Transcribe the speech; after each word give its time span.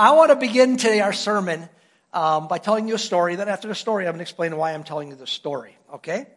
I 0.00 0.12
want 0.12 0.30
to 0.30 0.36
begin 0.36 0.76
today 0.76 1.00
our 1.00 1.12
sermon 1.12 1.68
um, 2.12 2.46
by 2.46 2.58
telling 2.58 2.86
you 2.86 2.94
a 2.94 2.98
story. 3.00 3.34
Then, 3.34 3.48
after 3.48 3.66
the 3.66 3.74
story, 3.74 4.04
I'm 4.04 4.12
going 4.12 4.18
to 4.18 4.22
explain 4.22 4.56
why 4.56 4.72
I'm 4.72 4.84
telling 4.84 5.08
you 5.08 5.16
the 5.16 5.26
story, 5.26 5.76
okay? 5.94 6.28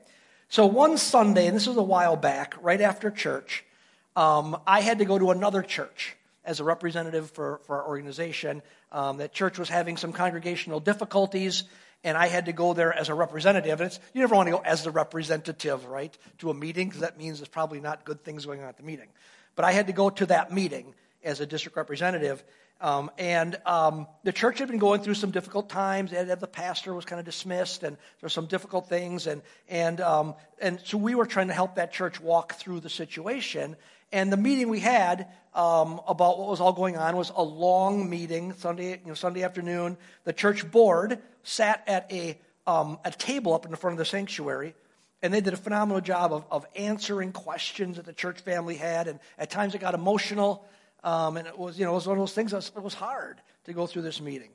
So, 0.49 0.65
one 0.65 0.97
Sunday, 0.97 1.45
and 1.45 1.55
this 1.55 1.67
was 1.67 1.77
a 1.77 1.83
while 1.83 2.15
back, 2.15 2.55
right 2.63 2.81
after 2.81 3.11
church, 3.11 3.63
um, 4.15 4.59
I 4.65 4.81
had 4.81 4.97
to 4.97 5.05
go 5.05 5.19
to 5.19 5.29
another 5.29 5.61
church 5.61 6.15
as 6.43 6.59
a 6.59 6.63
representative 6.63 7.29
for, 7.29 7.61
for 7.67 7.83
our 7.83 7.87
organization. 7.87 8.63
Um, 8.91 9.17
that 9.17 9.31
church 9.31 9.59
was 9.59 9.69
having 9.69 9.95
some 9.95 10.11
congregational 10.11 10.79
difficulties, 10.79 11.65
and 12.03 12.17
I 12.17 12.29
had 12.29 12.47
to 12.47 12.53
go 12.53 12.73
there 12.73 12.91
as 12.91 13.09
a 13.09 13.13
representative. 13.13 13.79
And 13.79 13.99
you 14.15 14.21
never 14.21 14.33
want 14.33 14.47
to 14.47 14.53
go 14.53 14.63
as 14.65 14.83
the 14.83 14.91
representative, 14.91 15.85
right, 15.85 16.17
to 16.39 16.49
a 16.49 16.55
meeting, 16.55 16.87
because 16.87 17.01
that 17.01 17.19
means 17.19 17.37
there's 17.37 17.47
probably 17.47 17.79
not 17.79 18.05
good 18.05 18.23
things 18.23 18.43
going 18.43 18.63
on 18.63 18.69
at 18.69 18.77
the 18.77 18.83
meeting. 18.83 19.09
But 19.55 19.65
I 19.65 19.71
had 19.71 19.85
to 19.85 19.93
go 19.93 20.09
to 20.09 20.25
that 20.25 20.51
meeting 20.51 20.95
as 21.23 21.41
a 21.41 21.45
district 21.45 21.77
representative. 21.77 22.43
Um, 22.81 23.11
and 23.19 23.57
um, 23.65 24.07
the 24.23 24.33
church 24.33 24.57
had 24.57 24.67
been 24.67 24.79
going 24.79 25.01
through 25.01 25.13
some 25.13 25.29
difficult 25.29 25.69
times. 25.69 26.11
And 26.11 26.29
The 26.29 26.47
pastor 26.47 26.93
was 26.93 27.05
kind 27.05 27.19
of 27.19 27.25
dismissed, 27.25 27.83
and 27.83 27.95
there 27.95 28.23
were 28.23 28.29
some 28.29 28.47
difficult 28.47 28.89
things. 28.89 29.27
And, 29.27 29.43
and, 29.69 30.01
um, 30.01 30.33
and 30.59 30.81
so 30.83 30.97
we 30.97 31.13
were 31.13 31.27
trying 31.27 31.47
to 31.47 31.53
help 31.53 31.75
that 31.75 31.93
church 31.93 32.19
walk 32.19 32.55
through 32.55 32.79
the 32.79 32.89
situation. 32.89 33.75
And 34.11 34.33
the 34.33 34.37
meeting 34.37 34.67
we 34.69 34.79
had 34.79 35.27
um, 35.53 36.01
about 36.07 36.39
what 36.39 36.49
was 36.49 36.59
all 36.59 36.73
going 36.73 36.97
on 36.97 37.15
was 37.15 37.31
a 37.35 37.43
long 37.43 38.09
meeting, 38.09 38.53
Sunday, 38.53 38.91
you 38.91 39.07
know, 39.07 39.13
Sunday 39.13 39.43
afternoon. 39.43 39.95
The 40.23 40.33
church 40.33 40.69
board 40.69 41.19
sat 41.43 41.83
at 41.87 42.11
a, 42.11 42.37
um, 42.65 42.99
a 43.05 43.11
table 43.11 43.53
up 43.53 43.65
in 43.65 43.71
the 43.71 43.77
front 43.77 43.93
of 43.93 43.99
the 43.99 44.05
sanctuary, 44.05 44.73
and 45.21 45.31
they 45.31 45.39
did 45.39 45.53
a 45.53 45.57
phenomenal 45.57 46.01
job 46.01 46.33
of, 46.33 46.45
of 46.49 46.65
answering 46.75 47.31
questions 47.31 47.97
that 47.97 48.05
the 48.05 48.13
church 48.13 48.41
family 48.41 48.75
had. 48.75 49.07
And 49.07 49.19
at 49.37 49.51
times 49.51 49.75
it 49.75 49.81
got 49.81 49.93
emotional. 49.93 50.65
Um, 51.03 51.37
and 51.37 51.47
it 51.47 51.57
was, 51.57 51.79
you 51.79 51.85
know, 51.85 51.91
it 51.91 51.95
was 51.95 52.07
one 52.07 52.17
of 52.17 52.21
those 52.21 52.33
things 52.33 52.51
that 52.51 52.83
was, 52.83 52.93
hard 52.93 53.41
to 53.65 53.73
go 53.73 53.87
through 53.87 54.03
this 54.03 54.21
meeting. 54.21 54.49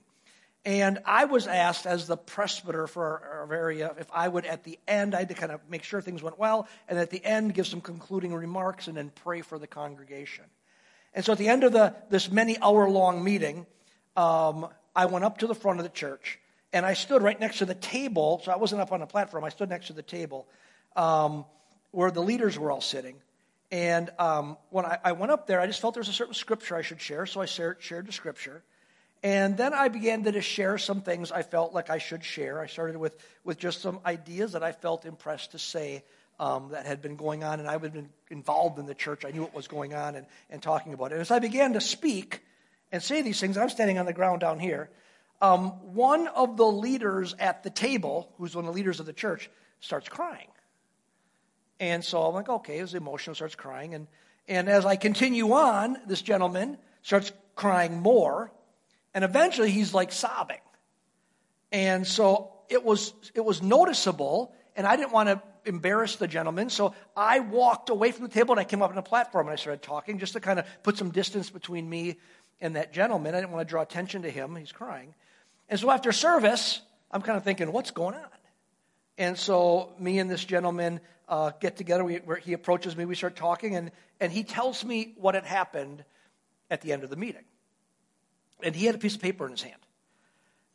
And 0.65 0.99
I 1.05 1.27
was 1.27 1.47
asked 1.47 1.87
as 1.87 2.07
the 2.07 2.17
presbyter 2.17 2.87
for 2.87 3.05
our, 3.05 3.41
our 3.43 3.55
area 3.55 3.95
if 3.99 4.09
I 4.13 4.29
would, 4.29 4.47
at 4.47 4.65
the 4.65 4.79
end, 4.87 5.15
I 5.15 5.21
had 5.21 5.29
to 5.29 5.35
kind 5.35 5.53
of 5.53 5.61
make 5.69 5.83
sure 5.85 6.01
things 6.01 6.23
went 6.23 6.39
well, 6.39 6.69
and 6.89 6.99
at 6.99 7.11
the 7.11 7.25
end, 7.25 7.55
give 7.55 7.67
some 7.67 7.81
concluding 7.81 8.35
remarks 8.35 8.89
and 8.89 8.97
then 8.97 9.11
pray 9.23 9.43
for 9.43 9.59
the 9.59 9.67
congregation. 9.67 10.45
And 11.15 11.25
so 11.25 11.33
at 11.33 11.39
the 11.39 11.49
end 11.49 11.65
of 11.65 11.73
the, 11.73 11.95
this 12.11 12.31
many 12.31 12.59
hour 12.61 12.89
long 12.91 13.25
meeting, 13.25 13.67
um, 14.17 14.69
I 14.95 15.07
went 15.07 15.25
up 15.25 15.39
to 15.39 15.47
the 15.47 15.55
front 15.55 15.79
of 15.81 15.85
the 15.85 15.91
church 15.91 16.39
and 16.73 16.85
I 16.85 16.95
stood 16.95 17.23
right 17.23 17.39
next 17.39 17.59
to 17.59 17.65
the 17.65 17.75
table. 17.75 18.41
So 18.45 18.53
I 18.53 18.57
wasn't 18.57 18.83
up 18.83 18.93
on 18.93 19.01
the 19.01 19.07
platform, 19.07 19.45
I 19.45 19.49
stood 19.49 19.71
next 19.71 19.87
to 19.87 19.93
the 19.93 20.03
table 20.03 20.47
um, 20.95 21.45
where 21.91 22.11
the 22.11 22.21
leaders 22.23 22.59
were 22.59 22.71
all 22.71 22.81
sitting. 22.81 23.17
And 23.71 24.11
um, 24.19 24.57
when 24.71 24.85
I, 24.85 24.99
I, 25.05 25.13
went 25.13 25.33
up 25.33 25.47
there, 25.47 25.61
I 25.61 25.67
just 25.67 25.81
felt 25.81 25.95
there 25.95 26.01
was 26.01 26.09
a 26.09 26.13
certain 26.13 26.35
scripture 26.35 26.77
I 26.77 26.83
should 26.83 27.01
share, 27.01 27.27
so 27.27 27.41
I 27.41 27.47
shared, 27.47 27.79
shared 27.81 28.07
the 28.07 28.13
scripture. 28.13 28.63
And 29.23 29.57
then 29.57 29.75
I 29.75 29.89
began 29.89 30.23
to 30.25 30.33
just 30.33 30.49
share 30.49 30.79
some 30.79 31.01
things 31.01 31.33
I 31.33 31.43
felt 31.43 31.73
like 31.73 31.91
I 31.91 31.99
should 31.99 32.23
share. 32.23 32.61
I 32.61 32.67
started 32.67 32.97
with, 32.97 33.17
with 33.43 33.59
just 33.59 33.81
some 33.81 33.99
ideas 34.07 34.53
that 34.53 34.63
I 34.63 34.71
felt 34.71 35.05
impressed 35.05 35.53
to 35.53 35.59
say 35.59 36.05
um, 36.39 36.69
that 36.71 36.87
had 36.87 37.03
been 37.03 37.17
going 37.17 37.43
on, 37.43 37.59
and 37.59 37.69
I 37.69 37.73
had 37.73 37.93
been 37.93 38.09
involved 38.31 38.79
in 38.79 38.87
the 38.87 38.95
church. 38.95 39.25
I 39.25 39.31
knew 39.31 39.43
what 39.43 39.55
was 39.55 39.67
going 39.67 39.95
on 39.95 40.15
and, 40.15 40.27
and 40.49 40.63
talking 40.63 40.93
about 40.93 41.07
it. 41.07 41.15
And 41.15 41.23
as 41.23 41.31
I 41.31 41.39
began 41.41 41.73
to 41.73 41.81
speak 41.81 42.43
and 42.93 43.03
say 43.03 43.23
these 43.23 43.41
things, 43.41 43.57
I'm 43.57 43.71
standing 43.71 43.99
on 43.99 44.07
the 44.07 44.13
ground 44.13 44.43
down 44.43 44.61
here. 44.61 44.91
Um, 45.41 45.71
one 45.93 46.29
of 46.29 46.57
the 46.57 46.67
leaders 46.67 47.35
at 47.39 47.63
the 47.63 47.71
table, 47.71 48.33
who's 48.39 48.55
one 48.55 48.65
of 48.65 48.73
the 48.73 48.77
leaders 48.77 49.01
of 49.01 49.07
the 49.07 49.13
church, 49.13 49.51
starts 49.81 50.09
crying. 50.09 50.49
And 51.79 52.05
so 52.05 52.23
I'm 52.23 52.35
like, 52.35 52.49
okay, 52.49 52.79
his 52.79 52.95
emotional 52.95 53.35
starts 53.35 53.55
crying. 53.55 53.95
And, 53.95 54.07
and 54.49 54.69
as 54.69 54.85
I 54.87 54.97
continue 54.97 55.53
on, 55.53 55.97
this 56.07 56.23
gentleman 56.23 56.79
starts 57.03 57.33
crying 57.55 58.01
more. 58.01 58.51
And 59.15 59.25
eventually 59.25 59.71
he's 59.71 59.93
like 59.95 60.13
sobbing. 60.13 60.61
And 61.73 62.07
so 62.07 62.53
it 62.69 62.85
was, 62.85 63.13
it 63.35 63.45
was 63.45 63.63
noticeable. 63.63 64.55
And 64.75 64.87
I 64.87 64.97
didn't 64.97 65.13
want 65.13 65.29
to 65.29 65.43
embarrass 65.67 66.17
the 66.17 66.29
gentleman. 66.29 66.71
So 66.71 66.95
I 67.17 67.41
walked 67.41 67.91
away 67.91 68.13
from 68.13 68.23
the 68.25 68.33
table 68.33 68.53
and 68.53 68.61
I 68.61 68.65
came 68.65 68.83
up 68.83 68.91
on 68.91 68.97
the 68.97 69.03
platform 69.03 69.49
and 69.49 69.53
I 69.53 69.57
started 69.57 69.83
talking 69.83 70.19
just 70.19 70.35
to 70.35 70.41
kind 70.41 70.59
of 70.59 70.67
put 70.83 70.97
some 70.97 71.11
distance 71.11 71.51
between 71.51 71.89
me 71.89 72.17
and 72.61 72.77
that 72.77 72.93
gentleman. 72.93 73.35
I 73.35 73.41
didn't 73.41 73.53
want 73.53 73.67
to 73.67 73.71
draw 73.71 73.83
attention 73.83 74.23
to 74.23 74.31
him. 74.31 74.57
He's 74.57 74.73
crying. 74.73 75.15
And 75.69 75.79
so 75.79 75.91
after 75.91 76.13
service, 76.13 76.81
I'm 77.11 77.23
kind 77.23 77.37
of 77.37 77.45
thinking, 77.45 77.73
what's 77.73 77.91
going 77.91 78.15
on? 78.15 78.29
And 79.19 79.39
so 79.39 79.93
me 79.99 80.19
and 80.19 80.31
this 80.31 80.45
gentleman 80.45 81.01
uh, 81.29 81.53
get 81.61 81.77
together. 81.77 82.05
We, 82.05 82.21
he 82.43 82.53
approaches 82.53 82.97
me. 82.97 83.05
We 83.05 83.15
start 83.15 83.37
talking, 83.37 83.75
and, 83.77 83.91
and 84.21 84.31
he 84.31 84.45
tells 84.45 84.85
me 84.85 85.15
what 85.17 85.35
had 85.35 85.45
happened 85.45 86.05
at 86.71 86.83
the 86.83 86.93
end 86.93 87.05
of 87.05 87.11
the 87.11 87.17
meeting. 87.17 87.45
And 88.63 88.75
he 88.75 88.87
had 88.87 88.95
a 88.95 88.99
piece 88.99 89.15
of 89.15 89.23
paper 89.23 89.45
in 89.45 89.53
his 89.53 89.63
hand. 89.63 89.81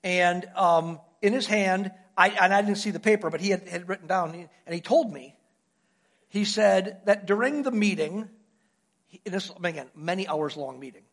And 0.03 0.45
um, 0.55 0.99
in 1.21 1.33
his 1.33 1.45
hand, 1.45 1.91
I, 2.17 2.29
and 2.29 2.53
I 2.53 2.61
didn't 2.61 2.77
see 2.77 2.91
the 2.91 2.99
paper, 2.99 3.29
but 3.29 3.41
he 3.41 3.49
had, 3.49 3.67
had 3.67 3.87
written 3.87 4.07
down, 4.07 4.47
and 4.65 4.75
he 4.75 4.81
told 4.81 5.11
me, 5.11 5.35
he 6.29 6.45
said 6.45 7.01
that 7.05 7.25
during 7.25 7.63
the 7.63 7.71
meeting, 7.71 8.29
in 9.25 9.31
this, 9.31 9.51
again, 9.63 9.87
many 9.95 10.27
hours 10.27 10.55
long 10.55 10.79
meeting, 10.79 11.03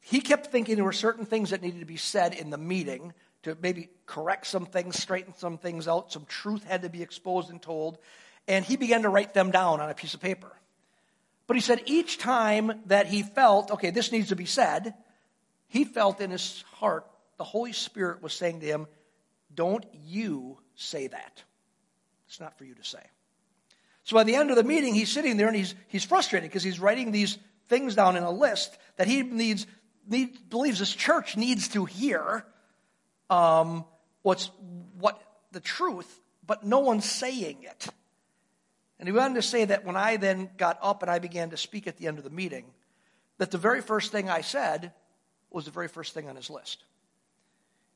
he 0.00 0.20
kept 0.20 0.46
thinking 0.46 0.76
there 0.76 0.84
were 0.84 0.92
certain 0.92 1.26
things 1.26 1.50
that 1.50 1.62
needed 1.62 1.80
to 1.80 1.86
be 1.86 1.96
said 1.96 2.32
in 2.32 2.50
the 2.50 2.58
meeting 2.58 3.12
to 3.46 3.56
maybe 3.62 3.88
correct 4.06 4.46
some 4.46 4.66
things, 4.66 5.00
straighten 5.00 5.32
some 5.34 5.56
things 5.56 5.86
out. 5.86 6.12
Some 6.12 6.24
truth 6.26 6.64
had 6.64 6.82
to 6.82 6.88
be 6.88 7.00
exposed 7.00 7.48
and 7.48 7.62
told. 7.62 7.98
And 8.48 8.64
he 8.64 8.76
began 8.76 9.02
to 9.02 9.08
write 9.08 9.34
them 9.34 9.52
down 9.52 9.80
on 9.80 9.88
a 9.88 9.94
piece 9.94 10.14
of 10.14 10.20
paper. 10.20 10.52
But 11.46 11.56
he 11.56 11.60
said 11.60 11.82
each 11.86 12.18
time 12.18 12.82
that 12.86 13.06
he 13.06 13.22
felt, 13.22 13.70
okay, 13.70 13.90
this 13.90 14.10
needs 14.10 14.28
to 14.28 14.36
be 14.36 14.46
said, 14.46 14.94
he 15.68 15.84
felt 15.84 16.20
in 16.20 16.30
his 16.30 16.64
heart 16.74 17.06
the 17.38 17.44
Holy 17.44 17.72
Spirit 17.72 18.20
was 18.20 18.32
saying 18.32 18.60
to 18.60 18.66
him, 18.66 18.86
Don't 19.54 19.84
you 20.04 20.58
say 20.74 21.06
that. 21.06 21.42
It's 22.26 22.40
not 22.40 22.58
for 22.58 22.64
you 22.64 22.74
to 22.74 22.84
say. 22.84 23.02
So 24.02 24.16
by 24.16 24.24
the 24.24 24.34
end 24.34 24.50
of 24.50 24.56
the 24.56 24.64
meeting, 24.64 24.94
he's 24.94 25.10
sitting 25.10 25.36
there 25.36 25.48
and 25.48 25.56
he's, 25.56 25.74
he's 25.88 26.04
frustrated 26.04 26.50
because 26.50 26.64
he's 26.64 26.80
writing 26.80 27.12
these 27.12 27.38
things 27.68 27.94
down 27.94 28.16
in 28.16 28.22
a 28.24 28.30
list 28.30 28.76
that 28.96 29.06
he 29.06 29.22
needs, 29.22 29.66
need, 30.08 30.50
believes 30.50 30.80
this 30.80 30.92
church 30.92 31.36
needs 31.36 31.68
to 31.68 31.84
hear 31.84 32.44
um, 33.30 33.84
what's 34.22 34.50
what 34.98 35.20
the 35.52 35.60
truth, 35.60 36.20
but 36.46 36.64
no 36.64 36.80
one's 36.80 37.04
saying 37.10 37.58
it. 37.62 37.88
And 38.98 39.08
he 39.08 39.12
went 39.12 39.26
on 39.26 39.34
to 39.34 39.42
say 39.42 39.64
that 39.66 39.84
when 39.84 39.96
I 39.96 40.16
then 40.16 40.50
got 40.56 40.78
up 40.82 41.02
and 41.02 41.10
I 41.10 41.18
began 41.18 41.50
to 41.50 41.56
speak 41.56 41.86
at 41.86 41.98
the 41.98 42.06
end 42.06 42.18
of 42.18 42.24
the 42.24 42.30
meeting, 42.30 42.64
that 43.38 43.50
the 43.50 43.58
very 43.58 43.82
first 43.82 44.10
thing 44.10 44.30
I 44.30 44.40
said 44.40 44.92
was 45.50 45.66
the 45.66 45.70
very 45.70 45.88
first 45.88 46.14
thing 46.14 46.28
on 46.28 46.36
his 46.36 46.48
list. 46.48 46.84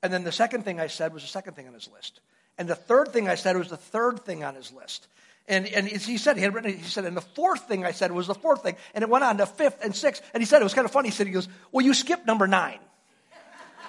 And 0.02 0.12
then 0.12 0.24
the 0.24 0.32
second 0.32 0.64
thing 0.64 0.80
I 0.80 0.86
said 0.86 1.12
was 1.12 1.22
the 1.22 1.28
second 1.28 1.54
thing 1.54 1.68
on 1.68 1.74
his 1.74 1.88
list. 1.92 2.20
And 2.58 2.68
the 2.68 2.74
third 2.74 3.08
thing 3.08 3.28
I 3.28 3.34
said 3.34 3.56
was 3.56 3.68
the 3.68 3.76
third 3.76 4.20
thing 4.24 4.44
on 4.44 4.54
his 4.54 4.72
list. 4.72 5.06
And, 5.48 5.66
and 5.66 5.88
he 5.88 6.16
said, 6.18 6.36
he 6.36 6.42
had 6.42 6.54
written, 6.54 6.76
he 6.76 6.82
said, 6.84 7.04
and 7.04 7.16
the 7.16 7.22
fourth 7.22 7.66
thing 7.66 7.84
I 7.84 7.92
said 7.92 8.12
was 8.12 8.26
the 8.26 8.34
fourth 8.34 8.62
thing. 8.62 8.76
And 8.94 9.02
it 9.02 9.10
went 9.10 9.24
on 9.24 9.38
to 9.38 9.46
fifth 9.46 9.82
and 9.82 9.94
sixth. 9.94 10.22
And 10.32 10.42
he 10.42 10.46
said, 10.46 10.60
it 10.60 10.64
was 10.64 10.74
kind 10.74 10.84
of 10.84 10.92
funny. 10.92 11.08
He 11.08 11.14
said, 11.14 11.26
he 11.26 11.32
goes, 11.32 11.48
well, 11.72 11.84
you 11.84 11.94
skipped 11.94 12.26
number 12.26 12.46
nine. 12.46 12.78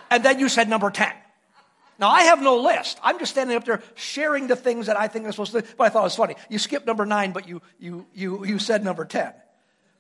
And 0.10 0.24
then 0.24 0.40
you 0.40 0.50
said 0.50 0.70
number 0.70 0.90
10. 0.90 1.12
Now, 2.02 2.10
I 2.10 2.24
have 2.24 2.42
no 2.42 2.58
list. 2.58 3.00
I'm 3.04 3.20
just 3.20 3.32
standing 3.32 3.56
up 3.56 3.64
there 3.64 3.84
sharing 3.94 4.48
the 4.48 4.56
things 4.56 4.88
that 4.88 5.00
I 5.00 5.08
think 5.08 5.26
I'm 5.26 5.32
supposed 5.32 5.52
to, 5.52 5.64
but 5.78 5.84
I 5.84 5.90
thought 5.90 6.00
it 6.00 6.06
was 6.06 6.16
funny. 6.16 6.36
You 6.50 6.58
skipped 6.58 6.88
number 6.88 7.06
nine, 7.06 7.32
but 7.32 7.48
you, 7.48 7.62
you, 7.80 8.08
you, 8.16 8.44
you 8.44 8.58
said 8.58 8.84
number 8.84 9.06
10. 9.06 9.32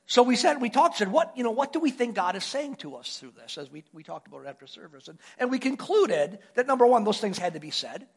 So 0.07 0.23
we 0.23 0.35
said, 0.35 0.59
we 0.59 0.71
talked, 0.71 0.97
said, 0.97 1.11
what, 1.11 1.37
you 1.37 1.43
know, 1.43 1.51
what 1.51 1.71
do 1.71 1.79
we 1.79 1.91
think 1.91 2.15
God 2.15 2.35
is 2.35 2.43
saying 2.43 2.77
to 2.77 2.95
us 2.95 3.17
through 3.19 3.33
this 3.39 3.59
as 3.59 3.69
we, 3.71 3.83
we 3.93 4.01
talked 4.01 4.27
about 4.27 4.41
it 4.41 4.47
after 4.47 4.65
service? 4.65 5.09
And, 5.09 5.19
and 5.37 5.51
we 5.51 5.59
concluded 5.59 6.39
that 6.55 6.65
number 6.65 6.87
one, 6.87 7.03
those 7.03 7.21
things 7.21 7.37
had 7.37 7.53
to 7.53 7.59
be 7.59 7.69
said. 7.69 8.07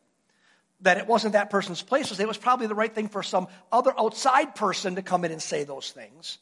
That 0.80 0.96
it 0.96 1.06
wasn't 1.06 1.34
that 1.34 1.50
person's 1.50 1.82
place. 1.82 2.18
It 2.18 2.26
was 2.26 2.38
probably 2.38 2.66
the 2.66 2.74
right 2.74 2.92
thing 2.92 3.08
for 3.08 3.22
some 3.22 3.48
other 3.70 3.92
outside 3.98 4.54
person 4.54 4.94
to 4.94 5.02
come 5.02 5.26
in 5.26 5.30
and 5.30 5.42
say 5.42 5.64
those 5.64 5.90
things 5.90 6.38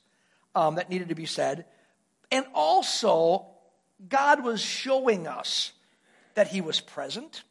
um, 0.55 0.77
that 0.77 0.91
needed 0.91 1.09
to 1.09 1.17
be 1.17 1.27
said. 1.27 1.65
And 2.31 2.47
also, 2.55 3.47
God 4.09 4.45
was 4.45 4.61
showing 4.61 5.27
us 5.27 5.73
that 6.35 6.49
he 6.49 6.61
was 6.61 6.81
present 6.81 7.43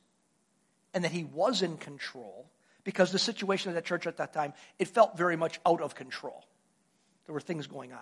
and 0.94 1.04
that 1.04 1.12
he 1.12 1.24
was 1.24 1.62
in 1.62 1.78
control 1.78 2.50
because 2.84 3.12
the 3.12 3.20
situation 3.20 3.70
of 3.70 3.76
that 3.76 3.86
church 3.86 4.08
at 4.08 4.18
that 4.18 4.34
time, 4.34 4.54
it 4.80 4.88
felt 4.88 5.18
very 5.18 5.36
much 5.36 5.60
out 5.66 5.82
of 5.82 5.96
control. 5.96 6.44
There 7.26 7.34
were 7.34 7.40
things 7.40 7.68
going 7.68 7.94
on 7.94 8.00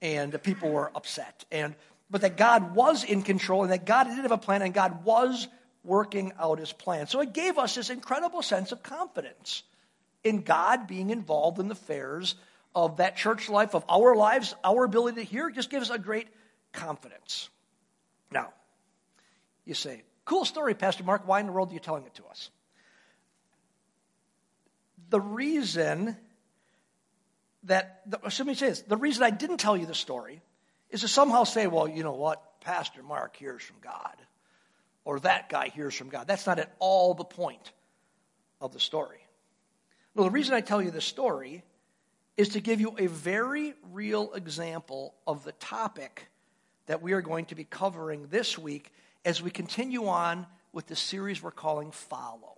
and 0.00 0.32
the 0.32 0.38
people 0.38 0.70
were 0.70 0.90
upset. 0.94 1.44
And, 1.50 1.74
but 2.10 2.22
that 2.22 2.36
God 2.36 2.74
was 2.74 3.04
in 3.04 3.22
control 3.22 3.62
and 3.62 3.72
that 3.72 3.86
God 3.86 4.04
did 4.04 4.18
have 4.18 4.32
a 4.32 4.38
plan 4.38 4.62
and 4.62 4.74
God 4.74 5.04
was 5.04 5.48
working 5.84 6.32
out 6.38 6.58
his 6.58 6.72
plan. 6.72 7.06
So 7.06 7.20
it 7.20 7.32
gave 7.32 7.58
us 7.58 7.74
this 7.74 7.90
incredible 7.90 8.42
sense 8.42 8.72
of 8.72 8.82
confidence 8.82 9.62
in 10.22 10.42
God 10.42 10.86
being 10.86 11.10
involved 11.10 11.58
in 11.58 11.68
the 11.68 11.72
affairs 11.72 12.34
of 12.74 12.98
that 12.98 13.16
church 13.16 13.48
life, 13.48 13.74
of 13.74 13.84
our 13.88 14.14
lives, 14.14 14.54
our 14.64 14.84
ability 14.84 15.24
to 15.24 15.26
hear, 15.26 15.50
just 15.50 15.70
gives 15.70 15.90
us 15.90 15.96
a 15.96 15.98
great 15.98 16.28
confidence. 16.72 17.48
Now, 18.30 18.52
you 19.64 19.74
say, 19.74 20.02
cool 20.24 20.44
story, 20.44 20.74
Pastor 20.74 21.04
Mark. 21.04 21.26
Why 21.26 21.40
in 21.40 21.46
the 21.46 21.52
world 21.52 21.70
are 21.70 21.74
you 21.74 21.80
telling 21.80 22.04
it 22.04 22.14
to 22.14 22.24
us? 22.26 22.50
The 25.10 25.20
reason 25.20 26.16
that, 27.64 28.02
let 28.10 28.46
me 28.46 28.54
say 28.54 28.70
this, 28.70 28.80
the 28.82 28.96
reason 28.96 29.22
I 29.22 29.30
didn't 29.30 29.58
tell 29.58 29.76
you 29.76 29.86
the 29.86 29.94
story 29.94 30.42
is 30.90 31.02
to 31.02 31.08
somehow 31.08 31.44
say, 31.44 31.66
well, 31.66 31.88
you 31.88 32.02
know 32.02 32.12
what? 32.12 32.60
Pastor 32.60 33.02
Mark 33.02 33.36
hears 33.36 33.62
from 33.62 33.76
God, 33.80 34.16
or 35.04 35.20
that 35.20 35.48
guy 35.48 35.68
hears 35.68 35.94
from 35.94 36.08
God. 36.08 36.26
That's 36.26 36.46
not 36.46 36.58
at 36.58 36.74
all 36.78 37.14
the 37.14 37.24
point 37.24 37.72
of 38.60 38.72
the 38.72 38.80
story. 38.80 39.18
No, 40.14 40.24
the 40.24 40.30
reason 40.30 40.54
I 40.54 40.60
tell 40.60 40.80
you 40.80 40.90
this 40.90 41.04
story 41.04 41.62
is 42.36 42.50
to 42.50 42.60
give 42.60 42.80
you 42.80 42.94
a 42.98 43.06
very 43.06 43.74
real 43.92 44.32
example 44.34 45.14
of 45.26 45.44
the 45.44 45.52
topic 45.52 46.28
that 46.86 47.02
we 47.02 47.12
are 47.12 47.22
going 47.22 47.46
to 47.46 47.54
be 47.54 47.64
covering 47.64 48.28
this 48.28 48.58
week 48.58 48.92
as 49.24 49.42
we 49.42 49.50
continue 49.50 50.06
on 50.06 50.46
with 50.72 50.86
the 50.86 50.96
series 50.96 51.42
we're 51.42 51.50
calling 51.50 51.90
Follow. 51.90 52.56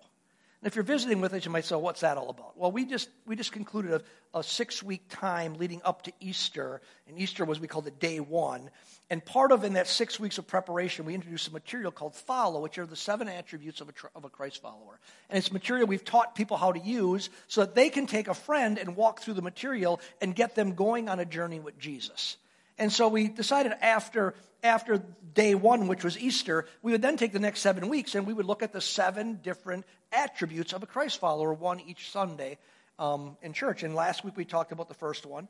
And 0.61 0.71
if 0.71 0.77
you're 0.77 0.83
visiting 0.83 1.21
with 1.21 1.35
us, 1.35 1.45
you 1.45 1.51
might 1.51 1.67
say, 1.67 1.77
what's 1.77 2.01
that 2.01 2.17
all 2.17 2.31
about? 2.31 2.57
Well, 2.57 2.73
we 2.73 2.87
just, 2.87 3.11
we 3.27 3.37
just 3.37 3.53
concluded 3.53 4.01
a, 4.33 4.39
a 4.39 4.43
six 4.43 4.83
week 4.83 5.03
time 5.11 5.55
leading 5.55 5.83
up 5.85 6.03
to 6.03 6.13
Easter. 6.21 6.81
And 7.07 7.19
Easter 7.19 7.45
was, 7.45 7.61
we 7.61 7.69
called 7.69 7.87
it 7.87 8.01
day 8.01 8.19
one. 8.19 8.71
And 9.11 9.23
part 9.23 9.53
of 9.53 9.65
in 9.65 9.75
that 9.75 9.89
six 9.89 10.19
weeks 10.19 10.39
of 10.39 10.47
preparation, 10.47 11.05
we 11.05 11.15
introduced 11.15 11.49
a 11.49 11.53
material 11.53 11.91
called 11.91 12.15
Follow, 12.15 12.63
which 12.63 12.79
are 12.79 12.87
the 12.87 12.97
seven 12.97 13.29
attributes 13.29 13.83
of 13.83 13.91
a, 13.91 13.93
of 14.17 14.25
a 14.25 14.31
Christ 14.31 14.63
follower. 14.63 14.99
And 15.29 15.37
it's 15.37 15.53
material 15.53 15.87
we've 15.87 16.03
taught 16.03 16.35
people 16.35 16.57
how 16.57 16.73
to 16.73 16.81
use 16.81 17.29
so 17.47 17.61
that 17.61 17.75
they 17.75 17.91
can 17.91 18.07
take 18.07 18.29
a 18.29 18.35
friend 18.35 18.79
and 18.79 18.97
walk 18.97 19.21
through 19.21 19.35
the 19.35 19.43
material 19.43 20.01
and 20.23 20.35
get 20.35 20.55
them 20.55 20.73
going 20.73 21.11
on 21.11 21.21
a 21.21 21.27
journey 21.27 21.61
with 21.61 21.79
Jesus. 21.79 22.39
And 22.79 22.91
so 22.91 23.09
we 23.09 23.29
decided 23.29 23.73
after, 23.83 24.35
after 24.65 25.03
day 25.35 25.55
one, 25.55 25.87
which 25.87 26.03
was 26.03 26.19
Easter, 26.19 26.67
we 26.83 26.93
would 26.93 27.03
then 27.03 27.17
take 27.17 27.33
the 27.33 27.39
next 27.39 27.61
seven 27.61 27.89
weeks 27.89 28.15
and 28.15 28.27
we 28.27 28.33
would 28.33 28.47
look 28.47 28.63
at 28.63 28.73
the 28.73 28.81
seven 28.81 29.39
different 29.43 29.85
attributes 30.11 30.73
of 30.73 30.83
a 30.83 30.87
Christ 30.87 31.21
follower, 31.21 31.53
one 31.53 31.81
each 31.81 32.11
Sunday 32.11 32.59
um, 32.99 33.37
in 33.43 33.53
church. 33.53 33.83
And 33.83 33.95
last 33.95 34.25
week 34.25 34.37
we 34.37 34.47
talked 34.47 34.73
about 34.73 34.89
the 34.89 34.95
first 34.95 35.27
one, 35.27 35.49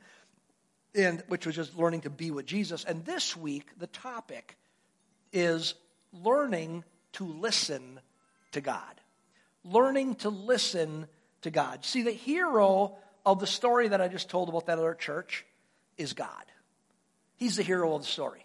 and, 0.94 1.22
which 1.28 1.46
was 1.46 1.54
just 1.54 1.76
learning 1.76 2.02
to 2.02 2.10
be 2.10 2.32
with 2.32 2.44
Jesus. 2.44 2.84
And 2.84 3.04
this 3.04 3.36
week, 3.36 3.68
the 3.78 3.86
topic 3.86 4.56
is 5.32 5.74
learning 6.12 6.84
to 7.12 7.24
listen 7.24 8.00
to 8.52 8.60
God. 8.60 9.00
Learning 9.64 10.16
to 10.16 10.28
listen 10.28 11.06
to 11.42 11.50
God. 11.50 11.84
See, 11.84 12.02
the 12.02 12.10
hero 12.10 12.96
of 13.24 13.38
the 13.38 13.46
story 13.46 13.88
that 13.88 14.00
I 14.00 14.08
just 14.08 14.28
told 14.28 14.48
about 14.48 14.66
that 14.66 14.78
other 14.78 14.94
church 14.94 15.44
is 15.96 16.12
God. 16.12 16.28
He's 17.36 17.56
the 17.56 17.62
hero 17.62 17.94
of 17.94 18.02
the 18.02 18.08
story. 18.08 18.43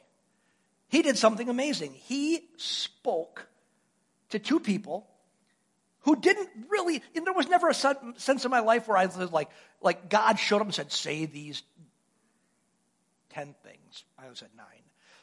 He 0.90 1.02
did 1.02 1.18
something 1.18 1.50
amazing. 1.50 1.94
He 1.94 2.42
spoke 2.58 3.48
to 4.30 4.40
two 4.40 4.60
people 4.60 5.08
who 6.02 6.16
didn't 6.16 6.50
really, 6.70 7.02
there 7.14 7.34
was 7.34 7.48
never 7.48 7.70
a 7.70 7.74
sense 7.74 8.46
in 8.46 8.52
my 8.52 8.60
life 8.60 8.88
where 8.88 8.98
I 8.98 9.06
was 9.06 9.32
like, 9.32 9.50
like 9.82 10.10
God 10.10 10.40
showed 10.40 10.62
up 10.62 10.68
and 10.68 10.74
said, 10.74 10.92
say 10.92 11.26
these 11.26 11.62
10 13.30 13.56
things. 13.64 14.04
I 14.18 14.24
said 14.34 14.50
nine. 14.58 14.66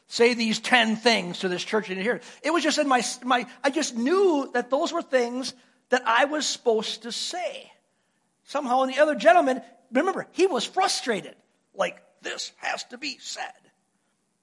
Say 0.09 0.35
these 0.35 0.61
10 0.61 0.97
things 0.97 1.41
to 1.41 1.49
this 1.49 1.65
church 1.65 1.91
in 1.91 1.99
here. 1.99 2.21
It 2.43 2.53
was 2.53 2.63
just 2.63 2.79
in 2.79 2.87
my, 2.87 3.03
my, 3.25 3.47
I 3.65 3.71
just 3.71 3.97
knew 3.97 4.49
that 4.55 4.71
those 4.71 4.93
were 4.93 5.03
things 5.03 5.53
that 5.89 6.03
I 6.07 6.27
was 6.27 6.47
supposed 6.47 7.03
to 7.03 7.13
say. 7.13 7.73
Somehow, 8.45 8.83
and 8.83 8.95
the 8.95 9.01
other 9.01 9.17
gentleman, 9.17 9.63
remember, 9.91 10.29
he 10.31 10.47
was 10.47 10.65
frustrated. 10.65 11.35
Like, 11.75 12.01
this 12.23 12.53
has 12.59 12.85
to 12.85 12.99
be 12.99 13.19
said. 13.21 13.53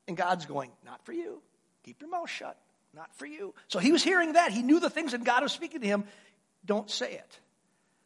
And 0.08 0.18
God's 0.18 0.46
going, 0.46 0.72
Not 0.86 1.06
for 1.06 1.14
you. 1.14 1.42
Keep 1.84 2.02
your 2.02 2.10
mouth 2.10 2.30
shut. 2.30 2.58
Not 2.94 3.14
for 3.16 3.26
you. 3.26 3.54
So 3.68 3.80
he 3.80 3.92
was 3.92 4.04
hearing 4.04 4.34
that. 4.34 4.52
He 4.52 4.62
knew 4.62 4.80
the 4.80 4.90
things 4.90 5.12
that 5.14 5.24
God 5.24 5.44
was 5.44 5.52
speaking 5.52 5.82
to 5.82 5.88
him. 5.88 6.04
Don't 6.66 6.90
say 6.90 7.14
it. 7.14 7.40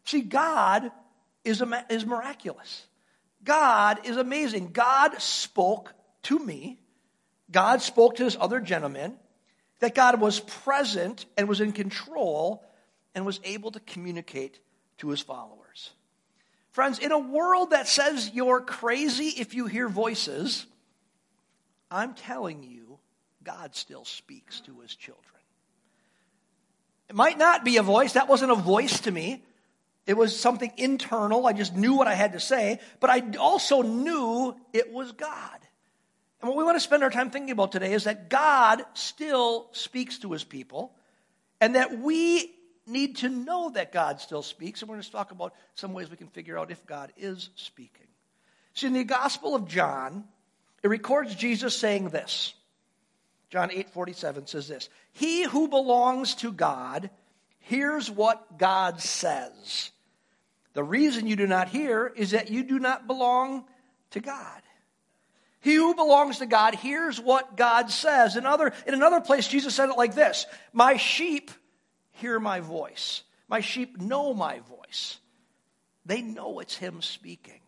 See, 0.05 0.21
God 0.21 0.91
is, 1.43 1.61
is 1.89 2.05
miraculous. 2.05 2.85
God 3.43 4.05
is 4.05 4.17
amazing. 4.17 4.71
God 4.71 5.21
spoke 5.21 5.93
to 6.23 6.39
me. 6.39 6.79
God 7.51 7.81
spoke 7.81 8.15
to 8.15 8.23
this 8.23 8.37
other 8.39 8.59
gentleman. 8.59 9.17
That 9.79 9.93
God 9.93 10.19
was 10.19 10.39
present 10.39 11.25
and 11.37 11.47
was 11.47 11.61
in 11.61 11.71
control 11.71 12.63
and 13.13 13.25
was 13.25 13.39
able 13.43 13.71
to 13.71 13.79
communicate 13.81 14.59
to 14.99 15.09
his 15.09 15.21
followers. 15.21 15.91
Friends, 16.71 16.99
in 16.99 17.11
a 17.11 17.19
world 17.19 17.71
that 17.71 17.87
says 17.87 18.31
you're 18.33 18.61
crazy 18.61 19.29
if 19.39 19.53
you 19.53 19.65
hear 19.65 19.89
voices, 19.89 20.65
I'm 21.89 22.13
telling 22.13 22.63
you, 22.63 22.99
God 23.43 23.75
still 23.75 24.05
speaks 24.05 24.61
to 24.61 24.79
his 24.81 24.95
children. 24.95 25.23
It 27.09 27.15
might 27.15 27.37
not 27.37 27.63
be 27.63 27.77
a 27.77 27.83
voice. 27.83 28.13
That 28.13 28.27
wasn't 28.27 28.51
a 28.51 28.55
voice 28.55 29.01
to 29.01 29.11
me. 29.11 29.43
It 30.05 30.17
was 30.17 30.37
something 30.37 30.71
internal. 30.77 31.47
I 31.47 31.53
just 31.53 31.75
knew 31.75 31.95
what 31.95 32.07
I 32.07 32.13
had 32.13 32.33
to 32.33 32.39
say, 32.39 32.79
but 32.99 33.09
I 33.09 33.23
also 33.37 33.81
knew 33.81 34.55
it 34.73 34.91
was 34.91 35.11
God. 35.13 35.59
And 36.41 36.49
what 36.49 36.57
we 36.57 36.63
want 36.63 36.75
to 36.75 36.81
spend 36.81 37.03
our 37.03 37.09
time 37.09 37.29
thinking 37.29 37.51
about 37.51 37.71
today 37.71 37.93
is 37.93 38.03
that 38.03 38.29
God 38.29 38.83
still 38.93 39.67
speaks 39.71 40.19
to 40.19 40.31
his 40.31 40.43
people 40.43 40.93
and 41.59 41.75
that 41.75 41.99
we 41.99 42.53
need 42.85 43.17
to 43.17 43.29
know 43.29 43.69
that 43.71 43.91
God 43.91 44.21
still 44.21 44.41
speaks, 44.41 44.81
and 44.81 44.89
we're 44.89 44.95
going 44.95 45.03
to 45.03 45.11
talk 45.11 45.31
about 45.31 45.53
some 45.75 45.93
ways 45.93 46.09
we 46.09 46.15
can 46.17 46.27
figure 46.27 46.57
out 46.57 46.71
if 46.71 46.85
God 46.85 47.11
is 47.17 47.49
speaking. 47.55 48.07
See, 48.73 48.87
in 48.87 48.93
the 48.93 49.03
Gospel 49.03 49.55
of 49.55 49.67
John, 49.67 50.25
it 50.83 50.87
records 50.87 51.35
Jesus 51.35 51.77
saying 51.77 52.09
this. 52.09 52.53
John 53.49 53.71
8 53.71 53.89
47 53.89 54.47
says 54.47 54.67
this 54.67 54.89
He 55.13 55.43
who 55.43 55.67
belongs 55.67 56.35
to 56.35 56.51
God 56.51 57.09
hears 57.59 58.09
what 58.09 58.57
God 58.57 59.01
says. 59.01 59.91
The 60.73 60.83
reason 60.83 61.27
you 61.27 61.35
do 61.35 61.47
not 61.47 61.69
hear 61.69 62.11
is 62.15 62.31
that 62.31 62.51
you 62.51 62.63
do 62.63 62.77
not 62.77 63.07
belong 63.07 63.65
to 64.11 64.19
God. 64.19 64.61
He 65.59 65.75
who 65.75 65.95
belongs 65.95 66.37
to 66.37 66.45
God 66.45 66.75
hears 66.75 67.19
what 67.19 67.57
God 67.57 67.89
says. 67.89 68.35
In, 68.35 68.45
other, 68.45 68.71
in 68.85 68.93
another 68.93 69.21
place, 69.21 69.47
Jesus 69.47 69.75
said 69.75 69.89
it 69.89 69.97
like 69.97 70.13
this 70.13 70.45
My 70.71 70.97
sheep 70.97 71.51
hear 72.11 72.39
my 72.39 72.59
voice. 72.59 73.23
My 73.47 73.61
sheep 73.61 73.99
know 73.99 74.33
my 74.33 74.59
voice. 74.59 75.17
They 76.05 76.21
know 76.21 76.59
it's 76.59 76.75
Him 76.75 77.01
speaking. 77.01 77.59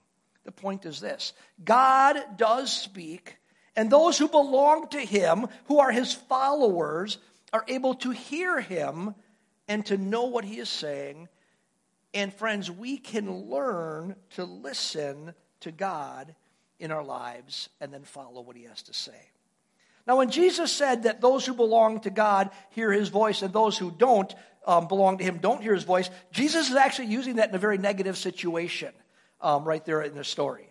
The 0.50 0.62
point 0.62 0.88
is 0.88 1.00
this 1.00 1.34
God 1.64 2.18
does 2.36 2.74
speak, 2.74 3.38
and 3.76 3.88
those 3.88 4.18
who 4.18 4.28
belong 4.28 4.88
to 4.88 5.00
Him, 5.00 5.46
who 5.66 5.78
are 5.78 5.92
His 5.92 6.12
followers, 6.12 7.20
are 7.54 7.64
able 7.68 7.94
to 7.94 8.10
hear 8.10 8.60
Him 8.60 9.14
and 9.68 9.86
to 9.86 9.98
know 9.98 10.26
what 10.26 10.44
He 10.44 10.58
is 10.58 10.68
saying. 10.68 11.30
And 12.16 12.34
friends, 12.34 12.72
we 12.72 12.98
can 12.98 13.52
learn 13.52 14.16
to 14.38 14.44
listen 14.44 15.36
to 15.60 15.72
God 15.72 16.34
in 16.80 16.90
our 16.90 17.04
lives 17.04 17.70
and 17.80 17.94
then 17.94 18.02
follow 18.02 18.42
what 18.42 18.56
He 18.56 18.64
has 18.64 18.82
to 18.84 18.94
say. 18.96 19.22
Now, 20.08 20.18
when 20.18 20.32
Jesus 20.32 20.72
said 20.72 21.04
that 21.04 21.22
those 21.22 21.46
who 21.46 21.54
belong 21.54 22.00
to 22.00 22.10
God 22.10 22.50
hear 22.72 22.92
his 22.92 23.10
voice 23.10 23.44
and 23.44 23.54
those 23.54 23.78
who 23.78 23.92
don't 23.92 24.34
um, 24.66 24.88
belong 24.88 25.20
to 25.20 25.24
him 25.24 25.38
don't 25.38 25.62
hear 25.62 25.76
his 25.76 25.84
voice, 25.84 26.10
Jesus 26.32 26.72
is 26.72 26.76
actually 26.76 27.10
using 27.10 27.36
that 27.36 27.50
in 27.50 27.56
a 27.56 27.60
very 27.60 27.78
negative 27.78 28.18
situation 28.18 28.92
um, 29.42 29.64
right 29.64 29.84
there 29.86 30.02
in 30.02 30.16
the 30.16 30.24
story. 30.24 30.70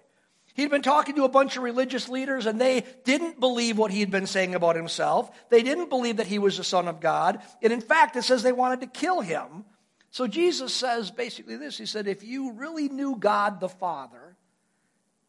He'd 0.55 0.71
been 0.71 0.83
talking 0.83 1.15
to 1.15 1.25
a 1.25 1.29
bunch 1.29 1.57
of 1.57 1.63
religious 1.63 2.09
leaders, 2.09 2.47
and 2.47 2.61
they 2.61 2.85
didn't 3.05 3.39
believe 3.39 3.79
what 3.79 3.93
he 3.93 4.01
had 4.01 4.11
been 4.11 4.27
saying 4.27 4.57
about 4.57 4.75
himself. 4.75 5.31
They 5.51 5.63
didn't 5.63 5.89
believe 5.89 6.17
that 6.17 6.27
he 6.27 6.41
was 6.41 6.57
the 6.57 6.65
Son 6.65 6.89
of 6.89 7.01
God. 7.01 7.41
And 7.63 7.73
in 7.73 7.81
fact, 7.81 8.17
it 8.17 8.25
says 8.25 8.43
they 8.43 8.51
wanted 8.51 8.81
to 8.81 8.89
kill 8.89 9.21
him. 9.21 9.65
So 10.11 10.27
Jesus 10.27 10.75
says 10.75 11.11
basically 11.11 11.57
this 11.57 11.79
He 11.79 11.87
said, 11.87 12.09
If 12.09 12.25
you 12.25 12.53
really 12.53 12.89
knew 12.89 13.17
God 13.17 13.61
the 13.61 13.69
Father, 13.69 14.37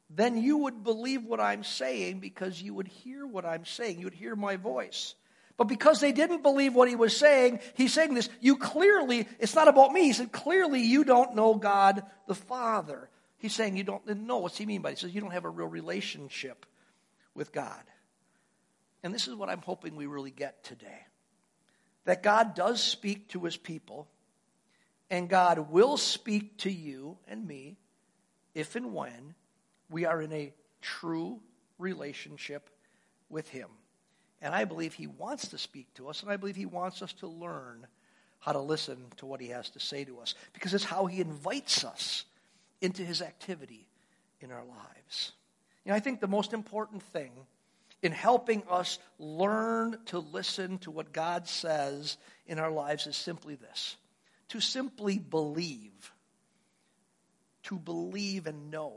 then 0.09 0.41
you 0.41 0.57
would 0.57 0.83
believe 0.83 1.23
what 1.25 1.39
I'm 1.39 1.63
saying 1.63 2.19
because 2.19 2.59
you 2.59 2.73
would 2.73 2.87
hear 2.87 3.27
what 3.27 3.45
I'm 3.45 3.65
saying. 3.65 3.99
You 3.99 4.05
would 4.05 4.15
hear 4.15 4.35
my 4.35 4.55
voice. 4.55 5.13
But 5.57 5.67
because 5.67 5.99
they 5.99 6.13
didn't 6.13 6.41
believe 6.41 6.73
what 6.73 6.87
he 6.87 6.95
was 6.95 7.15
saying, 7.15 7.59
he's 7.75 7.93
saying 7.93 8.13
this, 8.13 8.29
you 8.39 8.55
clearly, 8.55 9.27
it's 9.39 9.53
not 9.53 9.67
about 9.67 9.91
me. 9.91 10.03
He 10.03 10.13
said, 10.13 10.31
clearly 10.31 10.81
you 10.81 11.03
don't 11.03 11.35
know 11.35 11.53
God 11.53 12.03
the 12.27 12.33
Father. 12.35 13.08
He's 13.39 13.55
saying 13.55 13.77
you 13.77 13.83
don't 13.83 14.05
know. 14.05 14.37
What's 14.37 14.57
he 14.57 14.65
mean 14.65 14.81
by 14.81 14.89
it? 14.89 14.99
He 14.99 15.01
says 15.01 15.15
you 15.15 15.21
don't 15.21 15.31
have 15.31 15.45
a 15.45 15.49
real 15.49 15.67
relationship 15.67 16.65
with 17.33 17.51
God. 17.51 17.83
And 19.01 19.13
this 19.13 19.27
is 19.27 19.35
what 19.35 19.49
I'm 19.49 19.61
hoping 19.61 19.95
we 19.95 20.05
really 20.05 20.31
get 20.31 20.63
today. 20.63 21.05
That 22.05 22.21
God 22.21 22.53
does 22.53 22.81
speak 22.81 23.29
to 23.29 23.45
his 23.45 23.55
people, 23.55 24.07
and 25.09 25.29
God 25.29 25.71
will 25.71 25.97
speak 25.97 26.57
to 26.59 26.71
you 26.71 27.17
and 27.27 27.47
me 27.47 27.77
if 28.53 28.75
and 28.75 28.93
when 28.93 29.35
we 29.89 30.05
are 30.05 30.21
in 30.21 30.31
a 30.33 30.53
true 30.81 31.39
relationship 31.77 32.69
with 33.29 33.47
Him. 33.49 33.69
And 34.41 34.53
I 34.53 34.65
believe 34.65 34.93
He 34.93 35.07
wants 35.07 35.49
to 35.49 35.57
speak 35.57 35.93
to 35.95 36.09
us, 36.09 36.21
and 36.21 36.31
I 36.31 36.37
believe 36.37 36.55
He 36.55 36.65
wants 36.65 37.01
us 37.01 37.13
to 37.13 37.27
learn 37.27 37.87
how 38.39 38.53
to 38.53 38.59
listen 38.59 38.97
to 39.17 39.25
what 39.25 39.41
He 39.41 39.47
has 39.47 39.69
to 39.71 39.79
say 39.79 40.03
to 40.05 40.19
us 40.19 40.35
because 40.53 40.73
it's 40.73 40.83
how 40.83 41.05
He 41.05 41.21
invites 41.21 41.83
us 41.83 42.25
into 42.81 43.03
His 43.03 43.21
activity 43.21 43.87
in 44.41 44.51
our 44.51 44.63
lives. 44.63 45.33
You 45.83 45.91
know, 45.91 45.95
I 45.95 45.99
think 45.99 46.19
the 46.19 46.27
most 46.27 46.53
important 46.53 47.03
thing 47.03 47.31
in 48.01 48.11
helping 48.11 48.63
us 48.69 48.99
learn 49.17 49.97
to 50.05 50.19
listen 50.19 50.77
to 50.79 50.91
what 50.91 51.11
God 51.11 51.47
says 51.47 52.17
in 52.47 52.59
our 52.59 52.71
lives 52.71 53.07
is 53.07 53.15
simply 53.15 53.55
this 53.55 53.97
to 54.49 54.59
simply 54.59 55.19
believe, 55.19 56.11
to 57.63 57.77
believe 57.77 58.47
and 58.47 58.71
know 58.71 58.93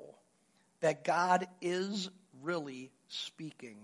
that 0.80 1.04
God 1.04 1.46
is 1.60 2.08
really 2.42 2.90
speaking 3.08 3.76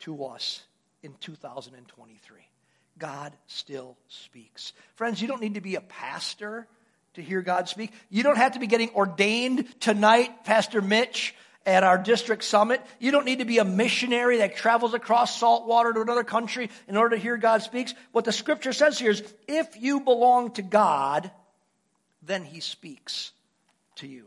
to 0.00 0.24
us 0.24 0.62
in 1.02 1.14
2023. 1.20 2.40
God 2.98 3.34
still 3.46 3.96
speaks. 4.08 4.72
Friends, 4.94 5.20
you 5.20 5.28
don't 5.28 5.40
need 5.40 5.54
to 5.54 5.60
be 5.60 5.76
a 5.76 5.80
pastor 5.80 6.66
to 7.16 7.22
hear 7.22 7.42
God 7.42 7.68
speak. 7.68 7.92
You 8.08 8.22
don't 8.22 8.36
have 8.36 8.52
to 8.52 8.58
be 8.58 8.66
getting 8.66 8.90
ordained 8.90 9.66
tonight, 9.80 10.44
Pastor 10.44 10.80
Mitch, 10.80 11.34
at 11.64 11.82
our 11.82 11.98
district 11.98 12.44
summit. 12.44 12.80
You 13.00 13.10
don't 13.10 13.24
need 13.24 13.40
to 13.40 13.44
be 13.44 13.58
a 13.58 13.64
missionary 13.64 14.38
that 14.38 14.56
travels 14.56 14.94
across 14.94 15.38
salt 15.38 15.66
water 15.66 15.92
to 15.92 16.00
another 16.00 16.24
country 16.24 16.70
in 16.86 16.96
order 16.96 17.16
to 17.16 17.22
hear 17.22 17.36
God 17.36 17.62
speaks. 17.62 17.94
What 18.12 18.24
the 18.24 18.32
scripture 18.32 18.72
says 18.72 18.98
here 18.98 19.10
is 19.10 19.22
if 19.48 19.80
you 19.80 20.00
belong 20.00 20.52
to 20.52 20.62
God, 20.62 21.30
then 22.22 22.44
he 22.44 22.60
speaks 22.60 23.32
to 23.96 24.06
you. 24.06 24.26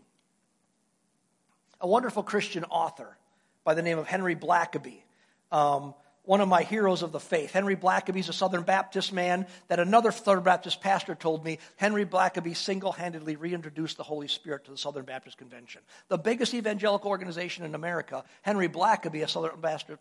A 1.81 1.87
wonderful 1.87 2.23
Christian 2.23 2.65
author 2.65 3.17
by 3.63 3.73
the 3.73 3.81
name 3.81 3.99
of 3.99 4.07
Henry 4.07 4.35
Blackaby 4.35 5.03
um, 5.51 5.93
one 6.29 6.41
of 6.41 6.47
my 6.47 6.61
heroes 6.61 7.01
of 7.01 7.11
the 7.11 7.19
faith. 7.19 7.53
Henry 7.53 7.75
Blackaby's 7.75 8.29
a 8.29 8.33
Southern 8.33 8.61
Baptist 8.61 9.11
man 9.11 9.47
that 9.67 9.79
another 9.79 10.11
Southern 10.11 10.43
Baptist 10.43 10.79
pastor 10.79 11.15
told 11.15 11.43
me 11.43 11.57
Henry 11.75 12.05
Blackaby 12.05 12.55
single 12.55 12.91
handedly 12.91 13.35
reintroduced 13.35 13.97
the 13.97 14.03
Holy 14.03 14.27
Spirit 14.27 14.65
to 14.65 14.71
the 14.71 14.77
Southern 14.77 15.05
Baptist 15.05 15.39
Convention. 15.39 15.81
The 16.07 16.19
biggest 16.19 16.53
evangelical 16.53 17.09
organization 17.09 17.65
in 17.65 17.73
America, 17.73 18.23
Henry 18.43 18.69
Blackaby, 18.69 19.23
a 19.23 19.27
Southern 19.27 19.59
Baptist, 19.59 19.97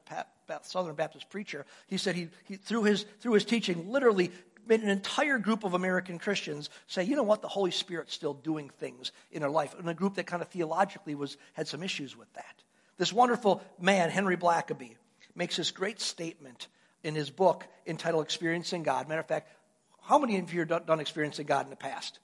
Southern 0.64 0.94
Baptist 0.97 1.30
preacher, 1.30 1.64
he 1.87 1.97
said 1.97 2.14
he, 2.14 2.28
he, 2.44 2.56
through, 2.56 2.82
his, 2.85 3.06
through 3.20 3.32
his 3.32 3.47
teaching 3.47 3.90
literally 3.90 4.30
made 4.66 4.82
an 4.82 4.90
entire 4.90 5.38
group 5.38 5.64
of 5.64 5.73
American 5.73 6.18
Christians 6.18 6.68
say, 6.88 7.04
you 7.04 7.16
know 7.16 7.23
what, 7.23 7.40
the 7.40 7.49
Holy 7.49 7.70
Spirit's 7.70 8.12
still 8.12 8.35
doing 8.35 8.68
things 8.68 9.12
in 9.32 9.40
their 9.40 9.49
life. 9.49 9.75
And 9.78 9.88
a 9.88 9.94
group 9.94 10.16
that 10.16 10.26
kind 10.26 10.42
of 10.42 10.49
theologically 10.49 11.14
was, 11.14 11.38
had 11.54 11.66
some 11.66 11.82
issues 11.82 12.14
with 12.14 12.30
that. 12.35 12.62
This 12.99 13.14
wonderful 13.14 13.62
man, 13.80 14.11
Henry 14.11 14.37
Blackaby, 14.37 14.97
makes 15.38 15.57
this 15.57 15.71
great 15.71 16.00
statement 16.00 16.66
in 17.02 17.14
his 17.14 17.30
book 17.30 17.64
entitled 17.87 18.25
Experiencing 18.25 18.83
God. 18.83 19.09
Matter 19.09 19.21
of 19.21 19.28
fact, 19.28 19.49
how 20.02 20.18
many 20.18 20.37
of 20.38 20.52
you 20.52 20.61
have 20.61 20.87
done 20.87 21.00
Experiencing 21.00 21.47
God 21.47 21.64
in 21.64 21.71
the 21.71 21.76
past? 21.76 22.18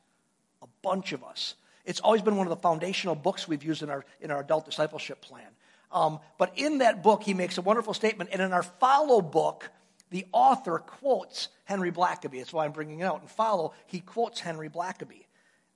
A 0.63 0.67
bunch 0.83 1.13
of 1.13 1.23
us. 1.23 1.55
It's 1.85 2.01
always 2.01 2.23
been 2.23 2.37
one 2.37 2.47
of 2.47 2.51
the 2.51 2.61
foundational 2.61 3.15
books 3.15 3.47
we've 3.47 3.63
used 3.63 3.83
in 3.83 3.91
our, 3.91 4.05
in 4.21 4.31
our 4.31 4.41
adult 4.41 4.65
discipleship 4.65 5.21
plan. 5.21 5.47
Um, 5.93 6.19
but 6.39 6.53
in 6.57 6.79
that 6.79 7.03
book, 7.03 7.23
he 7.23 7.35
makes 7.35 7.57
a 7.57 7.63
wonderful 7.63 7.95
statement. 7.95 8.31
And 8.33 8.43
in 8.43 8.53
our 8.53 8.63
follow 8.63 9.21
book, 9.21 9.71
the 10.11 10.27
author 10.33 10.79
quotes 10.79 11.49
Henry 11.65 11.93
Blackaby. 11.93 12.39
That's 12.39 12.53
why 12.53 12.65
I'm 12.65 12.73
bringing 12.73 13.01
it 13.01 13.05
out. 13.05 13.21
And 13.21 13.31
follow, 13.31 13.75
he 13.87 14.01
quotes 14.01 14.41
Henry 14.41 14.69
Blackaby 14.69 15.27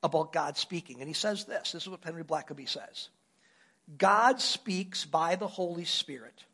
about 0.02 0.32
God 0.32 0.56
speaking. 0.56 1.00
And 1.00 1.08
he 1.08 1.14
says 1.14 1.44
this 1.44 1.72
this 1.72 1.82
is 1.82 1.88
what 1.88 2.02
Henry 2.02 2.24
Blackaby 2.24 2.68
says 2.68 3.10
God 3.96 4.40
speaks 4.40 5.04
by 5.04 5.36
the 5.36 5.46
Holy 5.46 5.84
Spirit 5.84 6.44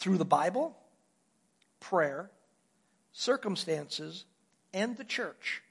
through 0.00 0.18
the 0.18 0.24
Bible, 0.24 0.76
prayer, 1.78 2.30
circumstances, 3.12 4.24
and 4.72 4.96
the 4.96 5.04
church 5.04 5.62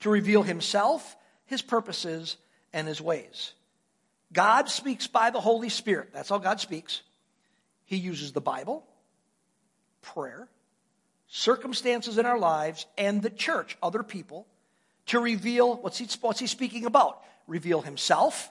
to 0.00 0.08
reveal 0.08 0.42
himself, 0.42 1.16
his 1.46 1.62
purposes, 1.62 2.36
and 2.72 2.88
his 2.88 3.00
ways. 3.00 3.52
God 4.32 4.68
speaks 4.68 5.06
by 5.08 5.30
the 5.30 5.40
Holy 5.40 5.68
Spirit. 5.68 6.10
That's 6.14 6.28
how 6.28 6.38
God 6.38 6.60
speaks. 6.60 7.02
He 7.84 7.96
uses 7.96 8.32
the 8.32 8.40
Bible, 8.40 8.86
prayer, 10.00 10.48
circumstances 11.26 12.18
in 12.18 12.24
our 12.24 12.38
lives, 12.38 12.86
and 12.96 13.20
the 13.20 13.30
church, 13.30 13.76
other 13.82 14.02
people, 14.02 14.46
to 15.06 15.18
reveal 15.18 15.76
what's 15.76 15.98
he, 15.98 16.08
what's 16.20 16.40
he 16.40 16.46
speaking 16.46 16.86
about? 16.86 17.20
Reveal 17.48 17.82
himself, 17.82 18.50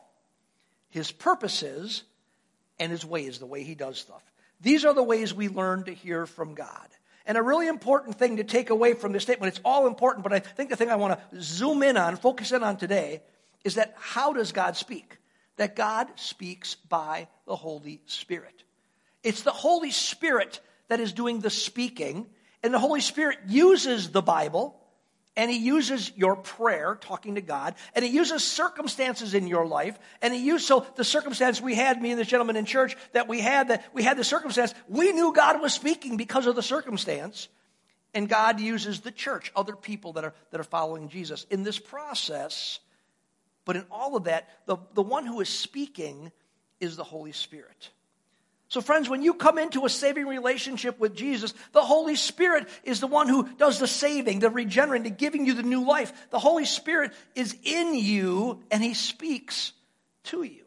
his 0.89 1.11
purposes, 1.11 2.03
and 2.79 2.91
his 2.91 3.05
ways, 3.05 3.39
the 3.39 3.45
way 3.45 3.63
he 3.63 3.75
does 3.75 3.97
stuff. 3.97 4.21
These 4.61 4.85
are 4.85 4.93
the 4.93 5.03
ways 5.03 5.33
we 5.33 5.49
learn 5.49 5.85
to 5.85 5.93
hear 5.93 6.25
from 6.25 6.53
God. 6.53 6.87
And 7.25 7.37
a 7.37 7.41
really 7.41 7.67
important 7.67 8.17
thing 8.17 8.37
to 8.37 8.43
take 8.43 8.69
away 8.69 8.93
from 8.93 9.11
this 9.11 9.23
statement, 9.23 9.53
it's 9.53 9.61
all 9.63 9.87
important, 9.87 10.23
but 10.23 10.33
I 10.33 10.39
think 10.39 10.69
the 10.69 10.75
thing 10.75 10.89
I 10.89 10.95
want 10.95 11.19
to 11.19 11.41
zoom 11.41 11.83
in 11.83 11.97
on, 11.97 12.15
focus 12.15 12.51
in 12.51 12.63
on 12.63 12.77
today, 12.77 13.21
is 13.63 13.75
that 13.75 13.95
how 13.97 14.33
does 14.33 14.51
God 14.51 14.75
speak? 14.75 15.17
That 15.57 15.75
God 15.75 16.07
speaks 16.15 16.75
by 16.75 17.27
the 17.45 17.55
Holy 17.55 18.01
Spirit. 18.05 18.63
It's 19.23 19.43
the 19.43 19.51
Holy 19.51 19.91
Spirit 19.91 20.59
that 20.87 20.99
is 20.99 21.13
doing 21.13 21.39
the 21.39 21.49
speaking, 21.49 22.27
and 22.63 22.73
the 22.73 22.79
Holy 22.79 23.01
Spirit 23.01 23.37
uses 23.47 24.09
the 24.09 24.21
Bible 24.21 24.80
and 25.37 25.49
he 25.49 25.57
uses 25.57 26.11
your 26.15 26.35
prayer, 26.35 26.97
talking 26.99 27.35
to 27.35 27.41
God, 27.41 27.75
and 27.95 28.03
he 28.03 28.11
uses 28.11 28.43
circumstances 28.43 29.33
in 29.33 29.47
your 29.47 29.65
life, 29.65 29.97
and 30.21 30.33
he 30.33 30.41
used 30.41 30.65
so 30.65 30.85
the 30.95 31.03
circumstance 31.03 31.61
we 31.61 31.75
had, 31.75 32.01
me 32.01 32.11
and 32.11 32.19
this 32.19 32.27
gentleman 32.27 32.57
in 32.57 32.65
church, 32.65 32.97
that 33.13 33.27
we 33.27 33.39
had 33.39 33.69
that 33.69 33.85
we 33.93 34.03
had 34.03 34.17
the 34.17 34.23
circumstance, 34.23 34.73
we 34.89 35.11
knew 35.13 35.33
God 35.33 35.61
was 35.61 35.73
speaking 35.73 36.17
because 36.17 36.47
of 36.47 36.55
the 36.55 36.63
circumstance, 36.63 37.47
and 38.13 38.27
God 38.27 38.59
uses 38.59 38.99
the 38.99 39.11
church, 39.11 39.51
other 39.55 39.75
people 39.75 40.13
that 40.13 40.25
are 40.25 40.33
that 40.51 40.59
are 40.59 40.65
following 40.65 41.07
Jesus 41.07 41.45
in 41.49 41.63
this 41.63 41.79
process. 41.79 42.79
But 43.63 43.75
in 43.75 43.85
all 43.91 44.17
of 44.17 44.23
that, 44.25 44.49
the, 44.65 44.77
the 44.95 45.03
one 45.03 45.25
who 45.25 45.39
is 45.39 45.47
speaking 45.47 46.31
is 46.79 46.95
the 46.95 47.03
Holy 47.03 47.31
Spirit. 47.31 47.91
So, 48.71 48.79
friends, 48.79 49.09
when 49.09 49.21
you 49.21 49.33
come 49.33 49.57
into 49.57 49.83
a 49.85 49.89
saving 49.89 50.27
relationship 50.27 50.97
with 50.97 51.13
Jesus, 51.13 51.53
the 51.73 51.83
Holy 51.83 52.15
Spirit 52.15 52.69
is 52.85 53.01
the 53.01 53.07
one 53.07 53.27
who 53.27 53.49
does 53.57 53.79
the 53.79 53.87
saving, 53.87 54.39
the 54.39 54.49
regenerating, 54.49 55.03
the 55.03 55.09
giving 55.09 55.45
you 55.45 55.55
the 55.55 55.61
new 55.61 55.85
life. 55.85 56.13
The 56.29 56.39
Holy 56.39 56.63
Spirit 56.63 57.11
is 57.35 57.53
in 57.65 57.95
you 57.95 58.63
and 58.71 58.81
He 58.81 58.93
speaks 58.93 59.73
to 60.23 60.43
you. 60.43 60.63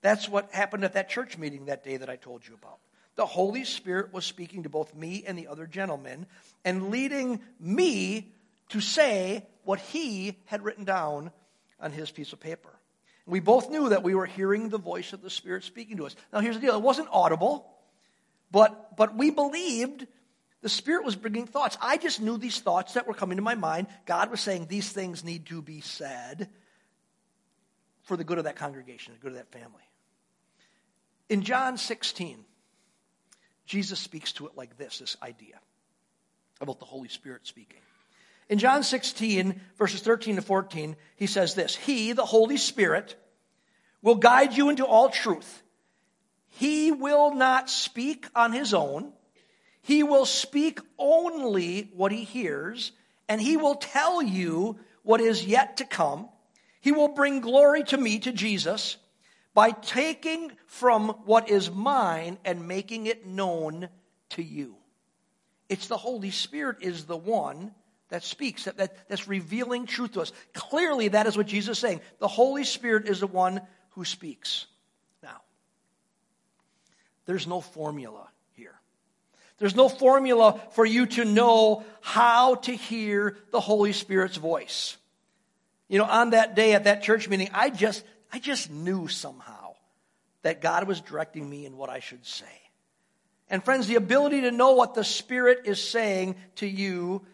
That's 0.00 0.26
what 0.26 0.52
happened 0.52 0.84
at 0.84 0.94
that 0.94 1.10
church 1.10 1.36
meeting 1.36 1.66
that 1.66 1.84
day 1.84 1.98
that 1.98 2.08
I 2.08 2.16
told 2.16 2.48
you 2.48 2.54
about. 2.54 2.78
The 3.16 3.26
Holy 3.26 3.64
Spirit 3.64 4.14
was 4.14 4.24
speaking 4.24 4.62
to 4.62 4.70
both 4.70 4.94
me 4.94 5.22
and 5.26 5.38
the 5.38 5.48
other 5.48 5.66
gentleman 5.66 6.24
and 6.64 6.88
leading 6.88 7.42
me 7.60 8.32
to 8.70 8.80
say 8.80 9.44
what 9.64 9.80
he 9.80 10.38
had 10.46 10.64
written 10.64 10.84
down 10.84 11.30
on 11.78 11.92
his 11.92 12.10
piece 12.10 12.32
of 12.32 12.40
paper. 12.40 12.72
We 13.26 13.40
both 13.40 13.70
knew 13.70 13.88
that 13.88 14.04
we 14.04 14.14
were 14.14 14.26
hearing 14.26 14.68
the 14.68 14.78
voice 14.78 15.12
of 15.12 15.20
the 15.20 15.30
Spirit 15.30 15.64
speaking 15.64 15.96
to 15.96 16.06
us. 16.06 16.14
Now, 16.32 16.40
here's 16.40 16.54
the 16.54 16.60
deal 16.60 16.76
it 16.76 16.82
wasn't 16.82 17.08
audible, 17.10 17.68
but, 18.52 18.96
but 18.96 19.16
we 19.16 19.30
believed 19.30 20.06
the 20.62 20.68
Spirit 20.68 21.04
was 21.04 21.16
bringing 21.16 21.46
thoughts. 21.46 21.76
I 21.80 21.96
just 21.96 22.20
knew 22.20 22.38
these 22.38 22.60
thoughts 22.60 22.94
that 22.94 23.06
were 23.06 23.14
coming 23.14 23.36
to 23.36 23.42
my 23.42 23.56
mind. 23.56 23.88
God 24.04 24.30
was 24.30 24.40
saying 24.40 24.66
these 24.66 24.90
things 24.90 25.24
need 25.24 25.46
to 25.46 25.60
be 25.60 25.80
said 25.80 26.48
for 28.04 28.16
the 28.16 28.24
good 28.24 28.38
of 28.38 28.44
that 28.44 28.56
congregation, 28.56 29.14
the 29.14 29.20
good 29.20 29.32
of 29.32 29.38
that 29.38 29.50
family. 29.50 29.82
In 31.28 31.42
John 31.42 31.76
16, 31.76 32.44
Jesus 33.66 33.98
speaks 33.98 34.32
to 34.34 34.46
it 34.46 34.52
like 34.56 34.78
this 34.78 35.00
this 35.00 35.16
idea 35.20 35.58
about 36.60 36.78
the 36.78 36.86
Holy 36.86 37.08
Spirit 37.08 37.46
speaking. 37.46 37.80
In 38.48 38.58
John 38.58 38.82
16, 38.82 39.60
verses 39.76 40.00
13 40.02 40.36
to 40.36 40.42
14, 40.42 40.96
he 41.16 41.26
says 41.26 41.54
this 41.54 41.74
He, 41.74 42.12
the 42.12 42.24
Holy 42.24 42.56
Spirit, 42.56 43.16
will 44.02 44.16
guide 44.16 44.56
you 44.56 44.68
into 44.70 44.86
all 44.86 45.08
truth. 45.08 45.62
He 46.48 46.92
will 46.92 47.34
not 47.34 47.68
speak 47.68 48.26
on 48.34 48.52
his 48.52 48.72
own. 48.72 49.12
He 49.82 50.02
will 50.02 50.26
speak 50.26 50.80
only 50.98 51.90
what 51.94 52.12
he 52.12 52.24
hears, 52.24 52.92
and 53.28 53.40
he 53.40 53.56
will 53.56 53.74
tell 53.74 54.22
you 54.22 54.78
what 55.02 55.20
is 55.20 55.44
yet 55.44 55.76
to 55.78 55.84
come. 55.84 56.28
He 56.80 56.92
will 56.92 57.08
bring 57.08 57.40
glory 57.40 57.82
to 57.84 57.96
me, 57.96 58.18
to 58.20 58.32
Jesus, 58.32 58.96
by 59.54 59.70
taking 59.70 60.52
from 60.66 61.08
what 61.24 61.50
is 61.50 61.70
mine 61.70 62.38
and 62.44 62.68
making 62.68 63.06
it 63.06 63.26
known 63.26 63.88
to 64.30 64.42
you. 64.42 64.76
It's 65.68 65.88
the 65.88 65.96
Holy 65.96 66.30
Spirit 66.30 66.78
is 66.80 67.04
the 67.04 67.16
one 67.16 67.72
that 68.08 68.22
speaks, 68.22 68.64
that, 68.64 68.76
that, 68.76 69.08
that's 69.08 69.26
revealing 69.26 69.86
truth 69.86 70.12
to 70.12 70.20
us. 70.20 70.32
Clearly, 70.54 71.08
that 71.08 71.26
is 71.26 71.36
what 71.36 71.46
Jesus 71.46 71.76
is 71.76 71.80
saying. 71.80 72.00
The 72.18 72.28
Holy 72.28 72.64
Spirit 72.64 73.08
is 73.08 73.20
the 73.20 73.26
one 73.26 73.60
who 73.90 74.04
speaks. 74.04 74.66
Now, 75.22 75.40
there's 77.26 77.46
no 77.46 77.60
formula 77.60 78.28
here. 78.52 78.74
There's 79.58 79.74
no 79.74 79.88
formula 79.88 80.60
for 80.72 80.84
you 80.84 81.06
to 81.06 81.24
know 81.24 81.84
how 82.00 82.56
to 82.56 82.72
hear 82.72 83.36
the 83.50 83.60
Holy 83.60 83.92
Spirit's 83.92 84.36
voice. 84.36 84.96
You 85.88 85.98
know, 85.98 86.04
on 86.04 86.30
that 86.30 86.54
day 86.54 86.74
at 86.74 86.84
that 86.84 87.02
church 87.02 87.28
meeting, 87.28 87.50
I 87.52 87.70
just, 87.70 88.04
I 88.32 88.38
just 88.38 88.70
knew 88.70 89.08
somehow 89.08 89.74
that 90.42 90.60
God 90.60 90.86
was 90.86 91.00
directing 91.00 91.48
me 91.48 91.66
in 91.66 91.76
what 91.76 91.90
I 91.90 92.00
should 92.00 92.24
say. 92.24 92.44
And 93.48 93.64
friends, 93.64 93.86
the 93.86 93.94
ability 93.94 94.42
to 94.42 94.50
know 94.50 94.72
what 94.72 94.94
the 94.94 95.04
Spirit 95.04 95.62
is 95.64 95.82
saying 95.82 96.36
to 96.56 96.66
you 96.66 97.24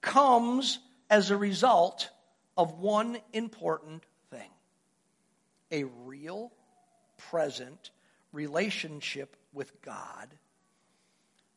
comes 0.00 0.78
as 1.08 1.30
a 1.30 1.36
result 1.36 2.10
of 2.56 2.78
one 2.78 3.18
important 3.32 4.04
thing 4.30 4.50
a 5.72 5.84
real, 6.04 6.52
present 7.30 7.90
relationship 8.32 9.36
with 9.52 9.80
God. 9.82 10.28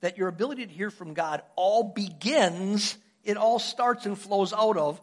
That 0.01 0.17
your 0.17 0.27
ability 0.27 0.67
to 0.67 0.73
hear 0.73 0.89
from 0.89 1.13
God 1.13 1.41
all 1.55 1.83
begins, 1.83 2.97
it 3.23 3.37
all 3.37 3.59
starts 3.59 4.05
and 4.05 4.17
flows 4.17 4.53
out 4.53 4.77
of 4.77 5.01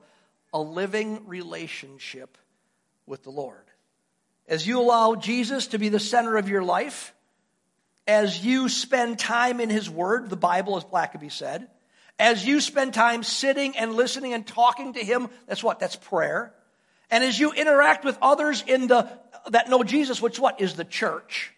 a 0.52 0.61
living 0.61 1.26
relationship 1.26 2.37
with 3.06 3.23
the 3.23 3.30
Lord. 3.30 3.64
As 4.47 4.66
you 4.66 4.80
allow 4.80 5.14
Jesus 5.14 5.68
to 5.68 5.78
be 5.78 5.88
the 5.88 6.00
center 6.00 6.37
of 6.37 6.49
your 6.49 6.62
life, 6.62 7.14
as 8.06 8.44
you 8.44 8.68
spend 8.68 9.18
time 9.18 9.61
in 9.61 9.70
His 9.70 9.88
Word, 9.88 10.28
the 10.28 10.37
Bible, 10.37 10.76
as 10.76 10.85
Blackaby 10.85 11.30
said, 11.30 11.68
as 12.21 12.45
you 12.45 12.61
spend 12.61 12.93
time 12.93 13.23
sitting 13.23 13.77
and 13.77 13.95
listening 13.95 14.35
and 14.35 14.47
talking 14.47 14.93
to 14.93 15.00
Him, 15.00 15.29
that's 15.47 15.65
what? 15.65 15.81
That's 15.81 15.97
prayer. 15.97 16.55
And 17.11 17.25
as 17.25 17.41
you 17.41 17.53
interact 17.53 18.05
with 18.05 18.19
others 18.21 18.62
in 18.67 18.87
the, 18.87 19.11
that 19.49 19.71
know 19.71 19.83
Jesus, 19.83 20.21
which 20.21 20.39
what? 20.39 20.61
Is 20.61 20.75
the 20.75 20.85
church. 20.85 21.53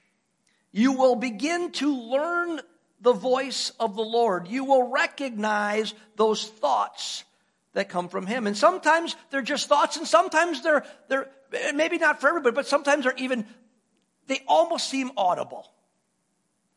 You 0.71 0.93
will 0.93 1.17
begin 1.17 1.73
to 1.73 1.95
learn 1.95 2.61
the 3.01 3.13
voice 3.13 3.73
of 3.81 3.97
the 3.97 4.03
Lord. 4.03 4.47
You 4.47 4.65
will 4.65 4.89
recognize 4.89 5.93
those 6.17 6.47
thoughts 6.47 7.25
that 7.75 7.89
come 7.89 8.09
from 8.09 8.27
Him. 8.27 8.47
And 8.47 8.57
sometimes 8.57 9.17
they're 9.31 9.43
just 9.43 9.69
thoughts, 9.69 9.97
and 9.97 10.07
sometimes 10.07 10.63
they're, 10.63 10.87
they're 11.09 11.29
maybe 11.75 11.99
not 11.99 12.21
for 12.21 12.29
everybody, 12.29 12.55
but 12.55 12.69
sometimes 12.69 13.05
they're 13.05 13.15
even, 13.17 13.45
they 14.29 14.41
almost 14.47 14.89
seem 14.89 15.11
audible. 15.17 15.67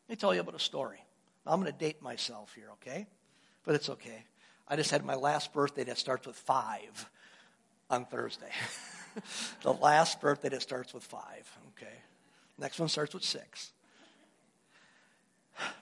Let 0.08 0.14
me 0.14 0.16
tell 0.16 0.34
you 0.34 0.42
about 0.42 0.56
a 0.56 0.60
story. 0.60 0.98
I'm 1.46 1.62
going 1.62 1.72
to 1.72 1.78
date 1.78 2.02
myself 2.02 2.52
here, 2.56 2.70
okay? 2.74 3.06
But 3.66 3.76
it's 3.76 3.90
okay. 3.90 4.24
I 4.68 4.76
just 4.76 4.92
had 4.92 5.04
my 5.04 5.16
last 5.16 5.54
birthday 5.54 5.84
that 5.86 5.98
starts 5.98 6.26
with 6.26 6.36
five 6.36 7.10
on 7.90 8.06
Thursday. 8.06 8.52
the 9.62 9.74
last 9.74 10.22
birthday 10.22 10.50
that 10.50 10.62
starts 10.62 10.94
with 10.94 11.04
five, 11.04 11.50
okay? 11.76 11.94
Next 12.58 12.80
one 12.80 12.90
starts 12.90 13.14
with 13.14 13.24
six. 13.24 13.72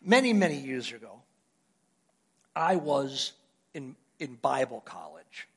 Many, 0.02 0.34
many 0.34 0.58
years 0.58 0.92
ago, 0.92 1.22
I 2.56 2.76
was 2.76 3.34
in, 3.74 3.96
in 4.20 4.36
Bible 4.36 4.82
college. 4.82 5.48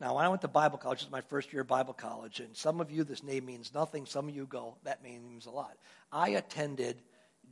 Now, 0.00 0.16
when 0.16 0.24
I 0.24 0.28
went 0.28 0.42
to 0.42 0.48
Bible 0.48 0.78
college, 0.78 0.98
this 0.98 1.06
was 1.06 1.12
my 1.12 1.22
first 1.22 1.52
year 1.52 1.62
of 1.62 1.68
Bible 1.68 1.94
college, 1.94 2.40
and 2.40 2.54
some 2.54 2.80
of 2.80 2.90
you, 2.90 3.02
this 3.02 3.22
name 3.22 3.46
means 3.46 3.72
nothing. 3.74 4.04
Some 4.04 4.28
of 4.28 4.36
you 4.36 4.46
go, 4.46 4.76
that 4.84 5.02
means 5.02 5.46
a 5.46 5.50
lot. 5.50 5.76
I 6.12 6.30
attended 6.30 6.96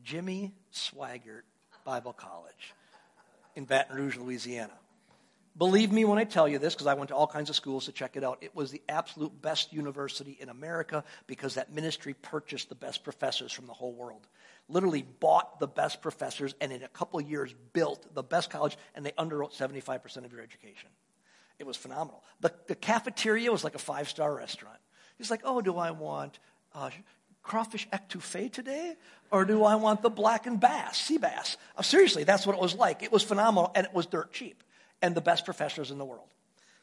Jimmy 0.05 0.53
Swaggart 0.73 1.43
Bible 1.85 2.13
College 2.13 2.75
in 3.57 3.65
Baton 3.65 3.97
Rouge, 3.97 4.17
Louisiana. 4.17 4.73
Believe 5.57 5.93
me 5.93 6.05
when 6.05 6.19
I 6.19 6.25
tell 6.25 6.49
you 6.49 6.59
this, 6.59 6.75
because 6.75 6.89
I 6.89 6.95
went 6.95 7.09
to 7.09 7.15
all 7.15 7.29
kinds 7.29 7.49
of 7.49 7.55
schools 7.55 7.85
to 7.85 7.93
check 7.93 8.17
it 8.17 8.25
out. 8.25 8.39
It 8.41 8.57
was 8.57 8.73
the 8.73 8.83
absolute 8.89 9.41
best 9.41 9.73
university 9.73 10.37
in 10.41 10.49
America 10.49 11.05
because 11.29 11.55
that 11.55 11.73
ministry 11.73 12.15
purchased 12.15 12.69
the 12.69 12.75
best 12.75 13.05
professors 13.05 13.53
from 13.53 13.67
the 13.67 13.73
whole 13.73 13.93
world. 13.93 14.27
Literally 14.69 15.03
bought 15.03 15.61
the 15.61 15.69
best 15.69 16.03
professors 16.03 16.55
and 16.61 16.73
in 16.73 16.83
a 16.83 16.89
couple 16.89 17.21
years 17.21 17.55
built 17.73 18.13
the 18.15 18.23
best 18.25 18.51
college, 18.51 18.77
and 18.97 19.07
they 19.07 19.13
underwrote 19.13 19.57
75% 19.57 20.25
of 20.25 20.33
your 20.33 20.41
education. 20.41 20.89
It 21.61 21.67
was 21.67 21.77
phenomenal. 21.77 22.25
The, 22.41 22.53
the 22.67 22.75
cafeteria 22.75 23.53
was 23.53 23.63
like 23.63 23.77
a 23.77 23.79
five 23.79 24.09
star 24.09 24.35
restaurant. 24.35 24.79
He's 25.19 25.31
like, 25.31 25.43
oh, 25.45 25.61
do 25.61 25.77
I 25.77 25.93
want 25.93 26.41
uh, 26.75 26.91
crawfish 27.45 27.87
etouffee 27.93 28.51
today? 28.51 28.97
Or 29.31 29.45
do 29.45 29.63
I 29.65 29.77
want 29.77 30.03
the 30.03 30.11
blackened 30.11 30.61
bass, 30.61 30.97
sea 30.97 31.19
bass? 31.19 31.57
Uh, 31.77 31.83
seriously, 31.83 32.25
that's 32.25 32.47
what 32.47 32.57
it 32.57 32.63
was 32.63 32.75
like. 32.75 33.03
It 33.03 33.13
was 33.13 33.23
phenomenal, 33.23 33.71
and 33.77 33.87
it 33.87 33.95
was 33.95 34.07
dirt 34.07 34.33
cheap 34.33 34.63
and 35.01 35.15
the 35.15 35.21
best 35.21 35.45
professors 35.45 35.91
in 35.91 35.99
the 35.99 36.05
world. 36.05 36.29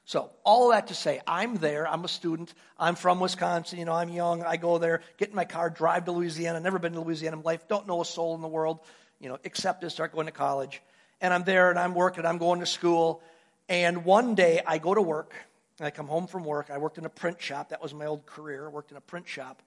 So, 0.05 0.31
all 0.43 0.71
that 0.71 0.87
to 0.87 0.95
say, 0.95 1.21
I'm 1.27 1.55
there. 1.55 1.87
I'm 1.87 2.03
a 2.03 2.07
student. 2.07 2.53
I'm 2.77 2.95
from 2.95 3.19
Wisconsin. 3.19 3.79
You 3.79 3.85
know, 3.85 3.93
I'm 3.93 4.09
young. 4.09 4.43
I 4.43 4.57
go 4.57 4.77
there, 4.77 5.01
get 5.17 5.29
in 5.29 5.35
my 5.35 5.45
car, 5.45 5.69
drive 5.69 6.05
to 6.05 6.11
Louisiana. 6.11 6.59
Never 6.59 6.79
been 6.79 6.93
to 6.93 7.01
Louisiana 7.01 7.37
in 7.37 7.43
life. 7.43 7.67
Don't 7.67 7.87
know 7.87 8.01
a 8.01 8.05
soul 8.05 8.35
in 8.35 8.41
the 8.41 8.47
world. 8.47 8.79
You 9.19 9.29
know, 9.29 9.37
except 9.43 9.81
to 9.81 9.89
start 9.89 10.13
going 10.13 10.25
to 10.25 10.31
college. 10.31 10.81
And 11.21 11.33
I'm 11.33 11.43
there 11.43 11.69
and 11.69 11.77
I'm 11.77 11.93
working. 11.93 12.25
I'm 12.25 12.39
going 12.39 12.61
to 12.61 12.65
school. 12.65 13.21
And 13.69 14.03
one 14.03 14.33
day 14.35 14.61
I 14.65 14.79
go 14.79 14.93
to 14.93 15.01
work. 15.01 15.33
and 15.77 15.85
I 15.87 15.91
come 15.91 16.07
home 16.07 16.27
from 16.27 16.43
work. 16.43 16.69
I 16.71 16.79
worked 16.79 16.97
in 16.97 17.05
a 17.05 17.09
print 17.09 17.39
shop. 17.41 17.69
That 17.69 17.81
was 17.81 17.93
my 17.93 18.07
old 18.07 18.25
career. 18.25 18.65
I 18.65 18.69
worked 18.69 18.91
in 18.91 18.97
a 18.97 19.01
print 19.01 19.27
shop. 19.27 19.61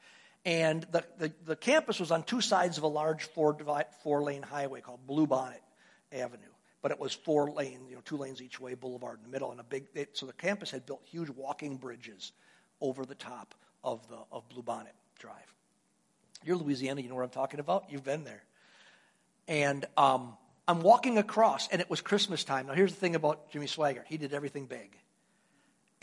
And 0.45 0.83
the, 0.91 1.05
the, 1.19 1.33
the 1.47 1.57
campus 1.57 1.99
was 1.99 2.11
on 2.11 2.23
two 2.23 2.41
sides 2.41 2.77
of 2.77 2.85
a 2.85 2.89
large 2.89 3.25
four, 3.25 3.57
four 4.03 4.23
lane 4.23 4.43
highway 4.43 4.81
called 4.81 5.07
Bluebonnet 5.07 5.63
Avenue 6.13 6.49
but 6.85 6.91
it 6.91 7.01
was 7.01 7.15
four 7.15 7.51
lane, 7.51 7.81
you 7.89 7.95
know, 7.95 8.03
two 8.05 8.19
lanes 8.19 8.43
each 8.43 8.61
way, 8.61 8.75
boulevard 8.75 9.17
in 9.17 9.23
the 9.23 9.31
middle, 9.31 9.51
and 9.51 9.59
a 9.59 9.63
big. 9.63 9.87
It, 9.95 10.19
so 10.19 10.27
the 10.27 10.35
campus 10.35 10.71
had 10.71 10.85
built 10.85 11.01
huge 11.07 11.31
walking 11.31 11.79
bridges 11.79 12.33
over 12.79 13.07
the 13.07 13.14
top 13.14 13.55
of 13.83 14.07
the 14.11 14.18
of 14.31 14.47
Bluebonnet 14.51 14.92
Drive. 15.18 15.55
You're 16.45 16.59
Louisiana, 16.59 17.01
you 17.01 17.09
know 17.09 17.14
what 17.14 17.25
I'm 17.25 17.31
talking 17.31 17.59
about. 17.59 17.87
You've 17.88 18.05
been 18.05 18.25
there, 18.25 18.42
and 19.49 19.87
um, 19.97 20.37
I'm 20.68 20.83
walking 20.83 21.16
across, 21.16 21.68
and 21.68 21.81
it 21.81 21.88
was 21.88 22.03
Christmas 22.03 22.45
time. 22.45 22.66
Now 22.66 22.75
here's 22.75 22.92
the 22.92 23.01
thing 23.01 23.14
about 23.14 23.51
Jimmy 23.51 23.64
Swaggart: 23.64 24.05
he 24.07 24.18
did 24.18 24.35
everything 24.35 24.66
big. 24.66 24.95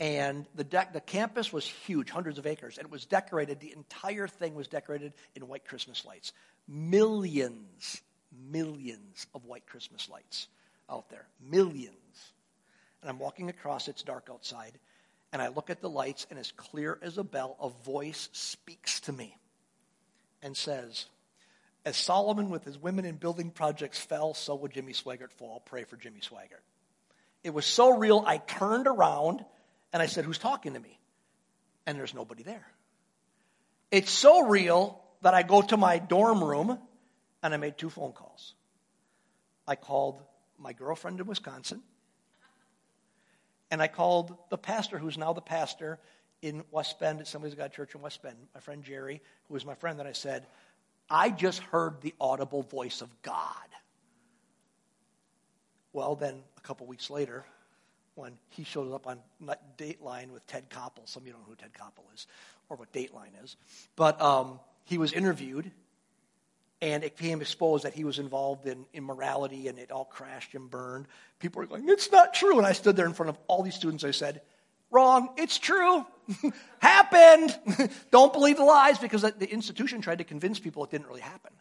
And 0.02 0.48
the, 0.56 0.64
the 0.92 1.00
campus 1.00 1.52
was 1.52 1.64
huge, 1.64 2.10
hundreds 2.10 2.36
of 2.36 2.44
acres, 2.44 2.76
and 2.76 2.84
it 2.84 2.90
was 2.90 3.06
decorated. 3.06 3.60
The 3.60 3.72
entire 3.72 4.26
thing 4.26 4.56
was 4.56 4.66
decorated 4.66 5.12
in 5.36 5.46
white 5.46 5.64
Christmas 5.64 6.04
lights. 6.04 6.32
Millions, 6.66 8.02
millions 8.50 9.28
of 9.32 9.44
white 9.44 9.64
Christmas 9.64 10.08
lights 10.08 10.48
out 10.90 11.08
there, 11.08 11.28
millions. 11.40 12.32
And 13.00 13.10
I'm 13.10 13.20
walking 13.20 13.48
across, 13.48 13.86
it's 13.86 14.02
dark 14.02 14.26
outside, 14.28 14.72
and 15.32 15.40
I 15.40 15.48
look 15.48 15.70
at 15.70 15.80
the 15.80 15.88
lights, 15.88 16.26
and 16.30 16.38
as 16.38 16.50
clear 16.50 16.98
as 17.00 17.16
a 17.16 17.22
bell, 17.22 17.56
a 17.60 17.68
voice 17.84 18.28
speaks 18.32 18.98
to 19.02 19.12
me 19.12 19.36
and 20.42 20.56
says, 20.56 21.06
As 21.84 21.96
Solomon 21.96 22.50
with 22.50 22.64
his 22.64 22.76
women 22.76 23.04
in 23.04 23.18
building 23.18 23.50
projects 23.50 24.00
fell, 24.00 24.34
so 24.34 24.56
would 24.56 24.72
Jimmy 24.72 24.94
Swaggart 24.94 25.30
fall. 25.30 25.62
Pray 25.64 25.84
for 25.84 25.96
Jimmy 25.96 26.22
Swaggart. 26.22 26.64
It 27.44 27.54
was 27.54 27.66
so 27.66 27.96
real, 27.98 28.24
I 28.26 28.38
turned 28.38 28.88
around 28.88 29.44
and 29.92 30.02
I 30.02 30.06
said, 30.06 30.24
Who's 30.24 30.38
talking 30.38 30.74
to 30.74 30.80
me? 30.80 30.98
And 31.86 31.98
there's 31.98 32.14
nobody 32.14 32.42
there. 32.42 32.66
It's 33.90 34.10
so 34.10 34.46
real 34.46 35.02
that 35.22 35.34
I 35.34 35.42
go 35.42 35.62
to 35.62 35.76
my 35.76 35.98
dorm 35.98 36.42
room 36.42 36.78
and 37.42 37.54
I 37.54 37.56
made 37.56 37.76
two 37.76 37.90
phone 37.90 38.12
calls. 38.12 38.54
I 39.66 39.76
called 39.76 40.22
my 40.58 40.72
girlfriend 40.72 41.20
in 41.20 41.26
Wisconsin, 41.26 41.82
and 43.70 43.82
I 43.82 43.88
called 43.88 44.36
the 44.50 44.58
pastor 44.58 44.98
who's 44.98 45.18
now 45.18 45.32
the 45.32 45.40
pastor 45.40 45.98
in 46.40 46.64
West 46.70 46.98
Bend 46.98 47.20
at 47.20 47.26
Somebody's 47.26 47.54
got 47.54 47.66
a 47.66 47.70
church 47.70 47.94
in 47.94 48.00
West 48.00 48.22
Bend, 48.22 48.36
my 48.54 48.60
friend 48.60 48.82
Jerry, 48.82 49.20
who 49.48 49.54
was 49.54 49.64
my 49.64 49.74
friend, 49.74 49.98
and 50.00 50.08
I 50.08 50.12
said, 50.12 50.46
I 51.08 51.30
just 51.30 51.60
heard 51.60 52.00
the 52.00 52.14
audible 52.20 52.62
voice 52.62 53.00
of 53.00 53.22
God. 53.22 53.44
Well, 55.92 56.16
then 56.16 56.42
a 56.56 56.60
couple 56.62 56.86
weeks 56.86 57.10
later, 57.10 57.44
when 58.14 58.32
he 58.50 58.64
showed 58.64 58.92
up 58.92 59.06
on 59.06 59.18
Dateline 59.78 60.30
with 60.30 60.46
Ted 60.46 60.68
Koppel, 60.70 61.06
some 61.08 61.22
of 61.22 61.26
you 61.26 61.32
don't 61.32 61.42
know 61.42 61.48
who 61.48 61.56
Ted 61.56 61.72
Koppel 61.72 62.04
is 62.14 62.26
or 62.68 62.76
what 62.76 62.92
Dateline 62.92 63.42
is, 63.42 63.56
but 63.96 64.20
um, 64.20 64.60
he 64.84 64.98
was 64.98 65.12
interviewed 65.12 65.70
and 66.82 67.04
it 67.04 67.16
became 67.16 67.40
exposed 67.40 67.84
that 67.84 67.94
he 67.94 68.02
was 68.02 68.18
involved 68.18 68.66
in 68.66 68.84
immorality 68.92 69.68
and 69.68 69.78
it 69.78 69.92
all 69.92 70.04
crashed 70.04 70.54
and 70.54 70.68
burned. 70.68 71.06
People 71.38 71.60
were 71.60 71.66
going, 71.66 71.88
It's 71.88 72.10
not 72.10 72.34
true. 72.34 72.58
And 72.58 72.66
I 72.66 72.72
stood 72.72 72.96
there 72.96 73.06
in 73.06 73.14
front 73.14 73.30
of 73.30 73.38
all 73.46 73.62
these 73.62 73.76
students. 73.76 74.02
I 74.02 74.10
said, 74.10 74.42
Wrong. 74.90 75.30
It's 75.36 75.58
true. 75.58 76.04
Happened. 76.80 77.56
Don't 78.10 78.32
believe 78.32 78.56
the 78.56 78.64
lies 78.64 78.98
because 78.98 79.22
the 79.22 79.48
institution 79.48 80.00
tried 80.00 80.18
to 80.18 80.24
convince 80.24 80.58
people 80.58 80.82
it 80.82 80.90
didn't 80.90 81.06
really 81.06 81.20
happen. 81.20 81.52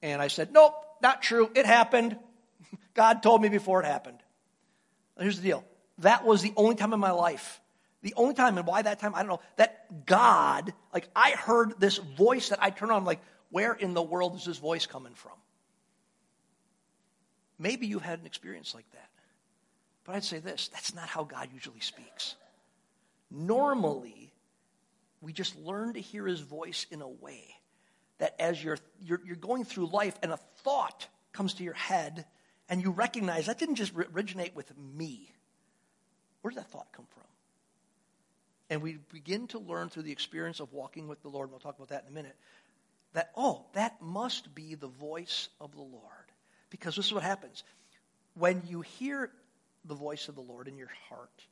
And 0.00 0.22
I 0.22 0.28
said, 0.28 0.50
Nope, 0.50 0.74
not 1.02 1.20
true. 1.20 1.50
It 1.54 1.66
happened. 1.66 2.16
God 2.94 3.22
told 3.22 3.42
me 3.42 3.50
before 3.50 3.82
it 3.82 3.86
happened. 3.86 4.21
Here's 5.18 5.36
the 5.36 5.48
deal 5.48 5.64
that 5.98 6.24
was 6.24 6.42
the 6.42 6.52
only 6.56 6.74
time 6.74 6.92
in 6.92 7.00
my 7.00 7.10
life 7.10 7.60
the 8.02 8.14
only 8.16 8.34
time 8.34 8.58
and 8.58 8.66
why 8.66 8.82
that 8.82 8.98
time 8.98 9.14
i 9.14 9.18
don't 9.18 9.28
know 9.28 9.40
that 9.56 10.06
god 10.06 10.72
like 10.92 11.08
i 11.14 11.32
heard 11.32 11.78
this 11.78 11.98
voice 11.98 12.48
that 12.48 12.60
i 12.62 12.70
turned 12.70 12.90
on 12.90 13.04
like 13.04 13.20
where 13.52 13.74
in 13.74 13.92
the 13.92 14.02
world 14.02 14.34
is 14.34 14.46
this 14.46 14.56
voice 14.56 14.86
coming 14.86 15.12
from? 15.14 15.32
Maybe 17.58 17.86
you've 17.86 18.02
had 18.02 18.18
an 18.18 18.26
experience 18.26 18.74
like 18.74 18.90
that. 18.92 19.10
But 20.04 20.16
I'd 20.16 20.24
say 20.24 20.38
this 20.38 20.68
that's 20.68 20.94
not 20.94 21.06
how 21.06 21.22
God 21.22 21.50
usually 21.52 21.80
speaks. 21.80 22.34
Normally, 23.30 24.32
we 25.20 25.32
just 25.32 25.54
learn 25.58 25.92
to 25.92 26.00
hear 26.00 26.26
his 26.26 26.40
voice 26.40 26.86
in 26.90 27.02
a 27.02 27.08
way 27.08 27.44
that 28.18 28.34
as 28.40 28.62
you're, 28.62 28.78
you're, 29.00 29.20
you're 29.24 29.36
going 29.36 29.64
through 29.64 29.86
life 29.86 30.18
and 30.22 30.32
a 30.32 30.38
thought 30.64 31.06
comes 31.32 31.54
to 31.54 31.64
your 31.64 31.74
head 31.74 32.24
and 32.72 32.82
you 32.82 32.90
recognize 32.90 33.46
that 33.46 33.58
didn't 33.58 33.74
just 33.74 33.92
originate 34.14 34.56
with 34.56 34.72
me. 34.78 35.30
Where 36.40 36.50
did 36.50 36.58
that 36.58 36.70
thought 36.70 36.86
come 36.90 37.04
from? 37.12 37.26
And 38.70 38.80
we 38.80 38.96
begin 39.12 39.46
to 39.48 39.58
learn 39.58 39.90
through 39.90 40.04
the 40.04 40.12
experience 40.12 40.58
of 40.58 40.72
walking 40.72 41.06
with 41.06 41.20
the 41.20 41.28
Lord, 41.28 41.48
and 41.48 41.50
we'll 41.50 41.60
talk 41.60 41.76
about 41.76 41.90
that 41.90 42.04
in 42.06 42.12
a 42.12 42.14
minute, 42.14 42.34
that, 43.12 43.30
oh, 43.36 43.66
that 43.74 44.00
must 44.00 44.54
be 44.54 44.74
the 44.74 44.86
voice 44.88 45.50
of 45.60 45.72
the 45.72 45.82
Lord. 45.82 46.32
Because 46.70 46.96
this 46.96 47.04
is 47.04 47.12
what 47.12 47.22
happens. 47.22 47.62
When 48.32 48.62
you 48.66 48.80
hear 48.80 49.30
the 49.84 49.94
voice 49.94 50.28
of 50.28 50.34
the 50.34 50.40
Lord 50.40 50.66
in 50.66 50.78
your 50.78 50.90
heart, 51.10 51.44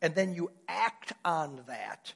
and 0.00 0.14
then 0.14 0.32
you 0.32 0.50
act 0.66 1.12
on 1.26 1.60
that, 1.66 2.14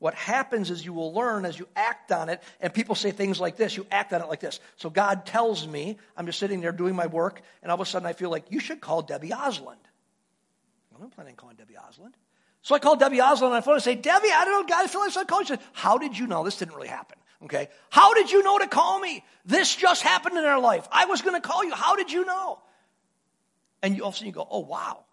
what 0.00 0.14
happens 0.14 0.70
is 0.70 0.84
you 0.84 0.92
will 0.92 1.12
learn 1.12 1.44
as 1.44 1.58
you 1.58 1.68
act 1.76 2.10
on 2.10 2.30
it, 2.30 2.42
and 2.60 2.74
people 2.74 2.94
say 2.94 3.12
things 3.12 3.38
like 3.38 3.56
this, 3.56 3.76
you 3.76 3.86
act 3.90 4.12
on 4.12 4.22
it 4.22 4.28
like 4.28 4.40
this. 4.40 4.58
So 4.76 4.90
God 4.90 5.26
tells 5.26 5.68
me, 5.68 5.98
I'm 6.16 6.26
just 6.26 6.38
sitting 6.38 6.60
there 6.60 6.72
doing 6.72 6.96
my 6.96 7.06
work, 7.06 7.42
and 7.62 7.70
all 7.70 7.76
of 7.76 7.86
a 7.86 7.88
sudden 7.88 8.06
I 8.06 8.14
feel 8.14 8.30
like, 8.30 8.46
you 8.50 8.60
should 8.60 8.80
call 8.80 9.02
Debbie 9.02 9.28
Osland. 9.28 9.76
I'm 10.94 11.02
not 11.02 11.12
planning 11.12 11.34
on 11.34 11.36
calling 11.36 11.56
Debbie 11.56 11.74
Osland. 11.74 12.14
So 12.62 12.74
I 12.74 12.78
call 12.78 12.96
Debbie 12.96 13.18
Osland 13.18 13.50
on 13.50 13.56
the 13.56 13.62
phone 13.62 13.74
and 13.74 13.82
say, 13.82 13.94
Debbie, 13.94 14.28
I 14.34 14.44
don't 14.44 14.62
know, 14.62 14.68
God, 14.68 14.84
I 14.84 14.86
feel 14.86 15.00
like 15.02 15.16
I'm 15.16 15.26
calling 15.26 15.46
you. 15.48 15.56
How 15.72 15.98
did 15.98 16.18
you 16.18 16.26
know 16.26 16.44
this 16.44 16.56
didn't 16.56 16.74
really 16.74 16.88
happen? 16.88 17.18
Okay? 17.44 17.68
How 17.88 18.12
did 18.14 18.30
you 18.30 18.42
know 18.42 18.58
to 18.58 18.68
call 18.68 18.98
me? 18.98 19.24
This 19.46 19.74
just 19.74 20.02
happened 20.02 20.36
in 20.36 20.44
our 20.44 20.60
life. 20.60 20.86
I 20.92 21.06
was 21.06 21.22
going 21.22 21.40
to 21.40 21.46
call 21.46 21.64
you. 21.64 21.74
How 21.74 21.96
did 21.96 22.12
you 22.12 22.26
know? 22.26 22.58
And 23.82 23.96
you, 23.96 24.02
all 24.02 24.08
of 24.08 24.14
a 24.14 24.16
sudden 24.18 24.26
you 24.26 24.32
go, 24.32 24.46
oh, 24.50 24.60
wow. 24.60 25.04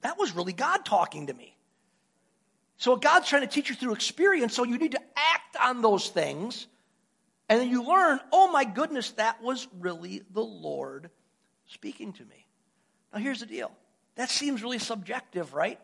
That 0.00 0.18
was 0.18 0.34
really 0.34 0.54
God 0.54 0.84
talking 0.86 1.26
to 1.26 1.34
me. 1.34 1.57
So 2.78 2.94
God's 2.94 3.28
trying 3.28 3.42
to 3.42 3.48
teach 3.48 3.68
you 3.68 3.74
through 3.74 3.92
experience, 3.92 4.54
so 4.54 4.64
you 4.64 4.78
need 4.78 4.92
to 4.92 5.02
act 5.16 5.56
on 5.60 5.82
those 5.82 6.08
things. 6.08 6.68
And 7.48 7.60
then 7.60 7.68
you 7.70 7.82
learn, 7.82 8.20
oh 8.32 8.50
my 8.52 8.64
goodness, 8.64 9.10
that 9.12 9.42
was 9.42 9.66
really 9.78 10.22
the 10.32 10.44
Lord 10.44 11.10
speaking 11.66 12.12
to 12.14 12.24
me. 12.24 12.46
Now 13.12 13.18
here's 13.18 13.40
the 13.40 13.46
deal. 13.46 13.72
That 14.14 14.30
seems 14.30 14.62
really 14.62 14.78
subjective, 14.78 15.54
right? 15.54 15.80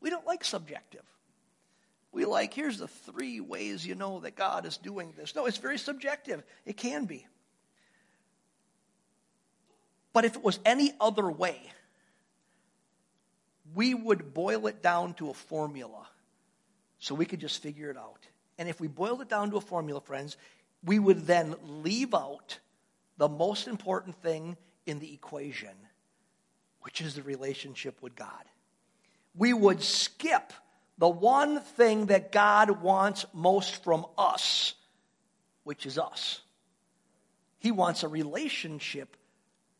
We 0.00 0.10
don't 0.10 0.26
like 0.26 0.44
subjective. 0.44 1.04
We 2.12 2.24
like, 2.24 2.52
here's 2.52 2.78
the 2.78 2.88
three 2.88 3.40
ways 3.40 3.86
you 3.86 3.94
know 3.94 4.20
that 4.20 4.34
God 4.34 4.66
is 4.66 4.76
doing 4.76 5.14
this. 5.16 5.34
No, 5.34 5.46
it's 5.46 5.58
very 5.58 5.78
subjective. 5.78 6.42
It 6.66 6.76
can 6.76 7.04
be. 7.04 7.26
But 10.12 10.24
if 10.24 10.34
it 10.34 10.42
was 10.42 10.58
any 10.64 10.92
other 11.00 11.30
way, 11.30 11.60
we 13.74 13.94
would 13.94 14.34
boil 14.34 14.66
it 14.66 14.82
down 14.82 15.14
to 15.14 15.30
a 15.30 15.34
formula 15.34 16.06
so 16.98 17.14
we 17.14 17.26
could 17.26 17.40
just 17.40 17.62
figure 17.62 17.90
it 17.90 17.96
out. 17.96 18.26
And 18.58 18.68
if 18.68 18.80
we 18.80 18.88
boiled 18.88 19.22
it 19.22 19.28
down 19.28 19.50
to 19.50 19.56
a 19.56 19.60
formula, 19.60 20.00
friends, 20.00 20.36
we 20.84 20.98
would 20.98 21.26
then 21.26 21.54
leave 21.62 22.14
out 22.14 22.58
the 23.16 23.28
most 23.28 23.68
important 23.68 24.16
thing 24.22 24.56
in 24.86 24.98
the 24.98 25.12
equation, 25.12 25.74
which 26.82 27.00
is 27.00 27.14
the 27.14 27.22
relationship 27.22 28.02
with 28.02 28.16
God. 28.16 28.44
We 29.34 29.52
would 29.52 29.82
skip 29.82 30.52
the 30.98 31.08
one 31.08 31.60
thing 31.60 32.06
that 32.06 32.32
God 32.32 32.82
wants 32.82 33.24
most 33.32 33.82
from 33.82 34.04
us, 34.18 34.74
which 35.64 35.86
is 35.86 35.98
us. 35.98 36.40
He 37.58 37.70
wants 37.70 38.02
a 38.02 38.08
relationship 38.08 39.16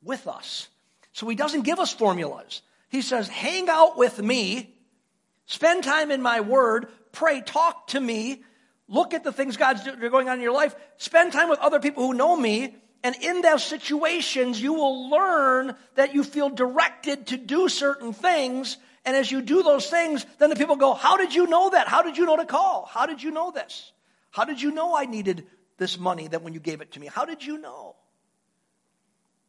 with 0.02 0.26
us. 0.26 0.68
So 1.12 1.28
he 1.28 1.34
doesn't 1.34 1.62
give 1.62 1.78
us 1.78 1.92
formulas. 1.92 2.62
He 2.90 3.02
says, 3.02 3.28
hang 3.28 3.68
out 3.68 3.96
with 3.96 4.20
me, 4.20 4.74
spend 5.46 5.84
time 5.84 6.10
in 6.10 6.20
my 6.20 6.40
word, 6.40 6.88
pray, 7.12 7.40
talk 7.40 7.86
to 7.88 8.00
me, 8.00 8.42
look 8.88 9.14
at 9.14 9.24
the 9.24 9.32
things 9.32 9.56
God's 9.56 9.84
doing 9.84 9.98
going 10.10 10.28
on 10.28 10.36
in 10.36 10.42
your 10.42 10.52
life, 10.52 10.74
spend 10.96 11.32
time 11.32 11.48
with 11.48 11.60
other 11.60 11.78
people 11.78 12.04
who 12.04 12.14
know 12.14 12.36
me, 12.36 12.74
and 13.02 13.14
in 13.22 13.40
those 13.40 13.64
situations, 13.64 14.60
you 14.60 14.74
will 14.74 15.08
learn 15.08 15.74
that 15.94 16.14
you 16.14 16.24
feel 16.24 16.50
directed 16.50 17.28
to 17.28 17.36
do 17.36 17.68
certain 17.68 18.12
things. 18.12 18.76
And 19.06 19.16
as 19.16 19.30
you 19.30 19.40
do 19.40 19.62
those 19.62 19.88
things, 19.88 20.26
then 20.38 20.50
the 20.50 20.56
people 20.56 20.76
go, 20.76 20.92
How 20.92 21.16
did 21.16 21.34
you 21.34 21.46
know 21.46 21.70
that? 21.70 21.88
How 21.88 22.02
did 22.02 22.18
you 22.18 22.26
know 22.26 22.36
to 22.36 22.44
call? 22.44 22.84
How 22.84 23.06
did 23.06 23.22
you 23.22 23.30
know 23.30 23.52
this? 23.52 23.92
How 24.30 24.44
did 24.44 24.60
you 24.60 24.70
know 24.70 24.94
I 24.94 25.06
needed 25.06 25.46
this 25.78 25.98
money 25.98 26.28
that 26.28 26.42
when 26.42 26.52
you 26.52 26.60
gave 26.60 26.82
it 26.82 26.92
to 26.92 27.00
me? 27.00 27.06
How 27.06 27.24
did 27.24 27.42
you 27.42 27.56
know? 27.56 27.96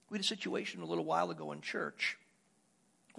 We 0.10 0.18
had 0.18 0.24
a 0.24 0.28
situation 0.28 0.82
a 0.82 0.86
little 0.86 1.06
while 1.06 1.30
ago 1.30 1.52
in 1.52 1.60
church 1.60 2.18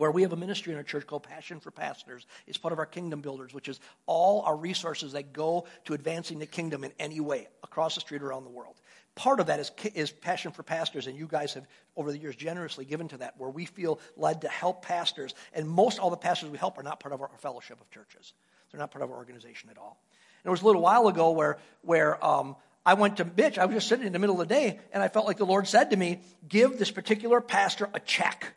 where 0.03 0.11
we 0.11 0.23
have 0.23 0.33
a 0.33 0.37
ministry 0.37 0.73
in 0.73 0.77
our 0.77 0.83
church 0.83 1.07
called 1.07 1.23
Passion 1.23 1.61
for 1.61 1.71
Pastors. 1.71 2.27
It's 2.49 2.59
part 2.59 2.73
of 2.73 2.81
our 2.81 2.87
Kingdom 2.87 3.21
Builders, 3.21 3.55
which 3.55 3.69
is 3.69 3.79
all 4.07 4.43
our 4.43 4.57
resources 4.57 5.13
that 5.13 5.33
go 5.33 5.65
to 5.85 5.95
advancing 5.95 6.41
the 6.41 6.47
kingdom 6.47 6.83
in 6.83 6.91
any 6.99 7.21
way 7.21 7.47
across 7.63 7.95
the 7.95 8.01
street 8.01 8.21
around 8.21 8.43
the 8.43 8.51
world. 8.51 8.75
Part 9.15 9.39
of 9.39 9.47
that 9.47 9.61
is, 9.61 9.71
is 9.95 10.11
Passion 10.11 10.51
for 10.51 10.65
Pastors, 10.65 11.07
and 11.07 11.17
you 11.17 11.29
guys 11.29 11.55
have, 11.55 11.69
over 11.95 12.11
the 12.11 12.19
years, 12.19 12.35
generously 12.35 12.85
given 12.85 13.07
to 13.11 13.19
that, 13.19 13.35
where 13.39 13.49
we 13.49 13.65
feel 13.65 14.01
led 14.17 14.41
to 14.41 14.49
help 14.49 14.85
pastors. 14.85 15.37
And 15.55 15.69
most 15.69 16.01
all 16.01 16.11
the 16.11 16.17
pastors 16.17 16.51
we 16.51 16.59
help 16.59 16.79
are 16.79 16.83
not 16.83 16.99
part 16.99 17.15
of 17.15 17.21
our 17.21 17.31
fellowship 17.39 17.81
of 17.81 17.89
churches, 17.93 18.33
they're 18.73 18.81
not 18.81 18.91
part 18.91 19.05
of 19.05 19.11
our 19.13 19.17
organization 19.17 19.71
at 19.71 19.79
all. 19.79 20.03
And 20.43 20.49
it 20.49 20.51
was 20.51 20.63
a 20.63 20.67
little 20.67 20.83
while 20.83 21.07
ago 21.07 21.31
where, 21.31 21.59
where 21.83 22.25
um, 22.27 22.57
I 22.85 22.95
went 22.95 23.19
to 23.19 23.25
Mitch. 23.25 23.57
I 23.57 23.67
was 23.67 23.77
just 23.77 23.89
sitting 23.89 24.05
in 24.09 24.13
the 24.13 24.19
middle 24.19 24.41
of 24.41 24.49
the 24.49 24.53
day, 24.53 24.81
and 24.93 25.01
I 25.01 25.07
felt 25.07 25.27
like 25.27 25.37
the 25.37 25.47
Lord 25.47 25.69
said 25.69 25.91
to 25.91 25.97
me, 25.97 26.23
Give 26.49 26.77
this 26.77 26.91
particular 26.91 27.41
pastor 27.41 27.89
a 27.95 28.01
check 28.01 28.57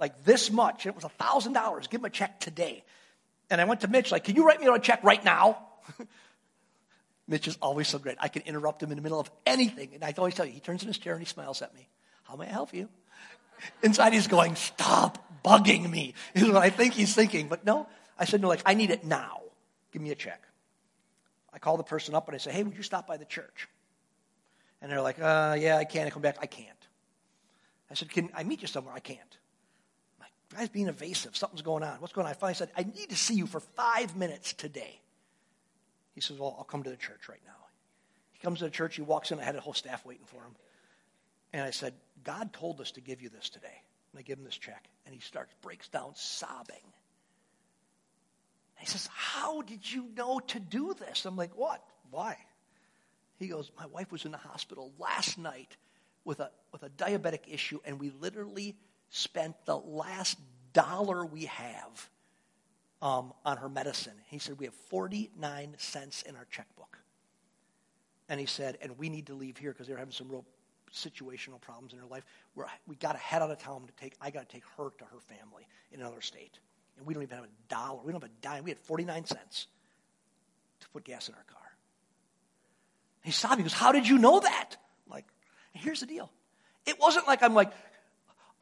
like 0.00 0.24
this 0.24 0.50
much. 0.50 0.86
and 0.86 0.94
It 0.96 1.02
was 1.02 1.10
$1,000. 1.18 1.90
Give 1.90 2.00
him 2.00 2.04
a 2.04 2.10
check 2.10 2.40
today. 2.40 2.82
And 3.50 3.60
I 3.60 3.64
went 3.64 3.80
to 3.82 3.88
Mitch, 3.88 4.10
like, 4.10 4.24
can 4.24 4.36
you 4.36 4.46
write 4.46 4.60
me 4.60 4.66
a 4.66 4.78
check 4.78 5.02
right 5.04 5.22
now? 5.24 5.58
Mitch 7.28 7.46
is 7.46 7.58
always 7.60 7.86
so 7.88 7.98
great. 7.98 8.16
I 8.18 8.28
can 8.28 8.42
interrupt 8.42 8.82
him 8.82 8.90
in 8.90 8.96
the 8.96 9.02
middle 9.02 9.20
of 9.20 9.30
anything. 9.46 9.90
And 9.94 10.04
I 10.04 10.14
always 10.18 10.34
tell 10.34 10.46
you, 10.46 10.52
he 10.52 10.60
turns 10.60 10.82
in 10.82 10.88
his 10.88 10.98
chair 10.98 11.12
and 11.12 11.20
he 11.20 11.26
smiles 11.26 11.62
at 11.62 11.74
me. 11.74 11.88
How 12.24 12.36
may 12.36 12.46
I 12.46 12.50
help 12.50 12.72
you? 12.74 12.88
Inside 13.82 14.12
he's 14.12 14.26
going, 14.26 14.56
stop 14.56 15.18
bugging 15.44 15.88
me, 15.88 16.14
is 16.34 16.44
what 16.44 16.56
I 16.56 16.70
think 16.70 16.94
he's 16.94 17.14
thinking. 17.14 17.48
But 17.48 17.64
no, 17.64 17.86
I 18.18 18.24
said, 18.24 18.40
no, 18.40 18.48
like, 18.48 18.62
I 18.66 18.74
need 18.74 18.90
it 18.90 19.04
now. 19.04 19.40
Give 19.92 20.02
me 20.02 20.10
a 20.10 20.14
check. 20.14 20.42
I 21.52 21.58
call 21.58 21.76
the 21.76 21.82
person 21.84 22.14
up 22.14 22.28
and 22.28 22.34
I 22.34 22.38
say, 22.38 22.52
hey, 22.52 22.62
would 22.62 22.76
you 22.76 22.82
stop 22.82 23.06
by 23.06 23.16
the 23.16 23.24
church? 23.24 23.68
And 24.80 24.90
they're 24.90 25.02
like, 25.02 25.20
uh, 25.20 25.56
yeah, 25.58 25.76
I 25.76 25.84
can. 25.84 26.06
I 26.06 26.10
come 26.10 26.22
back. 26.22 26.38
I 26.40 26.46
can't. 26.46 26.68
I 27.90 27.94
said, 27.94 28.08
can 28.10 28.30
I 28.34 28.44
meet 28.44 28.62
you 28.62 28.68
somewhere? 28.68 28.94
I 28.94 29.00
can't. 29.00 29.38
Guy's 30.54 30.68
being 30.68 30.88
evasive. 30.88 31.36
Something's 31.36 31.62
going 31.62 31.82
on. 31.82 32.00
What's 32.00 32.12
going 32.12 32.26
on? 32.26 32.32
I 32.32 32.34
finally 32.34 32.54
said, 32.54 32.70
I 32.76 32.82
need 32.82 33.10
to 33.10 33.16
see 33.16 33.34
you 33.34 33.46
for 33.46 33.60
five 33.60 34.16
minutes 34.16 34.52
today. 34.52 35.00
He 36.14 36.20
says, 36.20 36.38
Well, 36.38 36.54
I'll 36.58 36.64
come 36.64 36.82
to 36.82 36.90
the 36.90 36.96
church 36.96 37.28
right 37.28 37.40
now. 37.46 37.52
He 38.32 38.40
comes 38.40 38.58
to 38.58 38.64
the 38.64 38.70
church. 38.70 38.96
He 38.96 39.02
walks 39.02 39.30
in. 39.30 39.38
I 39.38 39.44
had 39.44 39.56
a 39.56 39.60
whole 39.60 39.74
staff 39.74 40.04
waiting 40.04 40.26
for 40.26 40.36
him. 40.36 40.56
And 41.52 41.62
I 41.62 41.70
said, 41.70 41.94
God 42.24 42.52
told 42.52 42.80
us 42.80 42.92
to 42.92 43.00
give 43.00 43.22
you 43.22 43.28
this 43.28 43.48
today. 43.48 43.82
And 44.12 44.18
I 44.18 44.22
give 44.22 44.38
him 44.38 44.44
this 44.44 44.56
check. 44.56 44.84
And 45.06 45.14
he 45.14 45.20
starts, 45.20 45.54
breaks 45.62 45.88
down 45.88 46.12
sobbing. 46.14 46.76
He 48.78 48.86
says, 48.86 49.08
How 49.12 49.62
did 49.62 49.90
you 49.90 50.06
know 50.16 50.40
to 50.48 50.58
do 50.58 50.94
this? 50.98 51.26
I'm 51.26 51.36
like, 51.36 51.56
What? 51.56 51.82
Why? 52.10 52.36
He 53.38 53.48
goes, 53.48 53.70
My 53.78 53.86
wife 53.86 54.10
was 54.10 54.24
in 54.24 54.32
the 54.32 54.38
hospital 54.38 54.92
last 54.98 55.38
night 55.38 55.76
with 56.24 56.40
a, 56.40 56.50
with 56.72 56.82
a 56.82 56.90
diabetic 56.90 57.42
issue, 57.48 57.78
and 57.84 58.00
we 58.00 58.10
literally 58.10 58.74
spent 59.10 59.56
the 59.66 59.76
last 59.76 60.38
dollar 60.72 61.26
we 61.26 61.44
have 61.46 62.10
um, 63.02 63.32
on 63.44 63.56
her 63.58 63.68
medicine. 63.68 64.14
He 64.26 64.38
said, 64.38 64.58
We 64.58 64.64
have 64.66 64.74
49 64.74 65.74
cents 65.78 66.22
in 66.22 66.36
our 66.36 66.46
checkbook. 66.50 66.98
And 68.28 68.38
he 68.38 68.46
said, 68.46 68.78
And 68.80 68.96
we 68.98 69.08
need 69.08 69.26
to 69.26 69.34
leave 69.34 69.56
here 69.56 69.72
because 69.72 69.86
they're 69.86 69.96
having 69.96 70.12
some 70.12 70.28
real 70.28 70.44
situational 70.94 71.60
problems 71.60 71.92
in 71.92 71.98
her 71.98 72.06
life. 72.06 72.24
We're, 72.54 72.66
we 72.86 72.96
got 72.96 73.12
to 73.12 73.18
head 73.18 73.42
out 73.42 73.50
of 73.50 73.58
town 73.58 73.86
to 73.86 73.92
take, 73.94 74.14
I 74.20 74.30
got 74.30 74.48
to 74.48 74.52
take 74.52 74.64
her 74.76 74.90
to 74.98 75.04
her 75.04 75.20
family 75.20 75.66
in 75.92 76.00
another 76.00 76.20
state. 76.20 76.58
And 76.98 77.06
we 77.06 77.14
don't 77.14 77.22
even 77.22 77.36
have 77.36 77.46
a 77.46 77.68
dollar. 77.68 78.00
We 78.04 78.12
don't 78.12 78.22
have 78.22 78.30
a 78.30 78.42
dime. 78.42 78.64
We 78.64 78.70
had 78.70 78.78
49 78.78 79.24
cents 79.24 79.66
to 80.80 80.88
put 80.90 81.04
gas 81.04 81.28
in 81.28 81.34
our 81.34 81.44
car. 81.44 81.62
And 83.22 83.32
he 83.32 83.32
stopped. 83.32 83.56
He 83.56 83.62
goes, 83.62 83.72
How 83.72 83.92
did 83.92 84.08
you 84.08 84.18
know 84.18 84.40
that? 84.40 84.76
I'm 85.06 85.12
like, 85.12 85.26
here's 85.72 86.00
the 86.00 86.06
deal. 86.06 86.30
It 86.86 86.98
wasn't 86.98 87.26
like 87.26 87.42
I'm 87.42 87.54
like, 87.54 87.72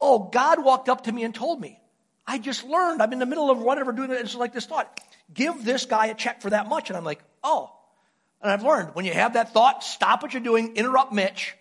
Oh, 0.01 0.29
God 0.31 0.63
walked 0.63 0.89
up 0.89 1.03
to 1.05 1.11
me 1.11 1.23
and 1.23 1.33
told 1.33 1.59
me. 1.59 1.79
I 2.25 2.37
just 2.37 2.63
learned. 2.63 3.01
I'm 3.01 3.11
in 3.11 3.19
the 3.19 3.25
middle 3.25 3.49
of 3.49 3.59
whatever 3.59 3.91
doing 3.91 4.11
it. 4.11 4.21
It's 4.21 4.35
like 4.35 4.53
this 4.53 4.65
thought. 4.65 4.99
Give 5.33 5.63
this 5.65 5.85
guy 5.85 6.07
a 6.07 6.13
check 6.13 6.41
for 6.41 6.51
that 6.51 6.69
much. 6.69 6.89
And 6.89 6.97
I'm 6.97 7.03
like, 7.03 7.23
oh. 7.43 7.71
And 8.41 8.51
I've 8.51 8.63
learned 8.63 8.93
when 8.93 9.05
you 9.05 9.13
have 9.13 9.33
that 9.33 9.53
thought, 9.53 9.83
stop 9.83 10.21
what 10.21 10.33
you're 10.33 10.41
doing, 10.41 10.75
interrupt 10.75 11.11
Mitch, 11.11 11.55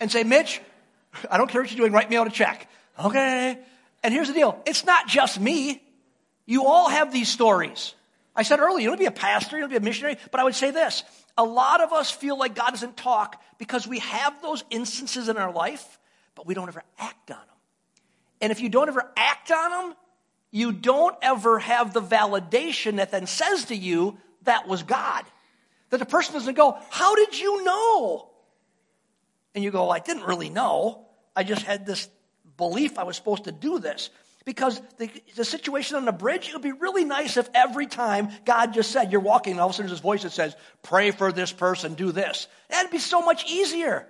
and 0.00 0.10
say, 0.10 0.24
Mitch, 0.24 0.60
I 1.30 1.38
don't 1.38 1.48
care 1.48 1.62
what 1.62 1.70
you're 1.70 1.78
doing, 1.78 1.92
write 1.92 2.10
me 2.10 2.16
out 2.16 2.26
a 2.26 2.30
check. 2.30 2.68
Okay. 3.02 3.58
And 4.02 4.12
here's 4.12 4.28
the 4.28 4.34
deal 4.34 4.60
it's 4.66 4.84
not 4.84 5.08
just 5.08 5.40
me. 5.40 5.82
You 6.46 6.66
all 6.66 6.90
have 6.90 7.12
these 7.12 7.28
stories. 7.28 7.94
I 8.36 8.42
said 8.42 8.60
earlier, 8.60 8.82
you 8.82 8.88
don't 8.88 8.98
be 8.98 9.06
a 9.06 9.10
pastor, 9.12 9.56
you 9.56 9.62
don't 9.62 9.70
be 9.70 9.76
a 9.76 9.80
missionary, 9.80 10.18
but 10.30 10.40
I 10.40 10.44
would 10.44 10.54
say 10.54 10.70
this. 10.70 11.04
A 11.38 11.44
lot 11.44 11.80
of 11.80 11.92
us 11.92 12.10
feel 12.10 12.38
like 12.38 12.54
God 12.54 12.70
doesn't 12.70 12.96
talk 12.96 13.40
because 13.58 13.86
we 13.86 14.00
have 14.00 14.42
those 14.42 14.64
instances 14.70 15.28
in 15.28 15.36
our 15.36 15.52
life, 15.52 15.98
but 16.34 16.46
we 16.46 16.54
don't 16.54 16.68
ever 16.68 16.82
act 16.98 17.30
on 17.30 17.38
them. 17.38 17.53
And 18.44 18.52
if 18.52 18.60
you 18.60 18.68
don't 18.68 18.88
ever 18.88 19.10
act 19.16 19.50
on 19.50 19.70
them, 19.70 19.96
you 20.50 20.70
don't 20.70 21.16
ever 21.22 21.58
have 21.60 21.94
the 21.94 22.02
validation 22.02 22.96
that 22.96 23.10
then 23.10 23.26
says 23.26 23.64
to 23.66 23.74
you, 23.74 24.18
that 24.42 24.68
was 24.68 24.82
God. 24.82 25.24
That 25.88 25.96
the 25.96 26.04
person 26.04 26.34
doesn't 26.34 26.54
go, 26.54 26.76
How 26.90 27.14
did 27.14 27.40
you 27.40 27.64
know? 27.64 28.28
And 29.54 29.64
you 29.64 29.70
go, 29.70 29.84
well, 29.84 29.92
I 29.92 29.98
didn't 29.98 30.24
really 30.24 30.50
know. 30.50 31.06
I 31.34 31.42
just 31.42 31.62
had 31.62 31.86
this 31.86 32.06
belief 32.58 32.98
I 32.98 33.04
was 33.04 33.16
supposed 33.16 33.44
to 33.44 33.52
do 33.52 33.78
this. 33.78 34.10
Because 34.44 34.78
the, 34.98 35.10
the 35.36 35.44
situation 35.46 35.96
on 35.96 36.04
the 36.04 36.12
bridge, 36.12 36.48
it 36.48 36.52
would 36.52 36.60
be 36.60 36.72
really 36.72 37.06
nice 37.06 37.38
if 37.38 37.48
every 37.54 37.86
time 37.86 38.28
God 38.44 38.74
just 38.74 38.90
said, 38.90 39.10
You're 39.10 39.22
walking, 39.22 39.52
and 39.52 39.60
all 39.60 39.68
of 39.68 39.72
a 39.72 39.76
sudden 39.76 39.88
there's 39.88 40.00
voice 40.00 40.24
that 40.24 40.32
says, 40.32 40.54
Pray 40.82 41.12
for 41.12 41.32
this 41.32 41.50
person, 41.50 41.94
do 41.94 42.12
this. 42.12 42.46
That'd 42.68 42.90
be 42.90 42.98
so 42.98 43.22
much 43.22 43.50
easier. 43.50 44.06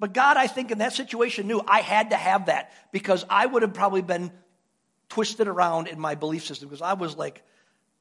But 0.00 0.14
God, 0.14 0.38
I 0.38 0.46
think, 0.46 0.70
in 0.70 0.78
that 0.78 0.94
situation 0.94 1.46
knew 1.46 1.62
I 1.64 1.80
had 1.80 2.10
to 2.10 2.16
have 2.16 2.46
that 2.46 2.72
because 2.90 3.24
I 3.28 3.44
would 3.44 3.60
have 3.62 3.74
probably 3.74 4.00
been 4.00 4.32
twisted 5.10 5.46
around 5.46 5.88
in 5.88 6.00
my 6.00 6.14
belief 6.14 6.44
system 6.46 6.68
because 6.68 6.80
I 6.80 6.94
was 6.94 7.16
like, 7.16 7.42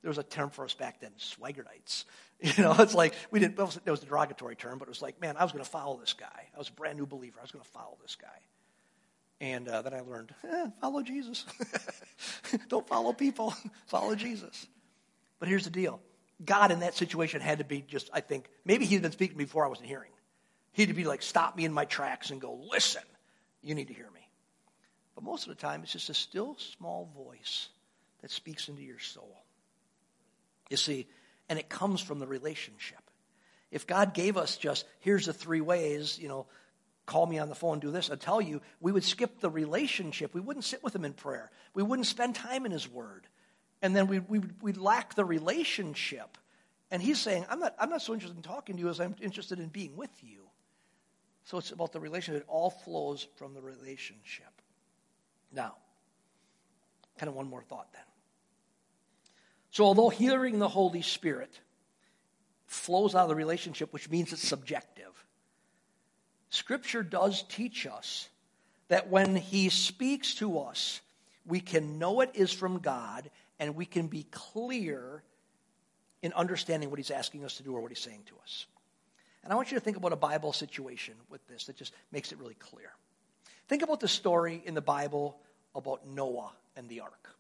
there 0.02 0.10
was 0.10 0.18
a 0.18 0.24
term 0.24 0.50
for 0.50 0.64
us 0.64 0.74
back 0.74 1.02
then, 1.02 1.12
swaggerites. 1.20 2.06
You 2.42 2.64
know, 2.64 2.74
it's 2.80 2.96
like, 2.96 3.16
we 3.32 3.40
didn't, 3.42 3.60
it 3.60 3.92
was 3.92 4.02
a 4.02 4.06
derogatory 4.06 4.56
term, 4.56 4.80
but 4.80 4.88
it 4.88 4.92
was 4.92 5.02
like, 5.02 5.20
man, 5.20 5.36
I 5.36 5.44
was 5.44 5.52
going 5.52 5.62
to 5.62 5.70
follow 5.70 5.98
this 5.98 6.14
guy. 6.14 6.48
I 6.56 6.58
was 6.58 6.70
a 6.70 6.72
brand 6.72 6.98
new 6.98 7.06
believer. 7.06 7.38
I 7.38 7.42
was 7.42 7.52
going 7.52 7.66
to 7.66 7.70
follow 7.72 7.98
this 8.02 8.16
guy. 8.16 8.28
And 9.42 9.68
uh, 9.68 9.82
then 9.82 9.94
I 9.94 10.00
learned, 10.00 10.34
eh, 10.50 10.68
follow 10.80 11.02
Jesus. 11.02 11.44
Don't 12.70 12.88
follow 12.88 13.12
people, 13.12 13.54
follow 13.88 14.16
Jesus. 14.16 14.68
But 15.40 15.50
here's 15.50 15.66
the 15.66 15.70
deal 15.70 16.00
God 16.46 16.72
in 16.72 16.80
that 16.80 16.96
situation 16.96 17.42
had 17.42 17.58
to 17.58 17.66
be 17.66 17.82
just, 17.82 18.10
I 18.14 18.22
think, 18.22 18.48
maybe 18.64 18.86
he'd 18.86 19.02
been 19.02 19.12
speaking 19.12 19.38
before 19.38 19.66
I 19.66 19.68
wasn't 19.68 19.90
hearing. 19.90 20.12
He'd 20.88 20.96
be 20.96 21.04
like, 21.04 21.22
stop 21.22 21.58
me 21.58 21.66
in 21.66 21.74
my 21.74 21.84
tracks 21.84 22.30
and 22.32 22.40
go, 22.40 22.58
listen, 22.72 23.02
you 23.62 23.76
need 23.76 23.90
to 23.90 23.94
hear 23.94 24.10
me. 24.14 24.30
But 25.14 25.26
most 25.26 25.44
of 25.44 25.50
the 25.50 25.62
time, 25.62 25.84
it's 25.84 25.92
just 25.92 26.10
a 26.10 26.14
still 26.14 26.56
small 26.58 27.10
voice 27.14 27.68
that 28.22 28.32
speaks 28.32 28.70
into 28.70 28.82
your 28.82 29.00
soul. 29.00 29.44
You 30.70 30.78
see, 30.78 31.08
and 31.50 31.60
it 31.60 31.68
comes 31.68 32.00
from 32.00 32.20
the 32.20 32.28
relationship. 32.28 33.02
If 33.72 33.88
God 33.88 34.14
gave 34.14 34.38
us 34.38 34.56
just, 34.56 34.86
here's 35.02 35.26
the 35.26 35.34
three 35.34 35.60
ways, 35.60 36.18
you 36.18 36.30
know, 36.30 36.46
call 37.06 37.26
me 37.26 37.40
on 37.40 37.50
the 37.50 37.56
phone, 37.56 37.80
do 37.80 37.92
this, 37.92 38.10
I 38.10 38.16
tell 38.16 38.40
you, 38.40 38.62
we 38.80 38.94
would 38.94 39.04
skip 39.04 39.42
the 39.42 39.50
relationship. 39.50 40.34
We 40.34 40.40
wouldn't 40.42 40.64
sit 40.64 40.82
with 40.82 40.96
him 40.96 41.04
in 41.04 41.12
prayer. 41.12 41.52
We 41.74 41.84
wouldn't 41.84 42.08
spend 42.08 42.36
time 42.36 42.66
in 42.66 42.72
his 42.72 42.90
word. 42.90 43.28
And 43.82 43.94
then 43.94 44.08
we, 44.08 44.20
we, 44.20 44.40
we'd 44.62 44.78
lack 44.78 45.16
the 45.16 45.26
relationship. 45.26 46.38
And 46.90 47.02
he's 47.02 47.20
saying, 47.20 47.46
I'm 47.50 47.60
not, 47.60 47.76
I'm 47.78 47.90
not 47.90 48.02
so 48.02 48.14
interested 48.14 48.38
in 48.38 48.44
talking 48.44 48.78
to 48.78 48.82
you 48.82 48.90
as 48.90 49.02
I'm 49.02 49.16
interested 49.22 49.60
in 49.60 49.68
being 49.68 49.98
with 49.98 50.12
you. 50.24 50.49
So 51.50 51.58
it's 51.58 51.72
about 51.72 51.94
the 51.94 52.00
relationship. 52.00 52.44
It 52.44 52.48
all 52.48 52.70
flows 52.70 53.28
from 53.38 53.56
the 53.56 53.62
relationship. 53.62 54.62
Now, 55.52 55.78
kind 57.18 57.28
of 57.28 57.34
one 57.34 57.50
more 57.50 57.64
thought 57.64 57.92
then. 57.92 58.04
So, 59.72 59.84
although 59.86 60.10
hearing 60.10 60.60
the 60.60 60.68
Holy 60.68 61.02
Spirit 61.02 61.50
flows 62.68 63.16
out 63.16 63.24
of 63.24 63.30
the 63.30 63.36
relationship, 63.36 63.92
which 63.94 64.12
means 64.12 64.32
it's 64.32 64.48
subjective, 64.48 65.26
Scripture 66.52 67.02
does 67.02 67.42
teach 67.50 67.88
us 67.88 68.30
that 68.90 69.10
when 69.10 69.36
He 69.36 69.70
speaks 69.70 70.36
to 70.36 70.60
us, 70.60 71.02
we 71.48 71.62
can 71.62 71.98
know 71.98 72.22
it 72.22 72.30
is 72.36 72.54
from 72.54 72.78
God 72.78 73.32
and 73.60 73.76
we 73.76 73.88
can 73.88 74.06
be 74.06 74.22
clear 74.30 75.24
in 76.22 76.32
understanding 76.34 76.92
what 76.92 77.00
He's 77.00 77.10
asking 77.10 77.44
us 77.44 77.58
to 77.58 77.64
do 77.64 77.74
or 77.74 77.82
what 77.82 77.90
He's 77.90 77.98
saying 77.98 78.22
to 78.28 78.36
us. 78.44 78.68
And 79.44 79.54
I 79.54 79.56
want 79.56 79.72
you 79.72 79.78
to 79.78 79.84
think 79.84 79.98
about 79.98 80.14
a 80.14 80.18
Bible 80.18 80.54
situation 80.54 81.16
with 81.30 81.46
this 81.48 81.66
that 81.66 81.76
just 81.76 81.94
makes 82.12 82.32
it 82.32 82.40
really 82.40 82.56
clear. 82.56 82.92
Think 83.68 83.84
about 83.84 84.00
the 84.00 84.08
story 84.08 84.62
in 84.66 84.74
the 84.74 84.82
Bible 84.82 85.38
about 85.76 86.08
Noah 86.08 86.52
and 86.76 86.90
the 86.90 87.02
ark. 87.02 87.36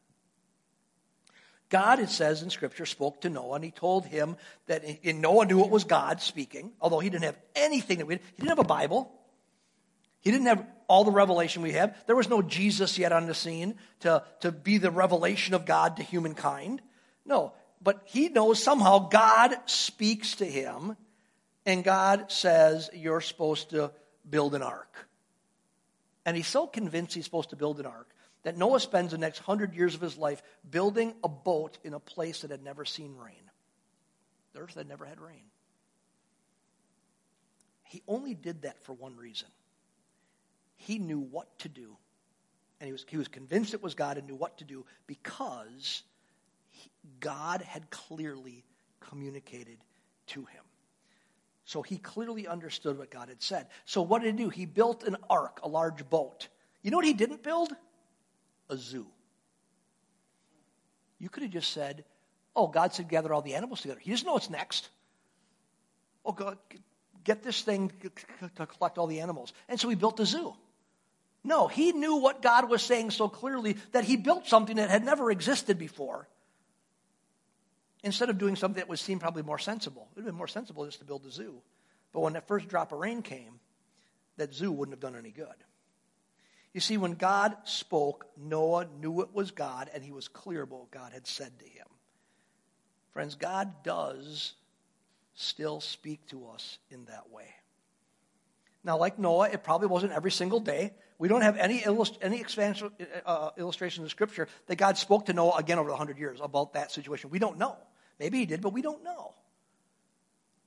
God, 1.69 1.99
it 1.99 2.09
says 2.09 2.41
in 2.41 2.49
Scripture, 2.49 2.85
spoke 2.85 3.21
to 3.21 3.29
Noah, 3.29 3.55
and 3.55 3.63
he 3.63 3.71
told 3.71 4.05
him 4.05 4.37
that 4.65 4.83
and 5.03 5.21
Noah 5.21 5.45
knew 5.45 5.63
it 5.63 5.69
was 5.69 5.83
God 5.83 6.21
speaking, 6.21 6.71
although 6.81 6.99
he 6.99 7.09
didn't 7.09 7.25
have 7.25 7.37
anything 7.55 7.99
that 7.99 8.07
we 8.07 8.15
he 8.15 8.21
didn't 8.37 8.49
have 8.49 8.59
a 8.59 8.63
Bible. 8.63 9.11
He 10.21 10.31
didn't 10.31 10.47
have 10.47 10.65
all 10.87 11.03
the 11.03 11.11
revelation 11.11 11.61
we 11.61 11.73
have. 11.73 11.95
There 12.07 12.15
was 12.15 12.27
no 12.27 12.41
Jesus 12.41 12.97
yet 12.97 13.11
on 13.11 13.27
the 13.27 13.35
scene 13.35 13.75
to, 14.01 14.23
to 14.41 14.51
be 14.51 14.77
the 14.77 14.91
revelation 14.91 15.53
of 15.53 15.65
God 15.65 15.97
to 15.97 16.03
humankind. 16.03 16.81
No, 17.25 17.53
but 17.81 18.01
he 18.05 18.27
knows 18.27 18.61
somehow 18.61 19.07
God 19.07 19.55
speaks 19.65 20.35
to 20.37 20.45
him 20.45 20.97
and 21.65 21.83
God 21.83 22.31
says, 22.31 22.89
You're 22.93 23.21
supposed 23.21 23.71
to 23.71 23.91
build 24.29 24.55
an 24.55 24.61
ark. 24.61 25.07
And 26.25 26.35
he's 26.35 26.47
so 26.47 26.67
convinced 26.67 27.13
he's 27.13 27.25
supposed 27.25 27.51
to 27.51 27.55
build 27.55 27.79
an 27.79 27.85
ark 27.85 28.09
that 28.43 28.57
Noah 28.57 28.79
spends 28.79 29.11
the 29.11 29.17
next 29.17 29.39
hundred 29.39 29.73
years 29.73 29.95
of 29.95 30.01
his 30.01 30.17
life 30.17 30.41
building 30.69 31.13
a 31.23 31.29
boat 31.29 31.77
in 31.83 31.93
a 31.93 31.99
place 31.99 32.41
that 32.41 32.51
had 32.51 32.63
never 32.63 32.85
seen 32.85 33.15
rain. 33.15 33.49
The 34.53 34.59
earth 34.59 34.75
had 34.75 34.87
never 34.87 35.05
had 35.05 35.19
rain. 35.19 35.43
He 37.83 38.01
only 38.07 38.35
did 38.35 38.61
that 38.61 38.83
for 38.83 38.93
one 38.93 39.15
reason 39.17 39.47
he 40.79 40.97
knew 40.97 41.19
what 41.19 41.59
to 41.59 41.69
do. 41.69 41.97
And 42.79 42.87
he 42.87 42.91
was, 42.93 43.05
he 43.07 43.17
was 43.17 43.27
convinced 43.27 43.73
it 43.73 43.83
was 43.83 43.95
God 43.95 44.17
and 44.17 44.25
knew 44.25 44.35
what 44.35 44.57
to 44.59 44.63
do 44.63 44.85
because 45.05 46.03
he, 46.69 46.89
God 47.19 47.61
had 47.61 47.89
clearly 47.89 48.63
communicated 49.01 49.77
to 50.27 50.39
him. 50.45 50.63
So 51.69 51.83
he 51.83 51.99
clearly 51.99 52.47
understood 52.47 52.97
what 52.97 53.11
God 53.11 53.29
had 53.29 53.43
said. 53.43 53.67
So 53.85 54.01
what 54.01 54.23
did 54.23 54.39
he 54.39 54.43
do? 54.43 54.49
He 54.49 54.65
built 54.65 55.03
an 55.03 55.17
ark, 55.29 55.59
a 55.61 55.67
large 55.67 56.09
boat. 56.09 56.47
You 56.81 56.89
know 56.89 56.97
what 56.97 57.05
he 57.05 57.13
didn't 57.13 57.43
build? 57.43 57.71
A 58.71 58.75
zoo. 58.75 59.05
You 61.19 61.29
could 61.29 61.43
have 61.43 61.51
just 61.51 61.71
said, 61.71 62.05
Oh, 62.55 62.65
God 62.65 62.95
said 62.95 63.07
gather 63.07 63.31
all 63.31 63.43
the 63.43 63.53
animals 63.53 63.81
together. 63.81 63.99
He 63.99 64.09
doesn't 64.09 64.25
know 64.25 64.33
what's 64.33 64.49
next. 64.49 64.89
Oh, 66.25 66.31
God, 66.31 66.57
get 67.23 67.43
this 67.43 67.61
thing 67.61 67.91
to 68.55 68.65
collect 68.65 68.97
all 68.97 69.05
the 69.05 69.19
animals. 69.19 69.53
And 69.67 69.79
so 69.79 69.89
he 69.89 69.95
built 69.95 70.19
a 70.19 70.25
zoo. 70.25 70.55
No, 71.43 71.67
he 71.67 71.91
knew 71.91 72.15
what 72.15 72.41
God 72.41 72.67
was 72.67 72.81
saying 72.81 73.11
so 73.11 73.29
clearly 73.29 73.77
that 73.91 74.05
he 74.05 74.17
built 74.17 74.47
something 74.47 74.77
that 74.77 74.89
had 74.89 75.05
never 75.05 75.29
existed 75.29 75.77
before 75.77 76.27
instead 78.03 78.29
of 78.29 78.37
doing 78.37 78.55
something 78.55 78.79
that 78.79 78.89
would 78.89 78.99
seem 78.99 79.19
probably 79.19 79.43
more 79.43 79.59
sensible. 79.59 80.07
It 80.11 80.15
would 80.15 80.21
have 80.21 80.33
been 80.33 80.37
more 80.37 80.47
sensible 80.47 80.85
just 80.85 80.99
to 80.99 81.05
build 81.05 81.25
a 81.25 81.31
zoo. 81.31 81.61
But 82.13 82.21
when 82.21 82.33
that 82.33 82.47
first 82.47 82.67
drop 82.67 82.91
of 82.91 82.99
rain 82.99 83.21
came, 83.21 83.59
that 84.37 84.53
zoo 84.53 84.71
wouldn't 84.71 84.93
have 84.93 85.01
done 85.01 85.19
any 85.19 85.31
good. 85.31 85.47
You 86.73 86.81
see, 86.81 86.97
when 86.97 87.13
God 87.13 87.55
spoke, 87.63 88.27
Noah 88.37 88.87
knew 88.99 89.21
it 89.21 89.33
was 89.33 89.51
God, 89.51 89.89
and 89.93 90.03
he 90.03 90.11
was 90.11 90.27
clear 90.27 90.61
about 90.61 90.79
what 90.79 90.91
God 90.91 91.13
had 91.13 91.25
said 91.25 91.57
to 91.59 91.65
him. 91.65 91.87
Friends, 93.11 93.35
God 93.35 93.83
does 93.83 94.53
still 95.33 95.81
speak 95.81 96.27
to 96.27 96.47
us 96.47 96.77
in 96.89 97.05
that 97.05 97.31
way. 97.31 97.47
Now, 98.83 98.97
like 98.97 99.19
Noah, 99.19 99.49
it 99.49 99.63
probably 99.63 99.87
wasn't 99.87 100.13
every 100.13 100.31
single 100.31 100.59
day. 100.59 100.93
We 101.17 101.27
don't 101.27 101.41
have 101.41 101.57
any, 101.57 101.83
illust- 101.83 102.17
any 102.21 102.39
expansion, 102.39 102.91
uh, 103.25 103.49
illustration 103.57 104.03
in 104.03 104.09
Scripture 104.09 104.47
that 104.67 104.77
God 104.77 104.97
spoke 104.97 105.25
to 105.25 105.33
Noah 105.33 105.57
again 105.57 105.79
over 105.79 105.87
the 105.87 105.93
100 105.93 106.17
years 106.17 106.39
about 106.41 106.73
that 106.73 106.91
situation. 106.91 107.29
We 107.29 107.39
don't 107.39 107.57
know. 107.57 107.75
Maybe 108.19 108.39
he 108.39 108.45
did, 108.45 108.61
but 108.61 108.73
we 108.73 108.81
don't 108.81 109.03
know. 109.03 109.33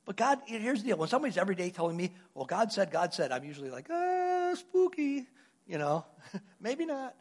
But 0.05 0.17
God, 0.17 0.41
here's 0.47 0.83
the 0.83 0.89
deal. 0.89 0.97
When 0.97 1.09
somebody's 1.09 1.37
every 1.37 1.55
day 1.55 1.71
telling 1.71 1.97
me, 1.97 2.13
well, 2.35 2.47
God 2.47 2.73
said, 2.73 2.91
God 2.91 3.15
said, 3.15 3.31
I'm 3.31 3.45
usually 3.45 3.71
like, 3.71 3.89
ah, 3.91 4.55
spooky. 4.57 5.27
You 5.67 5.79
know, 5.79 6.05
maybe 6.61 6.87
not. 6.87 7.15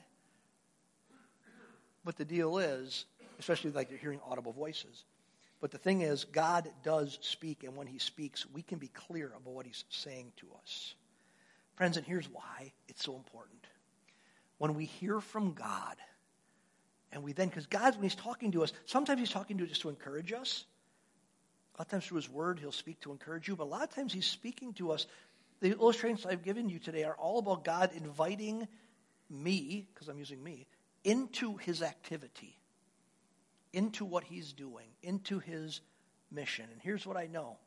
But 2.04 2.18
the 2.18 2.26
deal 2.26 2.58
is, 2.58 3.06
especially 3.40 3.72
like 3.72 3.92
you're 3.92 4.00
hearing 4.00 4.20
audible 4.28 4.54
voices, 4.54 5.04
but 5.60 5.70
the 5.70 5.78
thing 5.78 6.02
is, 6.02 6.24
God 6.24 6.68
does 6.84 7.20
speak, 7.22 7.64
and 7.64 7.76
when 7.76 7.86
He 7.86 8.00
speaks, 8.00 8.48
we 8.52 8.64
can 8.64 8.80
be 8.80 8.88
clear 8.88 9.28
about 9.28 9.54
what 9.54 9.68
He's 9.68 9.86
saying 9.90 10.32
to 10.38 10.48
us. 10.60 10.96
Friends, 11.76 11.98
and 11.98 12.06
here's 12.06 12.28
why 12.28 12.74
it's 12.88 13.04
so 13.04 13.16
important. 13.16 13.68
When 14.58 14.74
we 14.74 14.86
hear 14.86 15.22
from 15.22 15.54
God, 15.54 15.98
and 17.12 17.24
we 17.24 17.34
then, 17.34 17.50
because 17.50 17.66
God, 17.66 17.96
when 17.96 18.04
He's 18.04 18.16
talking 18.16 18.52
to 18.52 18.64
us, 18.64 18.74
sometimes 18.86 19.20
He's 19.20 19.32
talking 19.32 19.58
to 19.58 19.64
us 19.64 19.70
just 19.70 19.82
to 19.82 19.90
encourage 19.90 20.32
us. 20.34 20.66
A 21.76 21.82
lot 21.82 21.88
of 21.88 21.92
times 21.92 22.06
through 22.06 22.18
His 22.18 22.30
Word, 22.30 22.60
He'll 22.60 22.72
speak 22.72 23.00
to 23.02 23.12
encourage 23.12 23.48
you, 23.48 23.56
but 23.56 23.64
a 23.64 23.66
lot 23.66 23.84
of 23.84 23.94
times 23.94 24.14
He's 24.14 24.26
speaking 24.26 24.74
to 24.76 24.92
us. 24.92 25.08
The 25.60 25.72
illustrations 25.72 26.26
I've 26.26 26.44
given 26.44 26.70
you 26.70 26.80
today 26.80 27.04
are 27.04 27.16
all 27.16 27.40
about 27.40 27.64
God 27.64 27.92
inviting 27.96 28.68
me, 29.30 29.88
because 29.94 30.08
I'm 30.08 30.20
using 30.20 30.44
me, 30.44 30.68
into 31.04 31.58
His 31.58 31.82
activity 31.82 32.58
into 33.74 34.06
what 34.06 34.24
he's 34.24 34.54
doing, 34.54 34.88
into 35.02 35.40
his 35.40 35.82
mission. 36.32 36.66
And 36.72 36.82
here's 36.82 37.06
what 37.06 37.18
I 37.18 37.28
know 37.28 37.58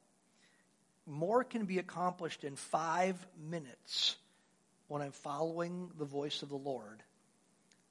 more 1.06 1.44
can 1.44 1.66
be 1.66 1.78
accomplished 1.78 2.44
in 2.44 2.56
five 2.56 3.26
minutes 3.38 4.16
when 4.88 5.02
I'm 5.02 5.12
following 5.12 5.90
the 5.98 6.06
voice 6.06 6.42
of 6.42 6.48
the 6.48 6.56
Lord 6.56 7.02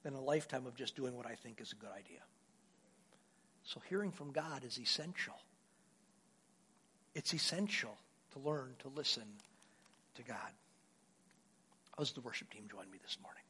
than 0.04 0.14
a 0.14 0.20
lifetime 0.20 0.66
of 0.66 0.76
just 0.76 0.94
doing 0.94 1.16
what 1.16 1.26
I 1.26 1.34
think 1.34 1.60
is 1.60 1.72
a 1.72 1.76
good 1.76 1.90
idea. 1.90 2.20
So 3.64 3.80
hearing 3.88 4.12
from 4.12 4.30
God 4.30 4.62
is 4.64 4.78
essential. 4.78 5.34
It's 7.14 7.32
essential 7.32 7.96
to 8.32 8.38
learn 8.38 8.74
to 8.80 8.88
listen 8.94 9.24
to 10.16 10.22
God. 10.22 10.36
How's 11.96 12.12
the 12.12 12.20
worship 12.20 12.50
team 12.50 12.64
join 12.70 12.90
me 12.90 12.98
this 13.02 13.16
morning? 13.22 13.42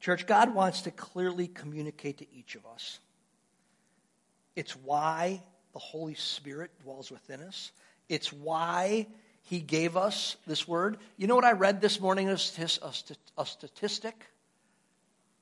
Church, 0.00 0.26
God 0.26 0.54
wants 0.54 0.82
to 0.82 0.90
clearly 0.92 1.48
communicate 1.48 2.18
to 2.18 2.26
each 2.32 2.54
of 2.54 2.64
us. 2.66 3.00
It's 4.54 4.76
why 4.76 5.42
the 5.72 5.78
Holy 5.78 6.14
Spirit 6.14 6.70
dwells 6.82 7.10
within 7.10 7.40
us. 7.40 7.72
It's 8.08 8.32
why 8.32 9.08
He 9.48 9.60
gave 9.60 9.96
us 9.96 10.36
this 10.46 10.68
word. 10.68 10.98
You 11.16 11.26
know 11.26 11.34
what 11.34 11.44
I 11.44 11.52
read 11.52 11.80
this 11.80 12.00
morning? 12.00 12.28
A 12.28 12.36
statistic 12.36 14.26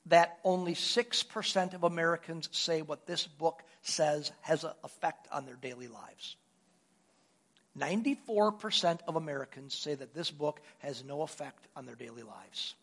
that 0.06 0.38
only 0.44 0.74
6% 0.74 1.74
of 1.74 1.82
Americans 1.82 2.48
say 2.52 2.82
what 2.82 3.06
this 3.06 3.26
book 3.26 3.62
says 3.82 4.30
has 4.42 4.62
an 4.62 4.70
effect 4.84 5.26
on 5.32 5.44
their 5.44 5.56
daily 5.56 5.88
lives. 5.88 6.36
94% 7.76 9.00
of 9.08 9.16
Americans 9.16 9.74
say 9.74 9.94
that 9.94 10.14
this 10.14 10.30
book 10.30 10.60
has 10.78 11.02
no 11.04 11.22
effect 11.22 11.66
on 11.74 11.84
their 11.84 11.96
daily 11.96 12.22
lives. 12.22 12.74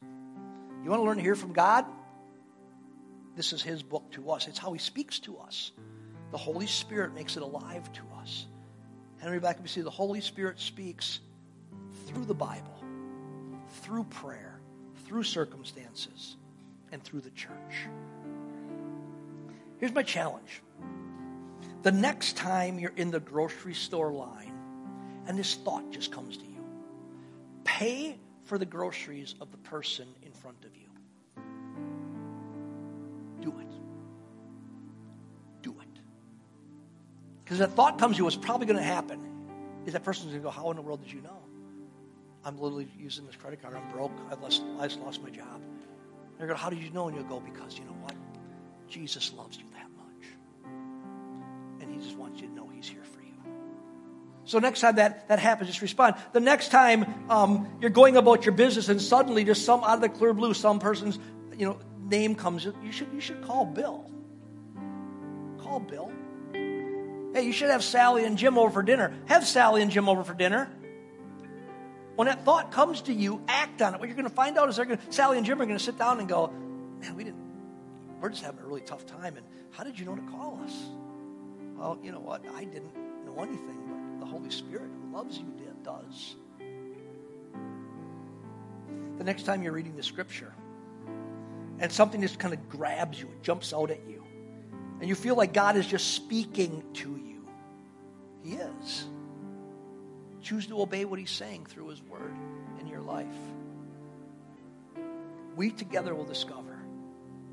You 0.84 0.90
want 0.90 1.00
to 1.00 1.06
learn 1.06 1.18
to 1.18 1.24
hear 1.24 1.36
from 1.36 1.54
God? 1.54 1.86
This 3.36 3.54
is 3.54 3.64
His 3.64 3.82
book 3.82 4.12
to 4.12 4.32
us. 4.32 4.48
It's 4.48 4.60
how 4.60 4.74
He 4.74 4.80
speaks 4.80 5.20
to 5.20 5.38
us. 5.38 5.72
The 6.32 6.38
Holy 6.38 6.68
Spirit 6.68 7.16
makes 7.16 7.38
it 7.38 7.44
alive 7.44 7.92
to 7.94 8.02
us. 8.20 8.46
Henry 9.24 9.40
Blackaby 9.40 9.70
see 9.70 9.80
the 9.80 9.90
Holy 9.90 10.20
Spirit 10.20 10.60
speaks 10.60 11.22
through 12.08 12.26
the 12.26 12.34
Bible, 12.34 12.78
through 13.82 14.04
prayer, 14.04 14.60
through 15.06 15.24
circumstances, 15.24 16.36
and 16.92 17.02
through 17.02 17.22
the 17.22 17.30
church. 17.30 17.88
Here's 19.78 19.94
my 19.94 20.04
challenge. 20.04 20.62
The 21.84 21.92
next 21.94 22.36
time 22.36 22.78
you're 22.78 22.92
in 22.98 23.12
the 23.12 23.22
grocery 23.22 23.74
store 23.74 24.12
line 24.12 24.52
and 25.26 25.40
this 25.40 25.56
thought 25.56 25.90
just 25.90 26.12
comes 26.12 26.36
to 26.36 26.44
you, 26.44 26.62
pay 27.64 28.18
for 28.44 28.58
the 28.58 28.66
groceries 28.66 29.36
of 29.40 29.52
the 29.52 29.58
person 29.58 30.08
in 30.24 30.34
front 30.34 30.66
of 30.66 30.76
you. 30.76 30.83
Because 37.44 37.60
that 37.60 37.72
thought 37.74 37.98
comes 38.00 38.16
to 38.16 38.20
you, 38.20 38.24
what's 38.24 38.36
probably 38.36 38.66
going 38.66 38.80
to 38.80 38.84
happen 38.84 39.20
is 39.86 39.94
that 39.94 40.04
person's 40.04 40.32
going 40.32 40.42
to 40.42 40.44
go, 40.44 40.50
How 40.50 40.70
in 40.72 40.78
the 40.78 40.82
world 40.82 41.04
did 41.04 41.12
you 41.12 41.22
know? 41.22 41.40
I'm 42.46 42.58
literally 42.60 42.88
using 42.98 43.26
this 43.26 43.36
credit 43.36 43.62
card. 43.62 43.76
I'm 43.76 43.90
broke. 43.92 44.12
I've 44.32 44.42
lost, 44.42 44.64
I 44.80 44.88
just 44.88 45.00
lost 45.00 45.22
my 45.22 45.30
job. 45.30 45.62
They're 46.38 46.48
going, 46.48 46.60
How 46.60 46.70
did 46.70 46.80
you 46.80 46.90
know? 46.92 47.08
And 47.08 47.18
you'll 47.18 47.26
go, 47.26 47.40
Because 47.40 47.78
you 47.78 47.86
know 47.86 47.98
what? 48.02 48.16
Jesus 48.88 49.34
loves 49.34 49.58
you 49.58 49.64
that 49.74 49.90
much. 49.98 50.28
And 51.82 51.92
he 51.92 52.02
just 52.06 52.18
wants 52.18 52.42
you 52.42 52.48
to 52.48 52.54
know 52.54 52.70
he's 52.70 52.88
here 52.88 53.04
for 53.04 53.22
you. 53.22 53.34
So 54.46 54.60
next 54.60 54.82
time 54.82 54.96
that, 54.96 55.28
that 55.30 55.40
happens, 55.40 55.70
just 55.70 55.82
respond. 55.82 56.16
The 56.34 56.40
next 56.40 56.70
time 56.70 57.06
um, 57.30 57.68
you're 57.82 57.90
going 57.90 58.18
about 58.18 58.46
your 58.46 58.54
business 58.54 58.90
and 58.90 59.02
suddenly 59.02 59.44
just 59.46 59.66
some 59.66 59.84
out 59.84 59.96
of 59.96 60.02
the 60.02 60.10
clear 60.10 60.34
blue, 60.34 60.54
some 60.54 60.80
person's 60.80 61.18
you 61.58 61.66
know 61.66 61.80
name 62.04 62.36
comes, 62.36 62.66
you 62.66 62.92
should 62.92 63.08
you 63.14 63.22
should 63.22 63.42
call 63.44 63.66
Bill. 63.66 64.10
Call 65.60 65.80
Bill. 65.80 66.12
Hey, 67.34 67.46
you 67.46 67.52
should 67.52 67.70
have 67.70 67.84
Sally 67.84 68.26
and 68.26 68.38
Jim 68.38 68.58
over 68.58 68.70
for 68.70 68.84
dinner. 68.84 69.14
Have 69.26 69.46
Sally 69.46 69.82
and 69.82 69.90
Jim 69.90 70.08
over 70.08 70.24
for 70.24 70.34
dinner. 70.34 70.70
When 72.16 72.28
that 72.28 72.46
thought 72.46 72.72
comes 72.72 73.02
to 73.04 73.14
you, 73.14 73.42
act 73.48 73.82
on 73.82 73.96
it. 73.96 74.00
What 74.00 74.08
you're 74.08 74.16
going 74.16 74.30
to 74.30 74.36
find 74.36 74.56
out 74.58 74.70
is 74.70 74.76
they're 74.76 74.86
going 74.86 75.00
to, 75.00 75.12
Sally 75.12 75.38
and 75.38 75.46
Jim 75.46 75.60
are 75.60 75.66
going 75.66 75.78
to 75.78 75.84
sit 75.84 75.98
down 75.98 76.20
and 76.20 76.30
go, 76.30 76.54
man, 77.00 77.16
we 77.16 77.24
didn't, 77.24 77.42
we're 78.22 78.30
just 78.30 78.44
having 78.44 78.62
a 78.62 78.68
really 78.68 78.82
tough 78.82 79.08
time. 79.08 79.36
And 79.36 79.46
how 79.72 79.84
did 79.84 79.98
you 79.98 80.06
know 80.06 80.16
to 80.16 80.22
call 80.22 80.60
us? 80.64 80.74
Well, 81.76 81.98
you 82.04 82.12
know 82.12 82.20
what? 82.20 82.46
I 82.56 82.66
didn't 82.66 82.96
know 83.26 83.42
anything, 83.42 84.20
but 84.20 84.26
the 84.26 84.32
Holy 84.32 84.52
Spirit 84.52 84.92
who 85.02 85.18
loves 85.18 85.40
you 85.40 85.52
did, 85.58 85.84
does. 85.84 86.36
The 89.18 89.24
next 89.24 89.44
time 89.44 89.64
you're 89.64 89.74
reading 89.74 89.96
the 89.96 90.04
scripture 90.04 90.54
and 91.80 91.92
something 91.92 92.22
just 92.22 92.38
kind 92.38 92.54
of 92.54 92.70
grabs 92.70 93.20
you, 93.20 93.26
it 93.26 93.42
jumps 93.42 93.74
out 93.74 93.90
at 93.90 94.08
you, 94.08 94.13
and 95.00 95.10
you 95.10 95.16
feel 95.16 95.36
like 95.36 95.54
God 95.54 95.76
is 95.76 95.86
just 95.86 96.14
speaking 96.14 96.84
to 96.94 97.10
you, 97.10 97.48
He 98.44 98.56
is. 98.56 99.06
Choose 100.42 100.68
to 100.68 100.82
obey 100.82 101.06
what 101.06 101.20
He's 101.20 101.32
saying 101.32 101.66
through 101.66 101.90
His 101.90 102.02
word 102.04 102.34
in 102.80 102.88
your 102.88 103.02
life. 103.02 103.28
We 105.56 105.72
together 105.72 106.16
will 106.16 106.26
discover 106.26 106.80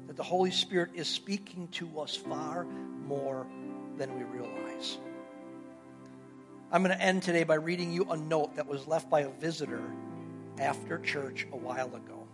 that 0.07 0.17
the 0.17 0.23
Holy 0.23 0.51
Spirit 0.51 0.91
is 0.95 1.07
speaking 1.07 1.69
to 1.69 2.01
us 2.01 2.17
far 2.17 2.65
more 3.07 3.47
than 3.97 4.17
we 4.17 4.25
realize. 4.25 4.99
I'm 6.73 6.83
going 6.85 6.97
to 6.97 7.03
end 7.03 7.23
today 7.25 7.45
by 7.45 7.57
reading 7.57 7.93
you 7.93 8.05
a 8.11 8.17
note 8.17 8.57
that 8.57 8.67
was 8.67 8.87
left 8.87 9.11
by 9.11 9.21
a 9.23 9.29
visitor 9.29 9.83
after 10.59 10.99
church 10.99 11.47
a 11.53 11.57
while 11.57 11.95
ago. 11.95 12.27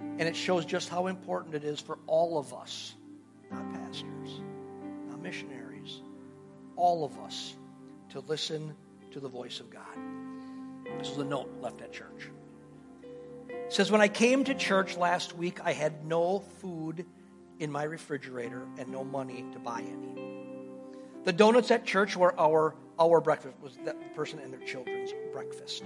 And 0.00 0.22
it 0.22 0.36
shows 0.36 0.64
just 0.66 0.88
how 0.88 1.06
important 1.06 1.54
it 1.54 1.64
is 1.64 1.80
for 1.80 1.98
all 2.06 2.38
of 2.38 2.52
us, 2.52 2.94
not 3.50 3.72
pastors, 3.72 4.40
not 5.08 5.20
missionaries, 5.20 6.02
all 6.76 7.04
of 7.04 7.18
us 7.18 7.56
to 8.10 8.20
listen 8.20 8.74
to 9.12 9.20
the 9.20 9.28
voice 9.28 9.60
of 9.60 9.70
God. 9.70 9.82
This 10.98 11.10
is 11.10 11.18
a 11.18 11.24
note 11.24 11.50
left 11.60 11.80
at 11.80 11.92
church. 11.92 12.30
It 13.48 13.72
says, 13.72 13.90
When 13.90 14.00
I 14.00 14.08
came 14.08 14.44
to 14.44 14.54
church 14.54 14.96
last 14.96 15.36
week, 15.36 15.60
I 15.64 15.72
had 15.72 16.04
no 16.04 16.40
food 16.40 17.06
in 17.58 17.70
my 17.70 17.84
refrigerator 17.84 18.66
and 18.78 18.88
no 18.88 19.04
money 19.04 19.44
to 19.52 19.58
buy 19.58 19.80
any. 19.80 20.30
The 21.24 21.32
donuts 21.32 21.70
at 21.70 21.84
church 21.84 22.16
were 22.16 22.38
our, 22.40 22.74
our 22.98 23.20
breakfast, 23.20 23.56
was 23.62 23.78
that 23.84 24.14
person 24.14 24.38
and 24.38 24.52
their 24.52 24.66
children's 24.66 25.12
breakfast. 25.32 25.84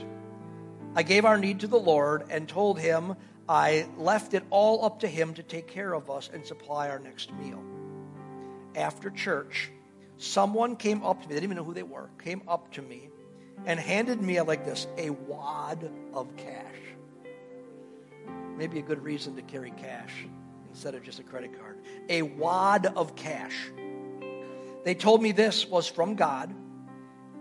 I 0.94 1.03
gave 1.03 1.24
our 1.24 1.37
need 1.37 1.61
to 1.61 1.66
the 1.66 1.79
Lord 1.79 2.24
and 2.31 2.48
told 2.48 2.79
him 2.79 3.16
I 3.48 3.87
left 3.98 4.35
it 4.35 4.42
all 4.50 4.85
up 4.85 5.00
to 5.00 5.09
him 5.09 5.35
to 5.35 5.42
take 5.42 5.66
care 5.66 5.92
of 5.92 6.11
us 6.11 6.30
and 6.33 6.46
supply 6.46 6.88
our 6.88 6.98
next 6.98 7.33
meal. 7.35 7.62
After 8.74 9.11
church, 9.11 9.70
someone 10.16 10.76
came 10.76 11.02
up 11.02 11.22
to 11.22 11.28
me, 11.28 11.35
they 11.35 11.40
didn't 11.40 11.44
even 11.44 11.57
know 11.59 11.64
who 11.64 11.74
they 11.74 11.83
were, 11.83 12.09
came 12.22 12.42
up 12.48 12.72
to 12.72 12.83
me 12.83 13.11
and 13.66 13.78
handed 13.78 14.20
me 14.20 14.40
like 14.40 14.64
this 14.64 14.87
a 14.96 15.11
wad 15.11 15.90
of 16.12 16.35
cash. 16.37 16.76
Maybe 18.57 18.78
a 18.78 18.83
good 18.83 19.02
reason 19.02 19.37
to 19.37 19.42
carry 19.42 19.72
cash 19.72 20.12
instead 20.70 20.94
of 20.94 21.02
just 21.02 21.18
a 21.18 21.22
credit 21.22 21.59
card. 21.59 21.78
A 22.09 22.22
wad 22.22 22.87
of 22.87 23.14
cash. 23.16 23.70
They 24.85 24.94
told 24.94 25.22
me 25.22 25.33
this 25.33 25.66
was 25.66 25.87
from 25.87 26.14
God. 26.14 26.54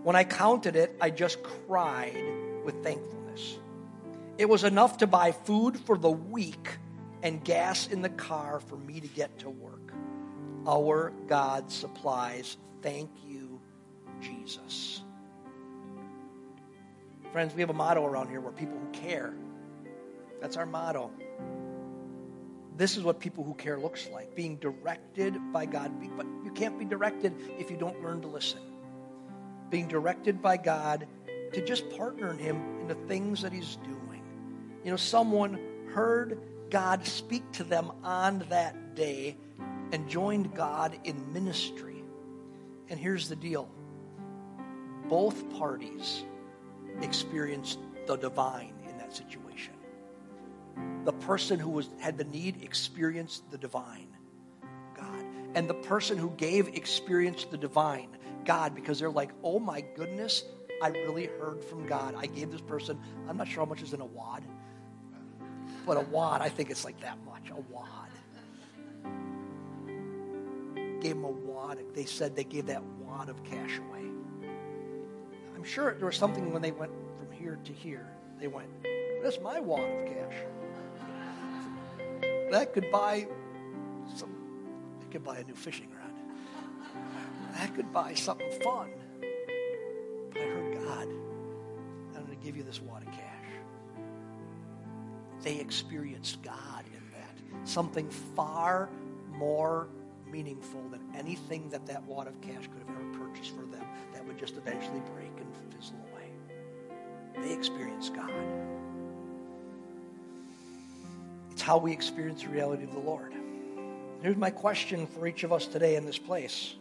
When 0.02 0.16
I 0.16 0.24
counted 0.24 0.76
it, 0.76 0.96
I 1.00 1.10
just 1.10 1.42
cried 1.42 2.22
with 2.64 2.82
thankfulness. 2.82 3.58
It 4.36 4.48
was 4.48 4.64
enough 4.64 4.98
to 4.98 5.06
buy 5.06 5.32
food 5.32 5.78
for 5.78 5.96
the 5.96 6.10
week 6.10 6.78
and 7.22 7.42
gas 7.42 7.86
in 7.86 8.02
the 8.02 8.08
car 8.08 8.60
for 8.60 8.76
me 8.76 9.00
to 9.00 9.08
get 9.08 9.38
to 9.40 9.50
work. 9.50 9.92
Our 10.66 11.12
God 11.26 11.70
supplies. 11.70 12.56
Thank 12.82 13.10
you, 13.26 13.60
Jesus. 14.20 15.02
Friends, 17.32 17.54
we 17.54 17.60
have 17.60 17.70
a 17.70 17.74
motto 17.74 18.04
around 18.04 18.28
here 18.28 18.40
where 18.40 18.52
people 18.52 18.78
who 18.78 18.90
care. 18.92 19.34
That's 20.40 20.56
our 20.56 20.66
motto. 20.66 21.10
This 22.76 22.96
is 22.96 23.04
what 23.04 23.20
people 23.20 23.44
who 23.44 23.54
care 23.54 23.78
looks 23.78 24.08
like 24.12 24.34
being 24.34 24.56
directed 24.56 25.34
by 25.52 25.66
God. 25.66 25.92
But 26.16 26.26
you 26.44 26.50
can't 26.52 26.78
be 26.78 26.84
directed 26.84 27.34
if 27.58 27.70
you 27.70 27.76
don't 27.76 28.02
learn 28.02 28.20
to 28.22 28.28
listen. 28.28 28.60
Being 29.70 29.86
directed 29.88 30.42
by 30.42 30.56
God 30.56 31.06
to 31.52 31.64
just 31.64 31.88
partner 31.96 32.30
in 32.30 32.38
Him 32.38 32.56
in 32.80 32.88
the 32.88 32.94
things 33.06 33.42
that 33.42 33.52
He's 33.52 33.76
doing. 33.76 34.13
You 34.84 34.90
know, 34.90 34.96
someone 34.96 35.58
heard 35.92 36.38
God 36.70 37.06
speak 37.06 37.50
to 37.52 37.64
them 37.64 37.90
on 38.02 38.44
that 38.50 38.94
day 38.94 39.36
and 39.92 40.08
joined 40.08 40.54
God 40.54 40.98
in 41.04 41.32
ministry. 41.32 42.02
And 42.88 43.00
here's 43.00 43.28
the 43.28 43.36
deal 43.36 43.68
both 45.08 45.50
parties 45.58 46.24
experienced 47.00 47.78
the 48.06 48.16
divine 48.16 48.74
in 48.88 48.96
that 48.98 49.14
situation. 49.14 49.74
The 51.04 51.12
person 51.12 51.58
who 51.58 51.70
was, 51.70 51.88
had 51.98 52.18
the 52.18 52.24
need 52.24 52.62
experienced 52.62 53.50
the 53.50 53.58
divine, 53.58 54.08
God. 54.96 55.24
And 55.54 55.68
the 55.68 55.74
person 55.74 56.18
who 56.18 56.30
gave 56.30 56.68
experienced 56.68 57.50
the 57.50 57.58
divine, 57.58 58.16
God, 58.44 58.74
because 58.74 58.98
they're 58.98 59.10
like, 59.10 59.30
oh 59.42 59.58
my 59.58 59.82
goodness, 59.94 60.44
I 60.82 60.88
really 60.88 61.26
heard 61.26 61.62
from 61.64 61.86
God. 61.86 62.14
I 62.16 62.26
gave 62.26 62.50
this 62.50 62.60
person, 62.60 62.98
I'm 63.28 63.36
not 63.36 63.48
sure 63.48 63.64
how 63.64 63.68
much 63.68 63.82
is 63.82 63.92
in 63.92 64.00
a 64.00 64.06
wad, 64.06 64.44
but 65.86 65.96
a 65.96 66.00
wad, 66.00 66.40
I 66.40 66.48
think 66.48 66.70
it's 66.70 66.84
like 66.84 67.00
that 67.00 67.18
much, 67.24 67.50
a 67.50 67.60
wad. 67.72 68.08
Gave 71.00 71.16
them 71.16 71.24
a 71.24 71.30
wad. 71.30 71.78
They 71.94 72.04
said 72.06 72.34
they 72.34 72.44
gave 72.44 72.66
that 72.66 72.82
wad 73.00 73.28
of 73.28 73.42
cash 73.44 73.78
away. 73.78 74.08
I'm 75.54 75.64
sure 75.64 75.94
there 75.94 76.06
was 76.06 76.16
something 76.16 76.52
when 76.52 76.62
they 76.62 76.72
went 76.72 76.92
from 77.18 77.30
here 77.30 77.58
to 77.64 77.72
here. 77.72 78.08
They 78.40 78.48
went, 78.48 78.68
that's 79.22 79.40
my 79.40 79.60
wad 79.60 79.80
of 79.80 80.06
cash. 80.06 80.34
That 82.50 82.72
could 82.72 82.90
buy 82.90 83.26
some, 84.14 84.30
it 85.02 85.10
could 85.10 85.24
buy 85.24 85.38
a 85.38 85.44
new 85.44 85.54
fishing 85.54 85.88
rod. 85.90 86.12
That 87.56 87.74
could 87.74 87.92
buy 87.92 88.14
something 88.14 88.50
fun. 88.62 88.90
But 90.32 90.42
I 90.42 90.44
heard 90.44 90.74
God, 90.74 91.08
I'm 92.16 92.24
going 92.24 92.38
to 92.38 92.44
give 92.44 92.56
you 92.56 92.62
this 92.62 92.80
wad 92.80 93.02
of 93.02 93.12
cash. 93.12 93.33
They 95.44 95.60
experienced 95.60 96.42
God 96.42 96.84
in 96.86 97.02
that. 97.12 97.68
Something 97.68 98.08
far 98.08 98.88
more 99.30 99.88
meaningful 100.26 100.80
than 100.88 101.02
anything 101.14 101.68
that 101.68 101.86
that 101.86 102.02
wad 102.04 102.26
of 102.26 102.40
cash 102.40 102.66
could 102.66 102.82
have 102.88 102.88
ever 102.88 103.26
purchased 103.26 103.50
for 103.50 103.66
them 103.66 103.84
that 104.14 104.26
would 104.26 104.38
just 104.38 104.56
eventually 104.56 105.02
break 105.14 105.30
and 105.36 105.74
fizzle 105.74 105.96
away. 106.12 107.46
They 107.46 107.52
experience 107.52 108.08
God. 108.08 108.32
It's 111.50 111.60
how 111.60 111.76
we 111.76 111.92
experience 111.92 112.42
the 112.42 112.48
reality 112.48 112.84
of 112.84 112.92
the 112.92 113.00
Lord. 113.00 113.34
Here's 114.22 114.36
my 114.36 114.50
question 114.50 115.06
for 115.06 115.26
each 115.26 115.44
of 115.44 115.52
us 115.52 115.66
today 115.66 115.96
in 115.96 116.06
this 116.06 116.18
place 116.18 116.74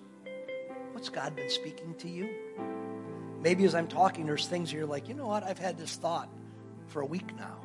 What's 0.93 1.09
God 1.09 1.35
been 1.35 1.49
speaking 1.49 1.95
to 1.95 2.07
you? 2.07 2.29
Maybe 3.41 3.65
as 3.65 3.75
I'm 3.75 3.89
talking, 3.89 4.25
there's 4.25 4.47
things 4.47 4.71
you're 4.71 4.85
like, 4.85 5.09
you 5.09 5.15
know 5.15 5.27
what? 5.27 5.43
I've 5.43 5.59
had 5.59 5.77
this 5.77 5.97
thought 5.97 6.29
for 6.87 7.01
a 7.01 7.05
week 7.05 7.35
now. 7.35 7.57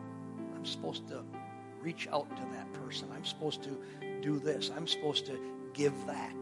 I'm 0.58 0.66
supposed 0.66 1.06
to 1.08 1.22
reach 1.80 2.08
out 2.12 2.28
to 2.36 2.42
that 2.52 2.72
person. 2.72 3.08
I'm 3.14 3.24
supposed 3.24 3.62
to 3.62 3.78
do 4.20 4.40
this. 4.40 4.72
I'm 4.76 4.88
supposed 4.88 5.26
to 5.26 5.38
give 5.72 5.94
that. 6.06 6.34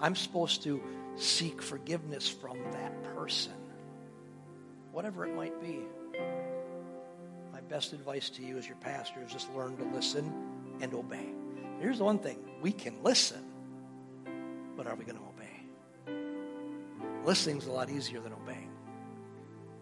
I'm 0.00 0.16
supposed 0.16 0.64
to 0.64 0.82
seek 1.14 1.62
forgiveness 1.62 2.28
from 2.28 2.58
that 2.72 3.14
person. 3.14 3.52
Whatever 4.90 5.24
it 5.26 5.36
might 5.36 5.60
be. 5.62 5.78
My 7.52 7.60
best 7.60 7.92
advice 7.92 8.30
to 8.30 8.42
you 8.42 8.58
as 8.58 8.66
your 8.66 8.76
pastor 8.78 9.22
is 9.24 9.30
just 9.32 9.54
learn 9.54 9.76
to 9.76 9.84
listen 9.94 10.32
and 10.80 10.92
obey. 10.92 11.28
Here's 11.78 11.98
the 11.98 12.04
one 12.04 12.18
thing 12.18 12.38
we 12.60 12.72
can 12.72 13.00
listen, 13.04 13.44
but 14.76 14.88
are 14.88 14.96
we 14.96 15.04
going 15.04 15.18
to 15.18 15.24
obey? 15.24 16.18
Listening's 17.24 17.66
a 17.66 17.72
lot 17.72 17.90
easier 17.90 18.18
than 18.18 18.32
obeying. 18.32 18.70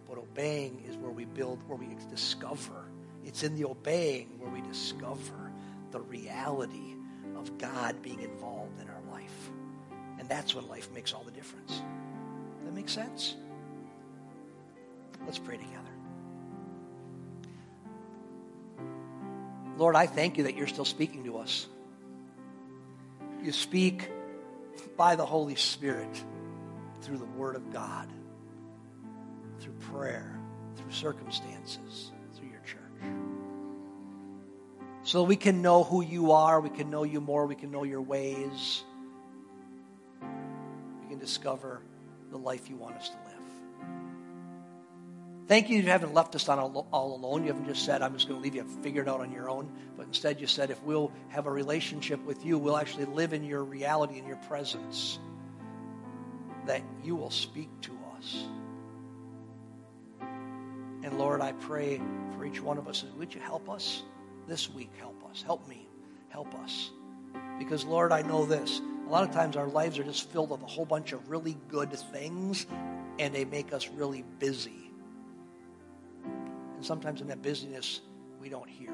But 0.07 0.19
obeying 0.19 0.83
is 0.87 0.95
where 0.97 1.09
we 1.09 1.25
build, 1.25 1.67
where 1.67 1.77
we 1.77 1.87
discover. 2.11 2.90
It's 3.25 3.43
in 3.43 3.55
the 3.55 3.65
obeying 3.65 4.39
where 4.39 4.49
we 4.49 4.61
discover 4.61 5.51
the 5.91 6.01
reality 6.01 6.95
of 7.35 7.57
God 7.57 8.01
being 8.01 8.21
involved 8.21 8.79
in 8.81 8.87
our 8.87 9.01
life. 9.11 9.51
And 10.19 10.27
that's 10.29 10.55
when 10.55 10.67
life 10.67 10.89
makes 10.93 11.13
all 11.13 11.23
the 11.23 11.31
difference. 11.31 11.81
That 12.65 12.73
makes 12.73 12.93
sense? 12.93 13.35
Let's 15.25 15.39
pray 15.39 15.57
together. 15.57 15.77
Lord, 19.77 19.95
I 19.95 20.05
thank 20.05 20.37
you 20.37 20.43
that 20.43 20.55
you're 20.55 20.67
still 20.67 20.85
speaking 20.85 21.23
to 21.25 21.37
us. 21.37 21.67
You 23.41 23.51
speak 23.51 24.09
by 24.97 25.15
the 25.15 25.25
Holy 25.25 25.55
Spirit 25.55 26.23
through 27.01 27.17
the 27.17 27.25
Word 27.25 27.55
of 27.55 27.73
God, 27.73 28.07
through 29.59 29.73
prayer, 29.91 30.39
through 30.75 30.91
circumstances. 30.91 32.11
So 35.03 35.23
we 35.23 35.35
can 35.35 35.61
know 35.61 35.83
who 35.83 36.03
you 36.03 36.31
are, 36.31 36.61
we 36.61 36.69
can 36.69 36.89
know 36.89 37.03
you 37.03 37.21
more, 37.21 37.45
we 37.47 37.55
can 37.55 37.71
know 37.71 37.83
your 37.83 38.01
ways, 38.01 38.83
we 41.01 41.09
can 41.09 41.17
discover 41.17 41.81
the 42.29 42.37
life 42.37 42.69
you 42.69 42.75
want 42.75 42.95
us 42.95 43.09
to 43.09 43.15
live. 43.15 43.31
Thank 45.47 45.69
you 45.69 45.79
you 45.79 45.89
haven't 45.89 46.13
left 46.13 46.33
us 46.35 46.47
on 46.47 46.59
all 46.59 47.15
alone. 47.15 47.41
You 47.43 47.51
haven't 47.51 47.67
just 47.67 47.83
said, 47.83 48.01
I'm 48.01 48.13
just 48.13 48.29
going 48.29 48.39
to 48.39 48.43
leave 48.43 48.55
you 48.55 48.63
figure 48.81 49.01
it 49.01 49.09
out 49.09 49.19
on 49.19 49.33
your 49.33 49.49
own. 49.49 49.69
But 49.97 50.07
instead, 50.07 50.39
you 50.39 50.47
said, 50.47 50.69
if 50.69 50.81
we'll 50.83 51.11
have 51.27 51.45
a 51.45 51.51
relationship 51.51 52.23
with 52.23 52.45
you, 52.45 52.57
we'll 52.57 52.77
actually 52.77 53.03
live 53.03 53.33
in 53.33 53.43
your 53.43 53.61
reality, 53.61 54.17
in 54.17 54.25
your 54.25 54.37
presence, 54.37 55.19
that 56.67 56.81
you 57.03 57.17
will 57.17 57.31
speak 57.31 57.69
to 57.81 57.91
us. 58.17 58.45
And 61.03 61.17
Lord, 61.17 61.41
I 61.41 61.53
pray 61.53 61.99
for 62.35 62.45
each 62.45 62.61
one 62.61 62.77
of 62.77 62.87
us, 62.87 63.03
would 63.17 63.33
you 63.33 63.41
help 63.41 63.69
us 63.69 64.03
this 64.47 64.69
week? 64.69 64.91
Help 64.99 65.23
us. 65.29 65.41
Help 65.41 65.67
me. 65.67 65.87
Help 66.29 66.53
us. 66.55 66.91
Because, 67.57 67.85
Lord, 67.85 68.11
I 68.11 68.21
know 68.21 68.45
this. 68.45 68.81
A 69.07 69.09
lot 69.09 69.27
of 69.27 69.33
times 69.33 69.57
our 69.57 69.67
lives 69.67 69.99
are 69.99 70.03
just 70.03 70.29
filled 70.31 70.51
with 70.51 70.61
a 70.61 70.67
whole 70.67 70.85
bunch 70.85 71.11
of 71.11 71.29
really 71.29 71.57
good 71.67 71.91
things, 71.91 72.65
and 73.19 73.33
they 73.33 73.45
make 73.45 73.73
us 73.73 73.89
really 73.89 74.23
busy. 74.39 74.91
And 76.23 76.85
sometimes 76.85 77.21
in 77.21 77.27
that 77.27 77.41
busyness, 77.41 78.01
we 78.39 78.49
don't 78.49 78.69
hear. 78.69 78.93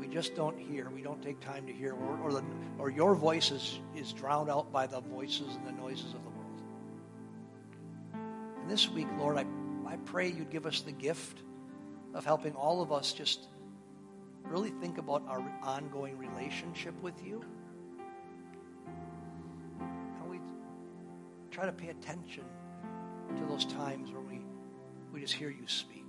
We 0.00 0.06
just 0.06 0.34
don't 0.34 0.58
hear. 0.58 0.90
We 0.90 1.02
don't 1.02 1.22
take 1.22 1.40
time 1.40 1.66
to 1.66 1.72
hear. 1.72 1.92
Or, 1.92 2.18
or, 2.22 2.32
the, 2.32 2.44
or 2.78 2.90
your 2.90 3.14
voice 3.14 3.50
is, 3.50 3.80
is 3.96 4.12
drowned 4.12 4.48
out 4.48 4.72
by 4.72 4.86
the 4.86 5.00
voices 5.00 5.56
and 5.56 5.66
the 5.66 5.72
noises 5.72 6.14
of 6.14 6.22
the 6.24 6.30
world. 6.30 6.62
And 8.62 8.70
this 8.70 8.88
week, 8.88 9.08
Lord, 9.18 9.36
I, 9.36 9.44
I 9.88 9.96
pray 9.96 10.28
you'd 10.28 10.50
give 10.50 10.66
us 10.66 10.82
the 10.82 10.92
gift 10.92 11.42
of 12.12 12.24
helping 12.24 12.54
all 12.54 12.82
of 12.82 12.92
us 12.92 13.14
just 13.14 13.48
really 14.44 14.68
think 14.68 14.98
about 14.98 15.22
our 15.26 15.42
ongoing 15.62 16.18
relationship 16.18 16.94
with 17.02 17.24
you. 17.24 17.42
How 20.18 20.26
we 20.26 20.40
try 21.50 21.64
to 21.64 21.72
pay 21.72 21.88
attention 21.88 22.44
to 23.34 23.44
those 23.46 23.64
times 23.64 24.12
where 24.12 24.20
we 24.20 24.40
we 25.10 25.20
just 25.20 25.32
hear 25.32 25.48
you 25.48 25.66
speak. 25.66 26.04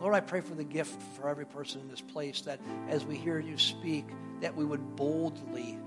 Lord, 0.00 0.14
I 0.14 0.20
pray 0.20 0.40
for 0.40 0.54
the 0.54 0.64
gift 0.64 1.00
for 1.16 1.28
every 1.28 1.46
person 1.46 1.82
in 1.82 1.88
this 1.88 2.00
place 2.00 2.40
that 2.40 2.58
as 2.88 3.04
we 3.04 3.16
hear 3.16 3.38
you 3.38 3.58
speak, 3.58 4.06
that 4.40 4.56
we 4.56 4.64
would 4.64 4.96
boldly 4.96 5.78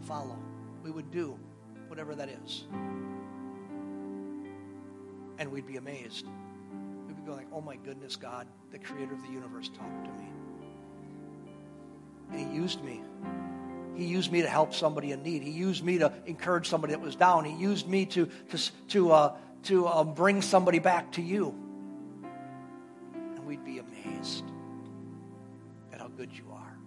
follow. 0.00 0.38
We 0.82 0.90
would 0.90 1.10
do 1.10 1.38
whatever 1.88 2.14
that 2.14 2.30
is. 2.30 2.64
And 5.38 5.50
we'd 5.50 5.66
be 5.66 5.76
amazed. 5.76 6.26
We'd 7.06 7.16
be 7.16 7.22
going 7.22 7.38
like, 7.38 7.48
oh 7.52 7.60
my 7.60 7.76
goodness, 7.76 8.16
God, 8.16 8.46
the 8.70 8.78
creator 8.78 9.12
of 9.14 9.22
the 9.22 9.32
universe, 9.32 9.68
talked 9.68 10.04
to 10.04 10.10
me. 10.12 10.28
And 12.30 12.40
he 12.40 12.56
used 12.56 12.82
me. 12.84 13.02
He 13.94 14.04
used 14.06 14.32
me 14.32 14.42
to 14.42 14.48
help 14.48 14.72
somebody 14.72 15.12
in 15.12 15.22
need. 15.22 15.42
He 15.42 15.50
used 15.50 15.84
me 15.84 15.98
to 15.98 16.12
encourage 16.26 16.68
somebody 16.68 16.92
that 16.92 17.00
was 17.00 17.14
down. 17.14 17.44
He 17.44 17.54
used 17.60 17.86
me 17.86 18.06
to, 18.06 18.28
to, 18.50 18.58
to 18.88 19.12
uh, 19.12 19.36
to 19.64 19.86
um, 19.86 20.14
bring 20.14 20.42
somebody 20.42 20.78
back 20.78 21.12
to 21.12 21.22
you. 21.22 21.54
And 23.14 23.46
we'd 23.46 23.64
be 23.64 23.78
amazed 23.78 24.44
at 25.92 26.00
how 26.00 26.08
good 26.08 26.30
you 26.32 26.44
are. 26.52 26.78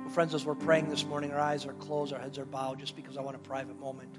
Well, 0.00 0.10
friends, 0.10 0.34
as 0.34 0.44
we're 0.44 0.54
praying 0.54 0.88
this 0.88 1.04
morning, 1.04 1.32
our 1.32 1.40
eyes 1.40 1.66
are 1.66 1.74
closed, 1.74 2.12
our 2.12 2.18
heads 2.18 2.38
are 2.38 2.44
bowed, 2.44 2.80
just 2.80 2.96
because 2.96 3.16
I 3.16 3.22
want 3.22 3.36
a 3.36 3.40
private 3.40 3.78
moment. 3.78 4.18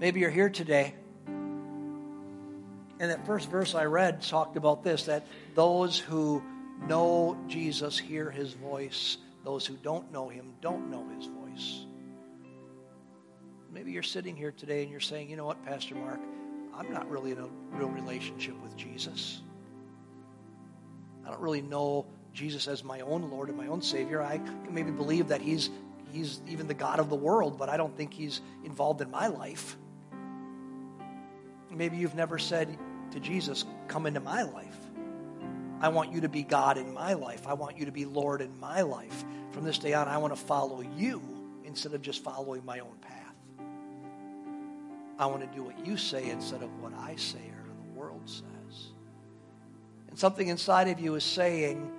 Maybe 0.00 0.20
you're 0.20 0.30
here 0.30 0.48
today. 0.48 0.94
And 1.26 3.10
that 3.10 3.26
first 3.26 3.50
verse 3.50 3.74
I 3.74 3.84
read 3.84 4.22
talked 4.22 4.56
about 4.56 4.82
this 4.82 5.04
that 5.04 5.26
those 5.54 5.98
who 5.98 6.42
know 6.88 7.36
Jesus 7.48 7.98
hear 7.98 8.30
his 8.30 8.54
voice, 8.54 9.18
those 9.44 9.66
who 9.66 9.76
don't 9.76 10.10
know 10.10 10.30
him 10.30 10.54
don't 10.62 10.90
know 10.90 11.06
his 11.14 11.26
voice. 11.26 11.84
Maybe 13.70 13.92
you're 13.92 14.02
sitting 14.02 14.34
here 14.36 14.52
today 14.52 14.82
and 14.82 14.90
you're 14.90 15.00
saying, 15.00 15.28
you 15.28 15.36
know 15.36 15.44
what, 15.44 15.62
Pastor 15.66 15.94
Mark, 15.94 16.20
I'm 16.74 16.90
not 16.90 17.10
really 17.10 17.32
in 17.32 17.38
a 17.38 17.48
real 17.72 17.90
relationship 17.90 18.58
with 18.62 18.74
Jesus. 18.78 19.42
I 21.26 21.28
don't 21.28 21.40
really 21.40 21.60
know 21.60 22.06
Jesus 22.32 22.68
as 22.68 22.82
my 22.82 23.00
own 23.00 23.30
Lord 23.30 23.50
and 23.50 23.58
my 23.58 23.66
own 23.66 23.82
Savior. 23.82 24.22
I 24.22 24.38
can 24.38 24.72
maybe 24.72 24.92
believe 24.92 25.28
that 25.28 25.42
He's 25.42 25.68
He's 26.10 26.40
even 26.48 26.68
the 26.68 26.74
God 26.74 27.00
of 27.00 27.10
the 27.10 27.16
world, 27.16 27.58
but 27.58 27.68
I 27.68 27.76
don't 27.76 27.94
think 27.94 28.14
He's 28.14 28.40
involved 28.64 29.02
in 29.02 29.10
my 29.10 29.26
life. 29.26 29.76
Maybe 31.70 31.96
you've 31.96 32.14
never 32.14 32.38
said 32.38 32.76
to 33.12 33.20
Jesus, 33.20 33.64
Come 33.88 34.06
into 34.06 34.20
my 34.20 34.42
life. 34.42 34.76
I 35.80 35.88
want 35.88 36.12
you 36.12 36.20
to 36.22 36.28
be 36.28 36.42
God 36.42 36.76
in 36.76 36.92
my 36.92 37.14
life. 37.14 37.46
I 37.46 37.54
want 37.54 37.78
you 37.78 37.86
to 37.86 37.92
be 37.92 38.04
Lord 38.04 38.42
in 38.42 38.58
my 38.60 38.82
life. 38.82 39.24
From 39.52 39.64
this 39.64 39.78
day 39.78 39.94
on, 39.94 40.08
I 40.08 40.18
want 40.18 40.34
to 40.34 40.40
follow 40.40 40.82
you 40.96 41.22
instead 41.64 41.94
of 41.94 42.02
just 42.02 42.22
following 42.22 42.64
my 42.64 42.80
own 42.80 42.96
path. 43.00 43.20
I 45.18 45.26
want 45.26 45.40
to 45.40 45.56
do 45.56 45.62
what 45.62 45.86
you 45.86 45.96
say 45.96 46.30
instead 46.30 46.62
of 46.62 46.70
what 46.82 46.92
I 46.94 47.16
say 47.16 47.38
or 47.38 47.64
the 47.64 47.98
world 47.98 48.22
says. 48.24 48.88
And 50.08 50.18
something 50.18 50.48
inside 50.48 50.88
of 50.88 51.00
you 51.00 51.14
is 51.14 51.24
saying 51.24 51.90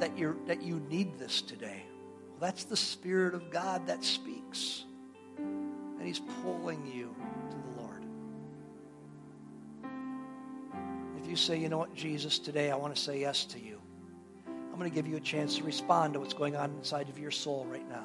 that, 0.00 0.16
you're, 0.16 0.36
that 0.46 0.62
you 0.62 0.80
need 0.88 1.18
this 1.18 1.42
today. 1.42 1.82
Well, 2.30 2.40
that's 2.40 2.64
the 2.64 2.76
Spirit 2.76 3.34
of 3.34 3.50
God 3.50 3.86
that 3.86 4.04
speaks. 4.04 4.84
And 5.36 6.02
He's 6.02 6.20
pulling 6.42 6.86
you 6.86 7.14
to 7.50 7.56
If 11.24 11.30
you 11.30 11.36
say, 11.36 11.58
you 11.58 11.70
know 11.70 11.78
what, 11.78 11.94
Jesus, 11.94 12.38
today 12.38 12.70
I 12.70 12.76
want 12.76 12.94
to 12.94 13.00
say 13.00 13.18
yes 13.18 13.46
to 13.46 13.58
you, 13.58 13.80
I'm 14.46 14.78
going 14.78 14.90
to 14.90 14.94
give 14.94 15.06
you 15.06 15.16
a 15.16 15.20
chance 15.20 15.56
to 15.56 15.64
respond 15.64 16.12
to 16.12 16.20
what's 16.20 16.34
going 16.34 16.54
on 16.54 16.70
inside 16.72 17.08
of 17.08 17.18
your 17.18 17.30
soul 17.30 17.66
right 17.70 17.88
now. 17.88 18.04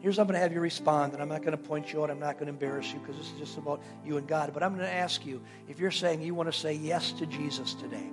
Here's 0.00 0.16
how 0.16 0.22
I'm 0.22 0.26
going 0.26 0.34
to 0.34 0.40
have 0.40 0.52
you 0.52 0.58
respond, 0.58 1.12
and 1.12 1.22
I'm 1.22 1.28
not 1.28 1.42
going 1.42 1.56
to 1.56 1.62
point 1.62 1.92
you 1.92 2.02
out. 2.02 2.10
I'm 2.10 2.18
not 2.18 2.34
going 2.34 2.46
to 2.46 2.52
embarrass 2.52 2.92
you 2.92 2.98
because 2.98 3.16
this 3.16 3.26
is 3.26 3.38
just 3.38 3.58
about 3.58 3.80
you 4.04 4.16
and 4.16 4.26
God. 4.26 4.52
But 4.52 4.64
I'm 4.64 4.74
going 4.74 4.84
to 4.84 4.92
ask 4.92 5.24
you 5.24 5.40
if 5.68 5.78
you're 5.78 5.92
saying 5.92 6.20
you 6.20 6.34
want 6.34 6.52
to 6.52 6.58
say 6.58 6.72
yes 6.74 7.12
to 7.12 7.26
Jesus 7.26 7.74
today, 7.74 8.10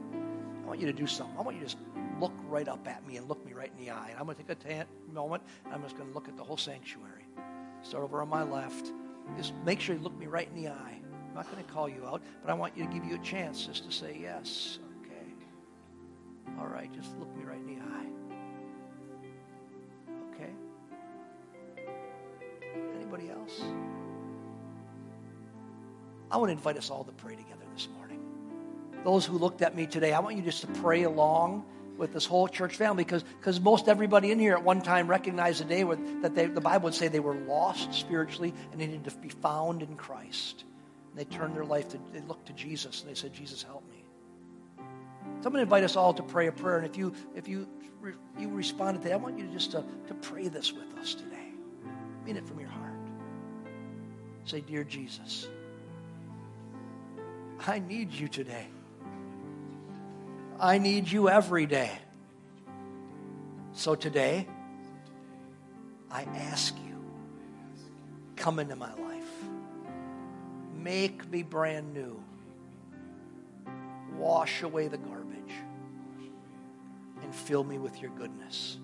I 0.63 0.67
want 0.67 0.79
you 0.79 0.85
to 0.85 0.93
do 0.93 1.07
something. 1.07 1.35
I 1.35 1.41
want 1.41 1.55
you 1.57 1.63
to 1.63 1.65
just 1.65 1.79
look 2.19 2.33
right 2.47 2.67
up 2.67 2.87
at 2.87 3.03
me 3.07 3.17
and 3.17 3.27
look 3.27 3.43
me 3.47 3.53
right 3.53 3.71
in 3.79 3.83
the 3.83 3.89
eye. 3.89 4.09
And 4.11 4.19
I'm 4.19 4.25
going 4.25 4.37
to 4.37 4.43
take 4.43 4.51
a 4.51 4.83
t- 4.83 4.89
moment, 5.11 5.41
and 5.65 5.73
I'm 5.73 5.81
just 5.81 5.97
going 5.97 6.07
to 6.07 6.13
look 6.13 6.27
at 6.27 6.37
the 6.37 6.43
whole 6.43 6.57
sanctuary. 6.57 7.25
Start 7.81 8.03
over 8.03 8.21
on 8.21 8.29
my 8.29 8.43
left. 8.43 8.91
Just 9.37 9.53
make 9.65 9.79
sure 9.79 9.95
you 9.95 10.01
look 10.03 10.15
me 10.19 10.27
right 10.27 10.47
in 10.53 10.61
the 10.61 10.69
eye. 10.69 10.99
I'm 11.38 11.43
not 11.43 11.51
going 11.51 11.63
to 11.63 11.71
call 11.71 11.88
you 11.88 12.03
out, 12.03 12.23
but 12.41 12.49
I 12.49 12.55
want 12.55 12.75
you 12.75 12.83
to 12.83 12.91
give 12.91 13.05
you 13.05 13.13
a 13.13 13.19
chance 13.19 13.67
just 13.67 13.85
to 13.85 13.91
say 13.91 14.17
yes. 14.19 14.79
Okay. 15.03 16.57
All 16.59 16.65
right, 16.65 16.91
just 16.91 17.15
look 17.19 17.29
me 17.38 17.43
right 17.43 17.59
in 17.59 17.67
the 17.67 17.79
eye. 17.79 18.07
Okay. 20.33 20.49
Anybody 22.95 23.29
else? 23.29 23.61
I 26.31 26.38
want 26.38 26.49
to 26.49 26.53
invite 26.53 26.75
us 26.75 26.89
all 26.89 27.03
to 27.03 27.11
pray 27.11 27.35
together 27.35 27.65
this 27.71 27.88
morning. 27.95 28.19
Those 29.03 29.23
who 29.23 29.38
looked 29.38 29.61
at 29.61 29.75
me 29.75 29.85
today, 29.85 30.13
I 30.13 30.19
want 30.21 30.38
you 30.38 30.41
just 30.41 30.61
to 30.61 30.67
pray 30.81 31.03
along 31.03 31.65
with 31.97 32.13
this 32.13 32.25
whole 32.25 32.47
church 32.47 32.75
family 32.77 33.03
because 33.03 33.21
because 33.21 33.59
most 33.59 33.88
everybody 33.88 34.31
in 34.31 34.39
here 34.39 34.53
at 34.53 34.63
one 34.63 34.81
time 34.81 35.07
recognized 35.07 35.61
the 35.61 35.65
day 35.65 35.83
where, 35.83 35.99
that 36.23 36.33
they, 36.33 36.47
the 36.47 36.61
Bible 36.61 36.85
would 36.85 36.95
say 36.95 37.09
they 37.09 37.19
were 37.19 37.35
lost 37.35 37.93
spiritually 37.93 38.55
and 38.71 38.81
they 38.81 38.88
needed 38.88 39.05
to 39.05 39.15
be 39.17 39.29
found 39.29 39.83
in 39.83 39.95
Christ. 39.97 40.63
And 41.18 41.26
they 41.26 41.36
turned 41.36 41.55
their 41.55 41.65
life 41.65 41.89
to, 41.89 41.99
they 42.13 42.22
looked 42.22 42.45
to 42.45 42.53
Jesus 42.53 43.01
and 43.01 43.09
they 43.09 43.15
said, 43.15 43.34
Jesus, 43.34 43.63
help 43.63 43.84
me. 43.89 44.03
So 44.78 44.84
I'm 45.34 45.41
going 45.41 45.53
to 45.53 45.61
invite 45.61 45.84
us 45.84 45.95
all 45.95 46.13
to 46.13 46.22
pray 46.22 46.45
a 46.45 46.51
prayer. 46.51 46.78
And 46.78 46.86
if 46.86 46.95
you, 46.95 47.11
if 47.36 47.47
you, 47.47 47.68
you 48.38 48.49
responded 48.49 49.01
to 49.01 49.09
that, 49.09 49.13
I 49.15 49.18
want 49.18 49.39
you 49.39 49.47
just 49.47 49.72
to, 49.72 49.84
to 50.07 50.13
pray 50.13 50.47
this 50.47 50.72
with 50.72 50.95
us 50.99 51.15
today. 51.15 51.49
Mean 52.24 52.38
it 52.38 52.47
from 52.47 52.59
your 52.59 52.70
heart. 52.70 52.93
Say, 54.45 54.61
Dear 54.61 54.84
Jesus, 54.84 55.47
I 57.65 57.80
need 57.80 58.13
you 58.13 58.28
today. 58.28 58.68
I 60.59 60.78
need 60.78 61.11
you 61.11 61.30
every 61.30 61.65
day. 61.65 61.91
So 63.74 63.95
today, 63.95 64.47
I 66.11 66.24
ask 66.24 66.76
you, 66.88 67.03
come 68.36 68.59
into 68.59 68.76
my 68.76 68.93
life. 68.93 69.07
Make 70.78 71.30
me 71.30 71.43
brand 71.43 71.93
new. 71.93 72.23
Wash 74.15 74.63
away 74.63 74.88
the 74.88 74.97
garbage 74.97 75.53
and 77.21 77.34
fill 77.34 77.63
me 77.63 77.78
with 77.78 78.01
your 78.01 78.11
goodness. 78.11 78.78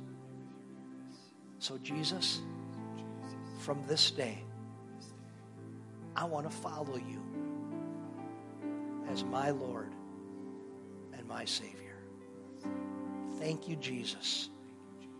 So, 1.60 1.78
Jesus, 1.78 2.42
from 3.60 3.82
this 3.88 4.12
day, 4.12 4.44
I 6.16 6.26
want 6.26 6.50
to 6.50 6.56
follow 6.56 6.98
you 6.98 7.22
as 9.10 9.24
my 9.24 9.52
Lord 9.52 9.94
and 11.18 11.28
my 11.28 11.46
Savior. 11.46 11.98
Thank 13.40 13.68
you, 13.68 13.76
Jesus, 13.76 14.50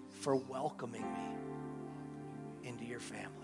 for 0.10 0.36
welcoming 0.36 1.02
me 1.02 2.68
into 2.70 2.86
your 2.86 3.00
family. 3.00 3.43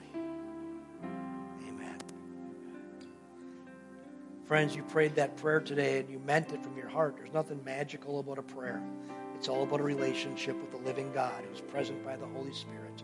Friends, 4.50 4.76
you 4.76 4.82
prayed 4.82 5.14
that 5.14 5.38
prayer 5.38 5.62
today 5.62 6.00
and 6.00 6.10
you 6.10 6.18
meant 6.26 6.52
it 6.52 6.64
from 6.64 6.76
your 6.76 6.88
heart. 6.88 7.18
There's 7.18 7.32
nothing 7.32 7.64
magical 7.64 8.20
about 8.20 8.40
a 8.40 8.42
prayer. 8.42 8.82
It's 9.36 9.48
all 9.48 9.62
about 9.62 9.80
a 9.80 9.84
relationship 9.84 10.60
with 10.60 10.72
the 10.72 10.78
living 10.78 11.12
God 11.14 11.44
who's 11.48 11.62
present 11.62 12.04
by 12.04 12.16
the 12.16 12.26
Holy 12.26 12.52
Spirit. 12.52 13.04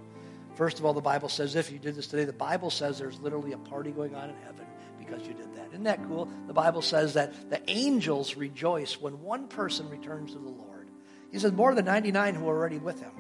First 0.56 0.80
of 0.80 0.86
all, 0.86 0.94
the 0.94 1.02
Bible 1.02 1.30
says, 1.30 1.54
if 1.54 1.72
you 1.72 1.78
did 1.78 1.94
this 1.94 2.08
today, 2.08 2.24
the 2.24 2.34
Bible 2.34 2.72
says 2.72 2.98
there's 2.98 3.20
literally 3.20 3.52
a 3.52 3.60
party 3.60 3.92
going 3.92 4.16
on 4.16 4.32
in 4.32 4.36
heaven 4.38 4.66
because 4.98 5.22
you 5.28 5.36
did 5.36 5.56
that. 5.56 5.68
Isn't 5.68 5.84
that 5.84 6.04
cool? 6.08 6.28
The 6.48 6.54
Bible 6.54 6.82
says 6.82 7.14
that 7.14 7.52
the 7.52 7.62
angels 7.70 8.36
rejoice 8.36 9.00
when 9.00 9.22
one 9.22 9.48
person 9.48 9.88
returns 9.88 10.32
to 10.32 10.40
the 10.40 10.50
Lord. 10.50 10.90
He 11.32 11.38
says 11.38 11.52
more 11.52 11.76
than 11.76 11.86
99 11.86 12.34
who 12.34 12.50
are 12.50 12.58
already 12.58 12.80
with 12.80 13.00
him. 13.00 13.12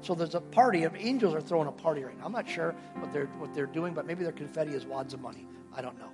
So 0.00 0.14
there's 0.14 0.34
a 0.34 0.40
party 0.40 0.84
of 0.84 0.96
angels 0.96 1.34
are 1.34 1.42
throwing 1.42 1.68
a 1.68 1.72
party 1.72 2.02
right 2.04 2.16
now. 2.18 2.24
I'm 2.24 2.32
not 2.32 2.48
sure 2.48 2.74
what 2.94 3.12
they're 3.12 3.26
what 3.36 3.52
they're 3.52 3.66
doing, 3.66 3.92
but 3.92 4.06
maybe 4.06 4.22
their 4.22 4.32
confetti 4.32 4.72
is 4.72 4.86
wads 4.86 5.12
of 5.12 5.20
money. 5.20 5.46
I 5.74 5.82
don't 5.82 5.98
know. 5.98 6.08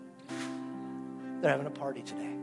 They're 1.42 1.50
having 1.50 1.66
a 1.66 1.70
party 1.70 2.00
today. 2.02 2.34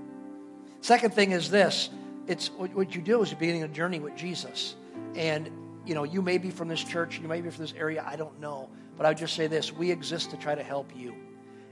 Second 0.82 1.14
thing 1.16 1.32
is 1.32 1.50
this: 1.50 1.89
it's 2.28 2.50
what 2.50 2.93
you 2.93 3.02
do 3.02 3.24
is 3.24 3.32
you're 3.32 3.39
beginning 3.39 3.64
a 3.64 3.68
journey 3.68 4.00
with 4.00 4.16
Jesus, 4.16 4.76
and 5.16 5.50
you 5.86 5.95
know, 5.95 6.04
you 6.04 6.22
may 6.22 6.38
be 6.38 6.52
from 6.52 6.68
this 6.68 6.84
church, 6.84 7.20
you 7.20 7.28
may 7.28 7.41
be 7.41 7.50
from 7.50 7.64
this 7.64 7.74
area, 7.76 8.06
I 8.06 8.16
don't 8.16 8.39
know. 8.39 8.70
But 8.95 9.06
I 9.06 9.10
would 9.10 9.18
just 9.18 9.36
say 9.36 9.47
this 9.47 9.74
we 9.74 9.89
exist 9.89 10.30
to 10.32 10.38
try 10.38 10.54
to 10.54 10.64
help 10.64 10.91
you. 10.95 11.16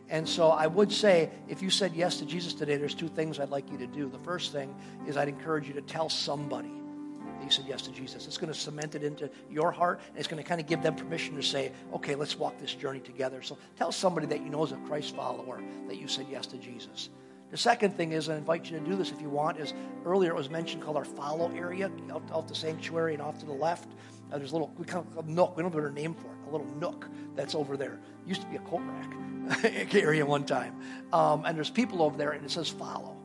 And 0.10 0.28
so 0.28 0.50
I 0.50 0.68
would 0.68 0.92
say, 0.92 1.30
if 1.50 1.62
you 1.62 1.70
said 1.70 1.94
yes 1.94 2.18
to 2.18 2.26
Jesus 2.26 2.54
today, 2.54 2.78
there's 2.78 2.96
two 2.96 3.10
things 3.10 3.40
I'd 3.40 3.50
like 3.50 3.70
you 3.70 3.78
to 3.80 3.88
do. 3.88 4.10
The 4.10 4.18
first 4.20 4.54
thing 4.54 4.74
is 5.06 5.18
I'd 5.18 5.28
encourage 5.28 5.68
you 5.68 5.74
to 5.74 5.82
tell 5.82 6.10
somebody 6.10 6.72
you 7.48 7.52
said 7.52 7.66
yes 7.68 7.82
to 7.84 7.92
Jesus. 7.92 8.28
It's 8.28 8.38
going 8.38 8.52
to 8.52 8.60
cement 8.60 8.96
it 8.96 9.04
into 9.04 9.30
your 9.50 9.72
heart, 9.72 10.02
and 10.10 10.18
it's 10.18 10.28
going 10.28 10.42
to 10.42 10.48
kind 10.48 10.60
of 10.60 10.68
give 10.68 10.84
them 10.84 10.96
permission 10.96 11.36
to 11.36 11.44
say, 11.44 11.72
okay, 11.94 12.14
let's 12.16 12.38
walk 12.38 12.58
this 12.60 12.74
journey 12.74 13.00
together. 13.00 13.42
So 13.42 13.58
tell 13.78 13.92
somebody 13.92 14.28
that 14.28 14.42
you 14.42 14.50
know 14.50 14.64
is 14.66 14.74
a 14.74 14.78
Christ 14.88 15.16
follower 15.16 15.62
that 15.88 15.98
you 15.98 16.08
said 16.08 16.26
yes 16.30 16.46
to 16.48 16.58
Jesus. 16.58 17.10
The 17.50 17.58
second 17.58 17.96
thing 17.96 18.12
is, 18.12 18.28
I 18.28 18.36
invite 18.36 18.70
you 18.70 18.78
to 18.78 18.86
do 18.86 18.98
this 18.98 19.12
if 19.12 19.22
you 19.22 19.30
want, 19.30 19.58
is 19.58 19.74
earlier 20.06 20.32
it 20.32 20.36
was 20.36 20.50
mentioned 20.50 20.84
called 20.84 20.98
our 20.98 21.06
follow 21.06 21.50
area, 21.56 21.90
out, 22.12 22.24
out 22.34 22.48
the 22.48 22.56
sanctuary 22.56 23.14
and 23.14 23.22
off 23.22 23.40
to 23.40 23.46
the 23.46 23.54
left. 23.54 23.90
Uh, 24.32 24.38
there's 24.38 24.52
a 24.52 24.54
little, 24.54 24.74
we 24.78 24.84
call 24.84 25.08
it 25.18 25.26
a 25.26 25.32
nook, 25.32 25.56
we 25.56 25.64
don't 25.64 25.74
have 25.74 25.84
a 25.86 25.92
name 25.92 26.14
for 26.14 26.28
it, 26.28 26.50
a 26.50 26.52
little 26.52 26.68
nook 26.76 27.08
that's 27.36 27.56
over 27.56 27.78
there. 27.78 28.00
It 28.26 28.28
used 28.28 28.42
to 28.42 28.48
be 28.48 28.58
a 28.58 28.60
coat 28.60 28.82
rack 28.84 29.96
area 29.96 30.26
one 30.26 30.44
time. 30.44 30.76
Um, 31.14 31.46
and 31.46 31.56
there's 31.56 31.70
people 31.70 32.04
over 32.04 32.18
there, 32.18 32.32
and 32.32 32.44
it 32.44 32.52
says 32.52 32.68
follow. 32.68 33.17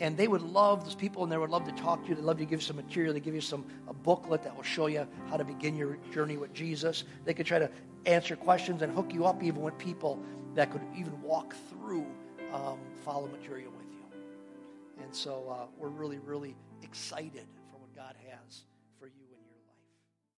And 0.00 0.16
they 0.16 0.26
would 0.26 0.42
love, 0.42 0.82
there's 0.82 0.94
people 0.94 1.22
in 1.22 1.30
there 1.30 1.40
would 1.40 1.50
love 1.50 1.64
to 1.64 1.72
talk 1.72 2.02
to 2.02 2.08
you. 2.08 2.14
They'd 2.16 2.24
love 2.24 2.38
to 2.38 2.44
give 2.44 2.60
you 2.60 2.66
some 2.66 2.76
material. 2.76 3.14
They 3.14 3.20
give 3.20 3.34
you 3.34 3.40
some 3.40 3.64
a 3.86 3.94
booklet 3.94 4.42
that 4.42 4.54
will 4.54 4.64
show 4.64 4.86
you 4.86 5.06
how 5.30 5.36
to 5.36 5.44
begin 5.44 5.76
your 5.76 5.98
journey 6.12 6.36
with 6.36 6.52
Jesus. 6.52 7.04
They 7.24 7.32
could 7.32 7.46
try 7.46 7.60
to 7.60 7.70
answer 8.06 8.36
questions 8.36 8.82
and 8.82 8.92
hook 8.92 9.14
you 9.14 9.24
up 9.24 9.42
even 9.42 9.62
with 9.62 9.78
people 9.78 10.20
that 10.54 10.70
could 10.72 10.82
even 10.96 11.20
walk 11.22 11.54
through 11.70 12.06
um, 12.52 12.78
follow 13.04 13.28
material 13.28 13.72
with 13.72 13.86
you. 13.92 15.02
And 15.02 15.14
so 15.14 15.48
uh, 15.48 15.66
we're 15.78 15.88
really, 15.88 16.18
really 16.18 16.56
excited 16.82 17.46